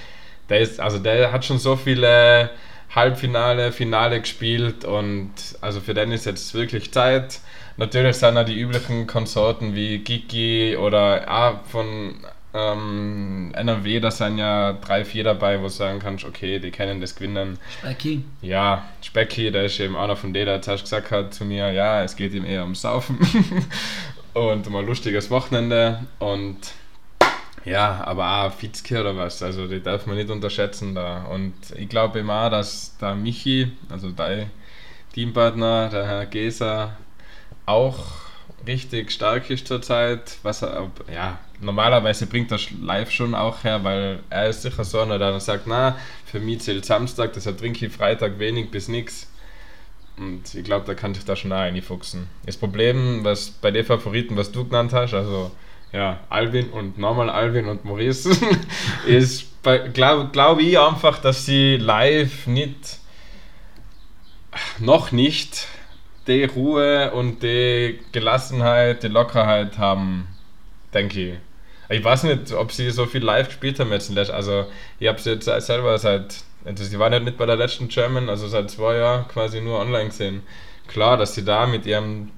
der 0.51 0.59
ist, 0.59 0.79
also 0.79 0.99
der 0.99 1.31
hat 1.31 1.45
schon 1.45 1.57
so 1.57 1.77
viele 1.77 2.49
Halbfinale, 2.93 3.71
Finale 3.71 4.19
gespielt 4.19 4.83
und 4.83 5.31
also 5.61 5.79
für 5.79 5.93
den 5.93 6.11
ist 6.11 6.25
jetzt 6.25 6.53
wirklich 6.53 6.91
Zeit. 6.91 7.39
Natürlich 7.77 8.17
sind 8.17 8.35
da 8.35 8.43
die 8.43 8.59
üblichen 8.59 9.07
Konsorten 9.07 9.75
wie 9.75 9.99
Gigi 9.99 10.75
oder 10.75 11.27
ah, 11.29 11.61
von 11.65 12.15
ähm, 12.53 13.53
NRW, 13.55 14.01
da 14.01 14.11
sind 14.11 14.39
ja 14.39 14.73
drei, 14.73 15.05
vier 15.05 15.23
dabei, 15.23 15.59
wo 15.59 15.63
du 15.63 15.69
sagen 15.69 15.99
kannst, 15.99 16.25
okay, 16.25 16.59
die 16.59 16.71
kennen 16.71 16.99
das 16.99 17.15
Gewinnen. 17.15 17.57
Specki. 17.79 18.25
Ja, 18.41 18.83
Specki, 19.01 19.51
der 19.51 19.63
ist 19.63 19.79
eben 19.79 19.95
einer 19.95 20.17
von 20.17 20.33
denen, 20.33 20.47
der 20.47 20.61
zuerst 20.61 20.83
gesagt 20.83 21.11
hat 21.11 21.33
zu 21.33 21.45
mir, 21.45 21.71
ja, 21.71 22.03
es 22.03 22.17
geht 22.17 22.33
ihm 22.33 22.43
eher 22.43 22.63
ums 22.63 22.81
Saufen 22.81 23.19
und 24.33 24.69
mal 24.69 24.83
lustiges 24.83 25.31
Wochenende 25.31 26.01
und 26.19 26.57
ja, 27.65 28.03
aber 28.05 28.45
auch 28.45 28.53
Fitzke 28.53 28.99
oder 28.99 29.15
was, 29.15 29.41
also 29.43 29.67
die 29.67 29.81
darf 29.81 30.05
man 30.05 30.17
nicht 30.17 30.29
unterschätzen 30.29 30.95
da. 30.95 31.25
Und 31.25 31.53
ich 31.75 31.89
glaube 31.89 32.19
immer, 32.19 32.49
dass 32.49 32.97
der 32.97 33.15
Michi, 33.15 33.71
also 33.89 34.11
dein 34.11 34.49
Teampartner, 35.13 35.89
der 35.89 36.07
Herr 36.07 36.25
Geser, 36.25 36.97
auch 37.65 37.99
richtig 38.65 39.11
stark 39.11 39.49
ist 39.49 39.67
zurzeit. 39.67 40.37
Was 40.43 40.61
er, 40.61 40.89
ja, 41.13 41.39
normalerweise 41.59 42.27
bringt 42.27 42.51
das 42.51 42.69
live 42.71 43.11
schon 43.11 43.35
auch 43.35 43.63
her, 43.63 43.83
weil 43.83 44.19
er 44.29 44.49
ist 44.49 44.61
sicher 44.61 44.83
so 44.83 44.99
einer, 44.99 45.19
der 45.19 45.39
sagt, 45.39 45.67
na, 45.67 45.97
für 46.25 46.39
mich 46.39 46.61
zählt 46.61 46.85
Samstag, 46.85 47.33
deshalb 47.33 47.57
trinke 47.57 47.85
ich 47.85 47.93
Freitag 47.93 48.39
wenig 48.39 48.71
bis 48.71 48.87
nichts. 48.87 49.27
Und 50.17 50.53
ich 50.53 50.63
glaube, 50.63 50.85
da 50.85 50.93
kann 50.93 51.13
sich 51.13 51.25
da 51.25 51.35
schon 51.35 51.51
auch 51.51 51.57
reinfuchsen. 51.57 52.27
Das 52.45 52.57
Problem, 52.57 53.23
was 53.23 53.49
bei 53.49 53.71
den 53.71 53.85
Favoriten, 53.85 54.37
was 54.37 54.51
du 54.51 54.65
genannt 54.65 54.93
hast, 54.93 55.13
also 55.13 55.51
ja, 55.93 56.19
Alvin 56.29 56.69
und 56.69 56.97
nochmal 56.97 57.29
Alvin 57.29 57.67
und 57.67 57.83
Maurice, 57.85 58.29
ist, 59.05 59.47
glaube 59.93 60.29
glaub 60.31 60.59
ich 60.59 60.79
einfach, 60.79 61.19
dass 61.19 61.45
sie 61.45 61.77
live 61.77 62.47
nicht, 62.47 62.99
noch 64.79 65.11
nicht 65.11 65.67
die 66.27 66.45
Ruhe 66.45 67.11
und 67.11 67.43
die 67.43 67.99
Gelassenheit, 68.11 69.03
die 69.03 69.07
Lockerheit 69.07 69.77
haben, 69.77 70.27
denke 70.93 71.19
ich. 71.19 71.37
Ich 71.89 72.03
weiß 72.03 72.23
nicht, 72.23 72.53
ob 72.53 72.71
sie 72.71 72.89
so 72.89 73.05
viel 73.05 73.23
live 73.23 73.47
gespielt 73.47 73.79
haben 73.79 73.91
jetzt. 73.91 74.15
Also, 74.31 74.65
ich 74.99 75.09
habe 75.09 75.19
sie 75.19 75.31
jetzt 75.31 75.45
selber 75.45 75.97
seit, 75.97 76.37
also 76.63 76.85
sie 76.85 76.97
waren 76.99 77.11
ja 77.11 77.19
nicht 77.19 77.37
bei 77.37 77.45
der 77.45 77.57
letzten 77.57 77.89
German, 77.89 78.29
also 78.29 78.47
seit 78.47 78.71
zwei 78.71 78.95
Jahren 78.95 79.27
quasi 79.27 79.59
nur 79.59 79.79
online 79.79 80.05
gesehen. 80.05 80.43
Klar, 80.87 81.17
dass 81.17 81.35
sie 81.35 81.43
da 81.43 81.67
mit 81.67 81.85
ihrem 81.85 82.31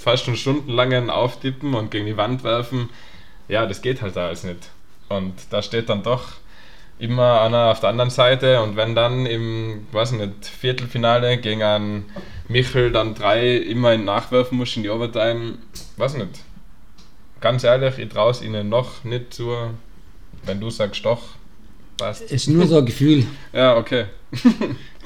fast 0.00 0.24
schon 0.24 0.36
stundenlangen 0.36 1.10
Auftippen 1.10 1.74
und 1.74 1.90
gegen 1.90 2.06
die 2.06 2.16
Wand 2.16 2.42
werfen, 2.44 2.88
ja, 3.48 3.66
das 3.66 3.82
geht 3.82 4.02
halt 4.02 4.16
da 4.16 4.28
alles 4.28 4.44
nicht. 4.44 4.70
Und 5.08 5.34
da 5.50 5.62
steht 5.62 5.88
dann 5.88 6.02
doch 6.02 6.32
immer 6.98 7.40
einer 7.40 7.70
auf 7.70 7.80
der 7.80 7.88
anderen 7.88 8.10
Seite 8.10 8.62
und 8.62 8.76
wenn 8.76 8.94
dann 8.94 9.26
im, 9.26 9.86
weiß 9.92 10.12
nicht, 10.12 10.46
Viertelfinale 10.46 11.38
gegen 11.38 11.62
einen 11.62 12.04
Michel 12.48 12.92
dann 12.92 13.14
drei 13.14 13.56
immer 13.56 13.96
nachwerfen 13.96 14.58
muss 14.58 14.76
in 14.76 14.82
die 14.82 14.90
Overtime, 14.90 15.54
weiß 15.96 16.14
nicht. 16.14 16.40
Ganz 17.40 17.64
ehrlich, 17.64 17.98
ich 17.98 18.10
traue 18.10 18.32
es 18.32 18.42
ihnen 18.42 18.68
noch 18.68 19.02
nicht 19.02 19.32
zu, 19.32 19.50
wenn 20.44 20.60
du 20.60 20.68
sagst 20.68 21.04
doch, 21.04 21.22
passt. 21.96 22.30
Ist 22.30 22.48
nur 22.48 22.66
so 22.66 22.78
ein 22.78 22.86
Gefühl. 22.86 23.24
ja, 23.52 23.76
okay. 23.76 24.06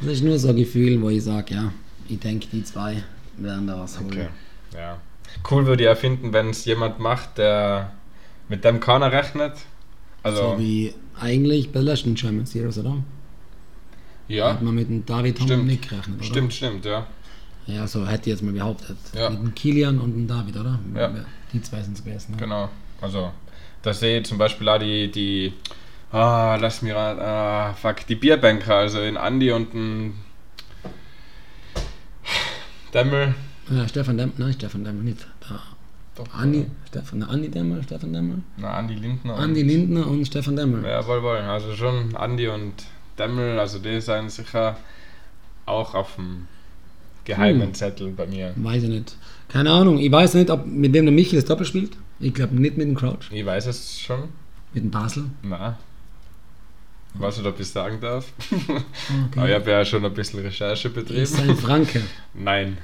das 0.00 0.12
ist 0.12 0.24
nur 0.24 0.38
so 0.38 0.48
ein 0.48 0.56
Gefühl, 0.56 1.00
wo 1.00 1.10
ich 1.10 1.22
sage, 1.22 1.54
ja, 1.54 1.72
ich 2.08 2.18
denke, 2.18 2.48
die 2.52 2.64
zwei 2.64 3.02
werden 3.36 3.66
da 3.66 3.78
was 3.78 3.98
holen. 3.98 4.08
Okay. 4.08 4.28
Ja. 4.74 5.00
Cool 5.50 5.66
würde 5.66 5.82
ich 5.82 5.86
ja 5.86 5.94
finden, 5.94 6.32
wenn 6.32 6.50
es 6.50 6.64
jemand 6.64 6.98
macht, 6.98 7.38
der 7.38 7.92
mit 8.48 8.64
dem 8.64 8.80
keiner 8.80 9.12
rechnet. 9.12 9.52
Also 10.22 10.52
so 10.52 10.58
wie 10.58 10.94
eigentlich 11.18 11.68
bei 11.68 11.80
der 11.80 11.82
letzten 11.82 12.14
German 12.14 12.46
Series, 12.46 12.78
oder? 12.78 12.96
Ja. 14.28 14.54
Hat 14.54 14.62
man 14.62 14.74
mit 14.74 14.88
dem 14.88 15.04
David 15.04 15.40
stimmt. 15.40 15.66
nicht 15.66 15.88
gerechnet, 15.88 16.16
oder? 16.16 16.24
Stimmt, 16.24 16.52
stimmt, 16.52 16.84
ja. 16.84 17.06
Ja, 17.66 17.86
so 17.86 18.06
hätte 18.06 18.22
ich 18.22 18.34
jetzt 18.34 18.42
mal 18.42 18.52
behauptet. 18.52 18.96
Ja. 19.14 19.30
Mit 19.30 19.40
dem 19.40 19.54
Kilian 19.54 19.98
und 19.98 20.12
dem 20.12 20.26
David, 20.26 20.56
oder? 20.56 20.78
Ja. 20.94 21.12
Die 21.52 21.62
zwei 21.62 21.82
sind 21.82 21.96
es 21.96 22.04
gewesen. 22.04 22.32
Ne? 22.32 22.38
Genau. 22.38 22.68
Also, 23.00 23.32
da 23.82 23.92
sehe 23.92 24.20
ich 24.20 24.26
zum 24.26 24.38
Beispiel 24.38 24.68
auch 24.68 24.78
die, 24.78 25.10
die 25.10 25.52
ah, 26.12 26.56
lass 26.60 26.82
raten, 26.82 27.20
ah, 27.20 27.74
fuck, 27.74 28.06
die 28.06 28.14
Bierbanker, 28.14 28.76
also 28.76 29.00
in 29.00 29.16
Andi 29.16 29.52
und 29.52 29.74
ein 29.74 30.14
Demmel 32.92 33.34
ja, 33.70 33.88
Stefan 33.88 34.16
Dämmel, 34.18 34.34
nein, 34.38 34.52
Stefan 34.52 34.84
Dämmel 34.84 35.04
nicht. 35.04 35.26
Da. 35.48 35.60
Doch, 36.16 36.32
Andi, 36.32 36.60
ja. 36.60 36.66
Stefan, 36.88 37.22
Andi 37.22 37.48
Dämmel, 37.50 37.82
Stefan 37.82 38.12
Dämmel. 38.12 38.38
Na, 38.56 38.74
Andi 38.74 38.94
Lindner. 38.94 39.36
Andi 39.36 39.62
und 39.62 39.68
Lindner 39.68 40.06
und 40.06 40.26
Stefan 40.26 40.56
Dämmel. 40.56 40.84
Ja, 40.84 41.04
wohl, 41.06 41.22
wohl. 41.22 41.38
Also 41.38 41.74
schon 41.74 42.14
Andi 42.14 42.46
und 42.48 42.74
Dämmel, 43.18 43.58
also 43.58 43.78
die 43.78 44.00
sind 44.00 44.30
sicher 44.30 44.76
auch 45.66 45.94
auf 45.94 46.16
dem 46.16 46.46
geheimen 47.24 47.68
hm. 47.68 47.74
Zettel 47.74 48.12
bei 48.12 48.26
mir. 48.26 48.52
Weiß 48.56 48.82
ich 48.82 48.88
nicht. 48.88 49.16
Keine 49.48 49.70
Ahnung. 49.70 49.98
Ich 49.98 50.12
weiß 50.12 50.34
nicht, 50.34 50.50
ob 50.50 50.66
mit 50.66 50.92
wem 50.92 51.06
der 51.06 51.14
Michi 51.14 51.36
das 51.36 51.44
Doppel 51.44 51.66
spielt. 51.66 51.92
Ich 52.20 52.34
glaube 52.34 52.54
nicht 52.54 52.76
mit 52.76 52.86
dem 52.86 52.94
Crouch. 52.94 53.30
Ich 53.30 53.44
weiß 53.44 53.66
es 53.66 53.98
schon. 53.98 54.28
Mit 54.72 54.84
dem 54.84 54.90
Basel? 54.90 55.24
Na. 55.42 55.78
Ich 57.14 57.20
weiß 57.20 57.38
nicht, 57.38 57.46
ob 57.46 57.58
ich 57.58 57.68
sagen 57.68 58.00
darf. 58.00 58.32
Okay. 58.50 59.38
Aber 59.38 59.48
ich 59.48 59.54
habe 59.54 59.70
ja 59.70 59.84
schon 59.84 60.04
ein 60.04 60.14
bisschen 60.14 60.40
Recherche 60.40 60.90
betrieben. 60.90 61.20
Ist 61.20 61.38
ein 61.38 61.56
Franke? 61.56 62.02
Nein. 62.34 62.78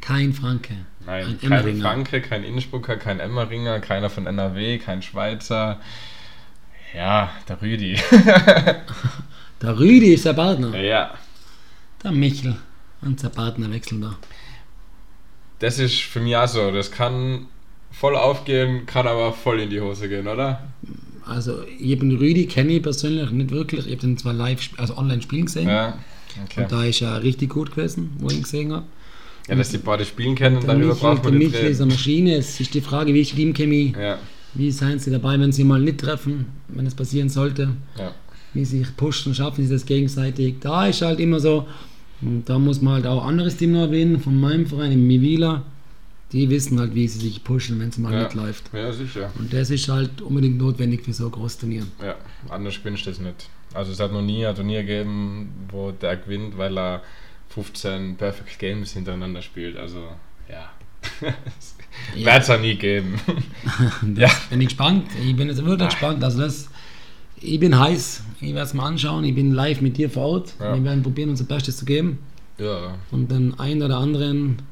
Kein 0.00 0.32
Franke. 0.32 0.74
Nein, 1.04 1.38
kein 1.40 1.80
Franke, 1.80 2.20
kein 2.20 2.44
Innsbrucker, 2.44 2.96
kein 2.96 3.20
Emmeringer, 3.20 3.80
keiner 3.80 4.10
von 4.10 4.26
NRW, 4.26 4.78
kein 4.78 5.02
Schweizer. 5.02 5.80
Ja, 6.94 7.30
der 7.48 7.60
Rüdi. 7.62 7.98
der 9.62 9.78
Rüdi 9.78 10.14
ist 10.14 10.24
der 10.24 10.32
Partner? 10.32 10.76
Ja. 10.78 11.14
Der 12.02 12.12
Michel 12.12 12.56
und 13.02 13.22
der 13.22 13.28
Partner 13.28 13.70
wechseln 13.70 14.00
da. 14.00 14.16
das 15.58 15.78
ist 15.78 16.00
für 16.00 16.20
mich 16.20 16.36
auch 16.36 16.48
so. 16.48 16.70
Das 16.70 16.90
kann 16.90 17.46
voll 17.90 18.16
aufgehen, 18.16 18.86
kann 18.86 19.06
aber 19.06 19.32
voll 19.32 19.60
in 19.60 19.70
die 19.70 19.80
Hose 19.80 20.08
gehen, 20.08 20.26
oder? 20.28 20.62
Also, 21.24 21.64
ich 21.78 21.92
habe 21.92 22.06
den 22.06 22.16
Rüdi, 22.18 22.46
kenne 22.46 22.74
ich 22.74 22.82
persönlich 22.82 23.30
nicht 23.30 23.50
wirklich. 23.50 23.86
Ich 23.86 23.92
habe 23.92 24.00
den 24.02 24.18
zwar 24.18 24.32
live, 24.32 24.70
also 24.76 24.96
online 24.96 25.22
spielen 25.22 25.46
gesehen. 25.46 25.68
Ja, 25.68 25.98
okay. 26.44 26.62
Und 26.62 26.72
da 26.72 26.84
ist 26.84 27.02
er 27.02 27.22
richtig 27.22 27.50
gut 27.50 27.72
gewesen, 27.72 28.14
wo 28.18 28.28
ich 28.28 28.36
ihn 28.36 28.42
gesehen 28.42 28.72
habe. 28.72 28.86
Ja, 29.48 29.54
dass 29.54 29.70
die 29.70 29.78
beide 29.78 30.04
spielen 30.04 30.34
können, 30.34 30.56
Der 30.60 30.68
darüber 30.74 30.88
Michi, 30.88 31.00
braucht 31.00 31.24
man 31.24 31.38
nicht 31.38 31.52
Michi 31.52 31.62
ist 31.66 31.70
reden. 31.78 31.82
eine 31.82 31.92
Maschine. 31.92 32.34
Es 32.36 32.58
ist 32.60 32.74
die 32.74 32.80
Frage, 32.80 33.14
wie 33.14 33.20
ist 33.20 33.32
die 33.32 33.36
Teamchemie? 33.36 33.94
Ja, 33.98 34.18
Wie 34.54 34.70
seien 34.70 34.98
sie 34.98 35.10
dabei, 35.10 35.38
wenn 35.38 35.52
sie 35.52 35.64
mal 35.64 35.80
nicht 35.80 35.98
treffen, 35.98 36.46
wenn 36.68 36.86
es 36.86 36.94
passieren 36.94 37.28
sollte? 37.28 37.70
ja. 37.98 38.12
Wie 38.54 38.64
sie 38.64 38.78
sich 38.78 38.96
pushen, 38.96 39.34
schaffen 39.34 39.66
sie 39.66 39.70
das 39.72 39.84
gegenseitig? 39.84 40.56
Da 40.60 40.86
ist 40.86 41.02
halt 41.02 41.20
immer 41.20 41.40
so, 41.40 41.66
und 42.22 42.48
da 42.48 42.58
muss 42.58 42.80
man 42.80 42.94
halt 42.94 43.06
auch 43.06 43.22
anderes 43.26 43.56
Team 43.58 43.72
noch 43.72 43.82
erwähnen, 43.82 44.18
von 44.18 44.40
meinem 44.40 44.64
Verein, 44.66 44.92
im 44.92 45.06
Mivila. 45.06 45.62
Die 46.32 46.48
wissen 46.48 46.80
halt, 46.80 46.94
wie 46.94 47.06
sie 47.06 47.18
sich 47.20 47.44
pushen, 47.44 47.78
wenn 47.78 47.90
es 47.90 47.98
mal 47.98 48.12
Ja. 48.14 48.22
nicht 48.24 48.34
läuft. 48.34 48.70
ja, 48.72 48.90
sicher. 48.92 49.30
Und 49.38 49.52
das 49.52 49.68
ist 49.70 49.88
halt 49.88 50.22
unbedingt 50.22 50.56
notwendig 50.56 51.04
für 51.04 51.12
so 51.12 51.26
ein 51.26 51.32
großes 51.32 51.58
Turnier. 51.58 51.82
Ja, 52.02 52.14
anders 52.48 52.78
gewinnst 52.78 53.04
du 53.04 53.10
das 53.10 53.20
nicht. 53.20 53.48
Also 53.74 53.92
es 53.92 54.00
hat 54.00 54.12
noch 54.12 54.22
nie 54.22 54.46
ein 54.46 54.54
Turnier 54.54 54.82
gegeben, 54.82 55.48
wo 55.70 55.90
der 55.92 56.16
gewinnt, 56.16 56.56
weil 56.56 56.78
er 56.78 57.02
15 57.50 58.16
Perfect 58.16 58.58
Games 58.58 58.92
hintereinander 58.92 59.42
spielt. 59.42 59.76
Also 59.76 60.04
ja, 60.48 60.68
Ja. 62.16 62.26
wird 62.32 62.42
es 62.42 62.50
auch 62.50 62.60
nie 62.60 62.74
geben. 62.74 63.18
ja. 64.16 64.28
Bin 64.50 64.60
ich 64.60 64.68
gespannt. 64.68 65.06
Ich 65.24 65.34
bin 65.36 65.48
jetzt 65.48 65.64
wirklich 65.64 65.88
gespannt. 65.88 66.22
Also 66.22 66.40
das, 66.40 66.68
ich 67.40 67.58
bin 67.60 67.78
heiß. 67.78 68.22
Ich 68.40 68.54
werde 68.54 68.66
es 68.66 68.74
mal 68.74 68.86
anschauen. 68.86 69.24
Ich 69.24 69.34
bin 69.34 69.52
live 69.52 69.80
mit 69.80 69.96
dir 69.96 70.10
vor 70.10 70.24
Ort. 70.26 70.54
Ja. 70.60 70.74
Wir 70.74 70.84
werden 70.84 71.02
probieren, 71.02 71.30
unser 71.30 71.44
Bestes 71.44 71.76
zu 71.78 71.84
geben. 71.84 72.18
Ja. 72.58 72.94
Und 73.10 73.30
den 73.30 73.58
einen 73.58 73.82
oder 73.82 73.96
anderen 73.98 74.62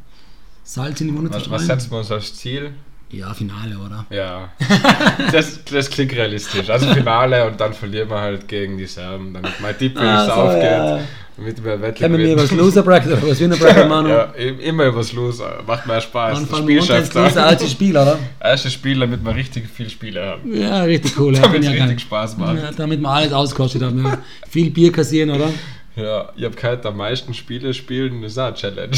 Salz 0.63 1.01
in 1.01 1.09
die 1.09 1.15
Wunde 1.15 1.31
zu 1.31 1.37
Was, 1.39 1.51
was 1.51 1.67
setzen 1.67 1.91
wir 1.93 1.99
uns 1.99 2.11
als 2.11 2.35
Ziel? 2.35 2.73
Ja, 3.11 3.33
Finale, 3.33 3.79
oder? 3.79 4.07
Ja, 4.11 4.51
das, 5.33 5.63
das 5.67 5.89
klingt 5.91 6.13
realistisch. 6.15 6.69
Also 6.69 6.93
Finale 6.93 7.47
und 7.47 7.61
dann 7.61 7.73
verlieren 7.73 8.09
wir 8.11 8.19
halt 8.21 8.49
gegen 8.49 8.77
die 8.77 8.87
Serben, 8.87 9.35
damit 9.35 9.53
mein 9.61 9.77
Tipp 9.79 9.97
Ah, 9.99 10.25
so, 10.27 10.33
aufgeht. 10.33 10.63
ja. 10.63 11.01
Damit 11.37 11.65
wir 11.65 11.83
Wette 11.83 11.99
Können 12.01 12.19
wir 12.19 12.33
über 12.33 12.43
das 12.43 12.53
Loser 12.53 12.83
Bracket 12.83 13.13
oder 13.13 13.29
was 13.29 13.41
Winner 13.41 13.57
Bracket 13.57 13.89
machen? 13.89 14.09
ja, 14.09 14.23
im- 14.37 14.61
immer 14.61 14.85
übers 14.87 15.13
Los. 15.13 15.43
Macht 15.67 15.87
mehr 15.87 16.01
Spaß. 16.01 16.41
Das 16.41 16.51
wir 16.51 16.57
Spiel 16.59 16.83
schafft 16.83 17.15
Loser 17.15 17.47
als 17.47 17.71
Spiel, 17.71 17.91
oder? 17.97 18.19
Erstes 18.41 18.73
Spiel, 18.73 19.01
damit 19.01 19.25
wir 19.25 19.35
richtig 19.35 19.69
viel 19.69 19.91
Spiele 19.91 20.25
haben. 20.25 20.55
Ja, 20.55 20.83
richtig 20.85 21.19
cool. 21.19 21.33
Damit 21.41 21.61
es 21.65 21.67
ja 21.67 21.73
richtig. 21.85 22.01
Spaß 22.03 22.37
macht. 22.39 22.57
Ja, 22.63 22.71
damit 22.77 23.01
wir 23.01 23.09
alles 23.11 23.33
auskostet 23.33 23.83
haben. 23.83 24.05
Ja. 24.05 24.19
Viel 24.49 24.71
Bier 24.71 24.93
kassieren, 24.93 25.31
oder? 25.31 25.51
Ja, 25.97 26.29
ich 26.37 26.45
habe 26.45 26.55
gehört, 26.57 26.85
am 26.87 26.97
meisten 26.97 27.35
Spiele 27.35 27.73
spielen, 27.75 28.23
das 28.23 28.33
ist 28.33 28.39
auch 28.39 28.47
eine 28.47 28.55
Challenge. 28.57 28.91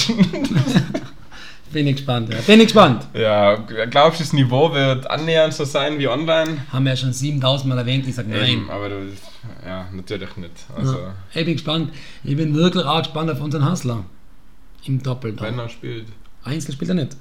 Bin 1.77 1.87
ich 1.89 1.97
gespannt. 1.97 2.33
Ja. 2.33 2.41
Bin 2.41 2.59
ich 2.61 2.67
gespannt. 2.69 3.07
ja, 3.13 3.55
glaubst 3.91 4.19
du, 4.21 4.25
das 4.25 4.33
Niveau 4.33 4.73
wird 4.73 5.11
annähernd 5.11 5.53
so 5.53 5.65
sein 5.67 5.99
wie 5.99 6.09
online? 6.09 6.57
Haben 6.73 6.85
wir 6.87 6.93
ja 6.93 6.97
schon 6.97 7.13
7000 7.13 7.69
Mal 7.69 7.77
erwähnt. 7.77 8.09
Ich 8.09 8.15
sage 8.15 8.31
nein. 8.31 8.49
Eben, 8.49 8.71
aber 8.71 8.89
du, 8.89 9.13
ja, 9.67 9.87
natürlich 9.93 10.35
nicht. 10.39 10.53
Also, 10.75 10.95
Ja. 10.95 11.15
Ich 11.35 11.45
bin 11.45 11.53
gespannt. 11.55 11.93
Ich 12.25 12.35
bin 12.35 12.55
wirklich 12.55 12.85
auch 12.87 12.99
gespannt 13.03 13.31
auf 13.31 13.41
unseren 13.43 13.71
Hustler. 13.71 14.05
Im 14.85 15.03
Doppel. 15.03 15.39
wenn 15.39 15.59
er 15.59 15.69
spielt, 15.69 16.07
Einzel 16.45 16.73
spielt 16.73 16.89
er 16.91 16.95
nicht. 16.95 17.17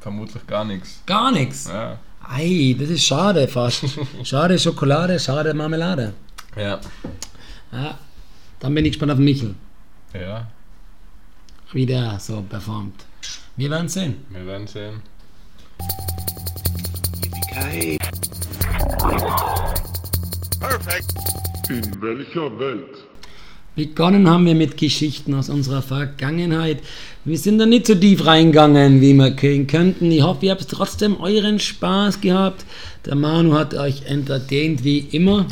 vermutlich 0.00 0.44
gar 0.48 0.64
nichts. 0.64 1.00
Gar 1.06 1.30
nichts. 1.30 1.68
Ja. 1.68 1.98
Ei, 2.28 2.74
das 2.78 2.88
ist 2.90 3.04
schade 3.04 3.46
fast. 3.46 3.84
schade 4.24 4.58
Schokolade, 4.58 5.20
schade 5.20 5.54
Marmelade. 5.54 6.14
Ja. 6.56 6.80
Ja, 7.72 7.96
dann 8.58 8.74
bin 8.74 8.84
ich 8.86 8.92
gespannt 8.92 9.12
auf 9.12 9.18
Michel, 9.18 9.54
Ja, 10.12 10.46
wie 11.72 11.86
der 11.86 12.18
so 12.18 12.42
performt. 12.42 13.04
Wir 13.54 13.68
werden 13.68 13.88
sehen. 13.88 14.16
wir 14.30 14.46
werden 14.46 14.66
sehen. 14.66 15.02
Perfect. 20.58 21.12
In 21.68 22.00
welcher 22.00 22.58
Welt? 22.58 23.04
Begonnen 23.76 24.28
haben 24.28 24.46
wir 24.46 24.54
mit 24.54 24.78
Geschichten 24.78 25.34
aus 25.34 25.50
unserer 25.50 25.82
Vergangenheit. 25.82 26.78
Wir 27.26 27.36
sind 27.36 27.58
da 27.58 27.66
nicht 27.66 27.86
so 27.86 27.94
tief 27.94 28.24
reingegangen, 28.24 29.02
wie 29.02 29.12
wir 29.12 29.32
können 29.32 29.66
könnten. 29.66 30.10
Ich 30.10 30.22
hoffe, 30.22 30.46
ihr 30.46 30.52
habt 30.52 30.66
trotzdem 30.68 31.20
euren 31.20 31.58
Spaß 31.58 32.22
gehabt. 32.22 32.64
Der 33.04 33.16
Manu 33.16 33.52
hat 33.52 33.74
euch 33.74 34.06
entertaint 34.06 34.82
wie 34.82 35.00
immer, 35.00 35.46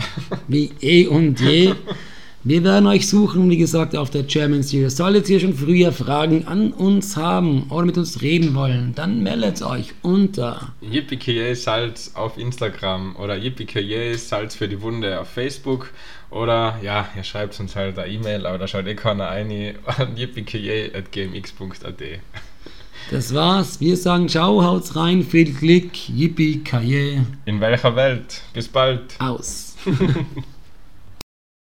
wie 0.48 0.70
eh 0.80 1.06
und 1.06 1.38
je. 1.40 1.74
Wir 2.42 2.64
werden 2.64 2.86
euch 2.86 3.06
suchen, 3.06 3.50
wie 3.50 3.58
gesagt, 3.58 3.94
auf 3.94 4.08
der 4.08 4.22
German 4.22 4.62
Series. 4.62 4.96
Solltet 4.96 5.28
ihr 5.28 5.40
schon 5.40 5.52
früher 5.52 5.92
Fragen 5.92 6.46
an 6.46 6.72
uns 6.72 7.18
haben 7.18 7.64
oder 7.68 7.84
mit 7.84 7.98
uns 7.98 8.22
reden 8.22 8.54
wollen, 8.54 8.94
dann 8.94 9.22
meldet 9.22 9.60
euch 9.60 9.92
unter 10.00 10.72
Yippie 10.80 11.54
Salz 11.54 12.12
auf 12.14 12.38
Instagram 12.38 13.14
oder 13.16 13.36
Yippie 13.36 14.16
Salz 14.16 14.54
für 14.54 14.68
die 14.68 14.80
Wunde 14.80 15.20
auf 15.20 15.28
Facebook 15.28 15.92
oder 16.30 16.78
ja, 16.82 17.06
ihr 17.14 17.24
schreibt 17.24 17.60
uns 17.60 17.76
halt 17.76 17.98
eine 17.98 18.10
E-Mail, 18.10 18.46
aber 18.46 18.56
da 18.56 18.66
schaut 18.66 18.86
eh 18.86 18.94
keiner 18.94 19.28
ein 19.28 19.50
an 19.84 20.16
yippie.gmx.at. 20.16 22.02
Das 23.10 23.34
war's. 23.34 23.80
Wir 23.80 23.98
sagen 23.98 24.30
Ciao, 24.30 24.64
haut's 24.64 24.96
rein, 24.96 25.24
viel 25.24 25.52
Glück, 25.52 26.08
Yippie, 26.08 26.64
Kaye, 26.64 27.20
In 27.44 27.60
welcher 27.60 27.94
Welt? 27.96 28.40
Bis 28.54 28.66
bald! 28.66 29.16
aus. 29.18 29.76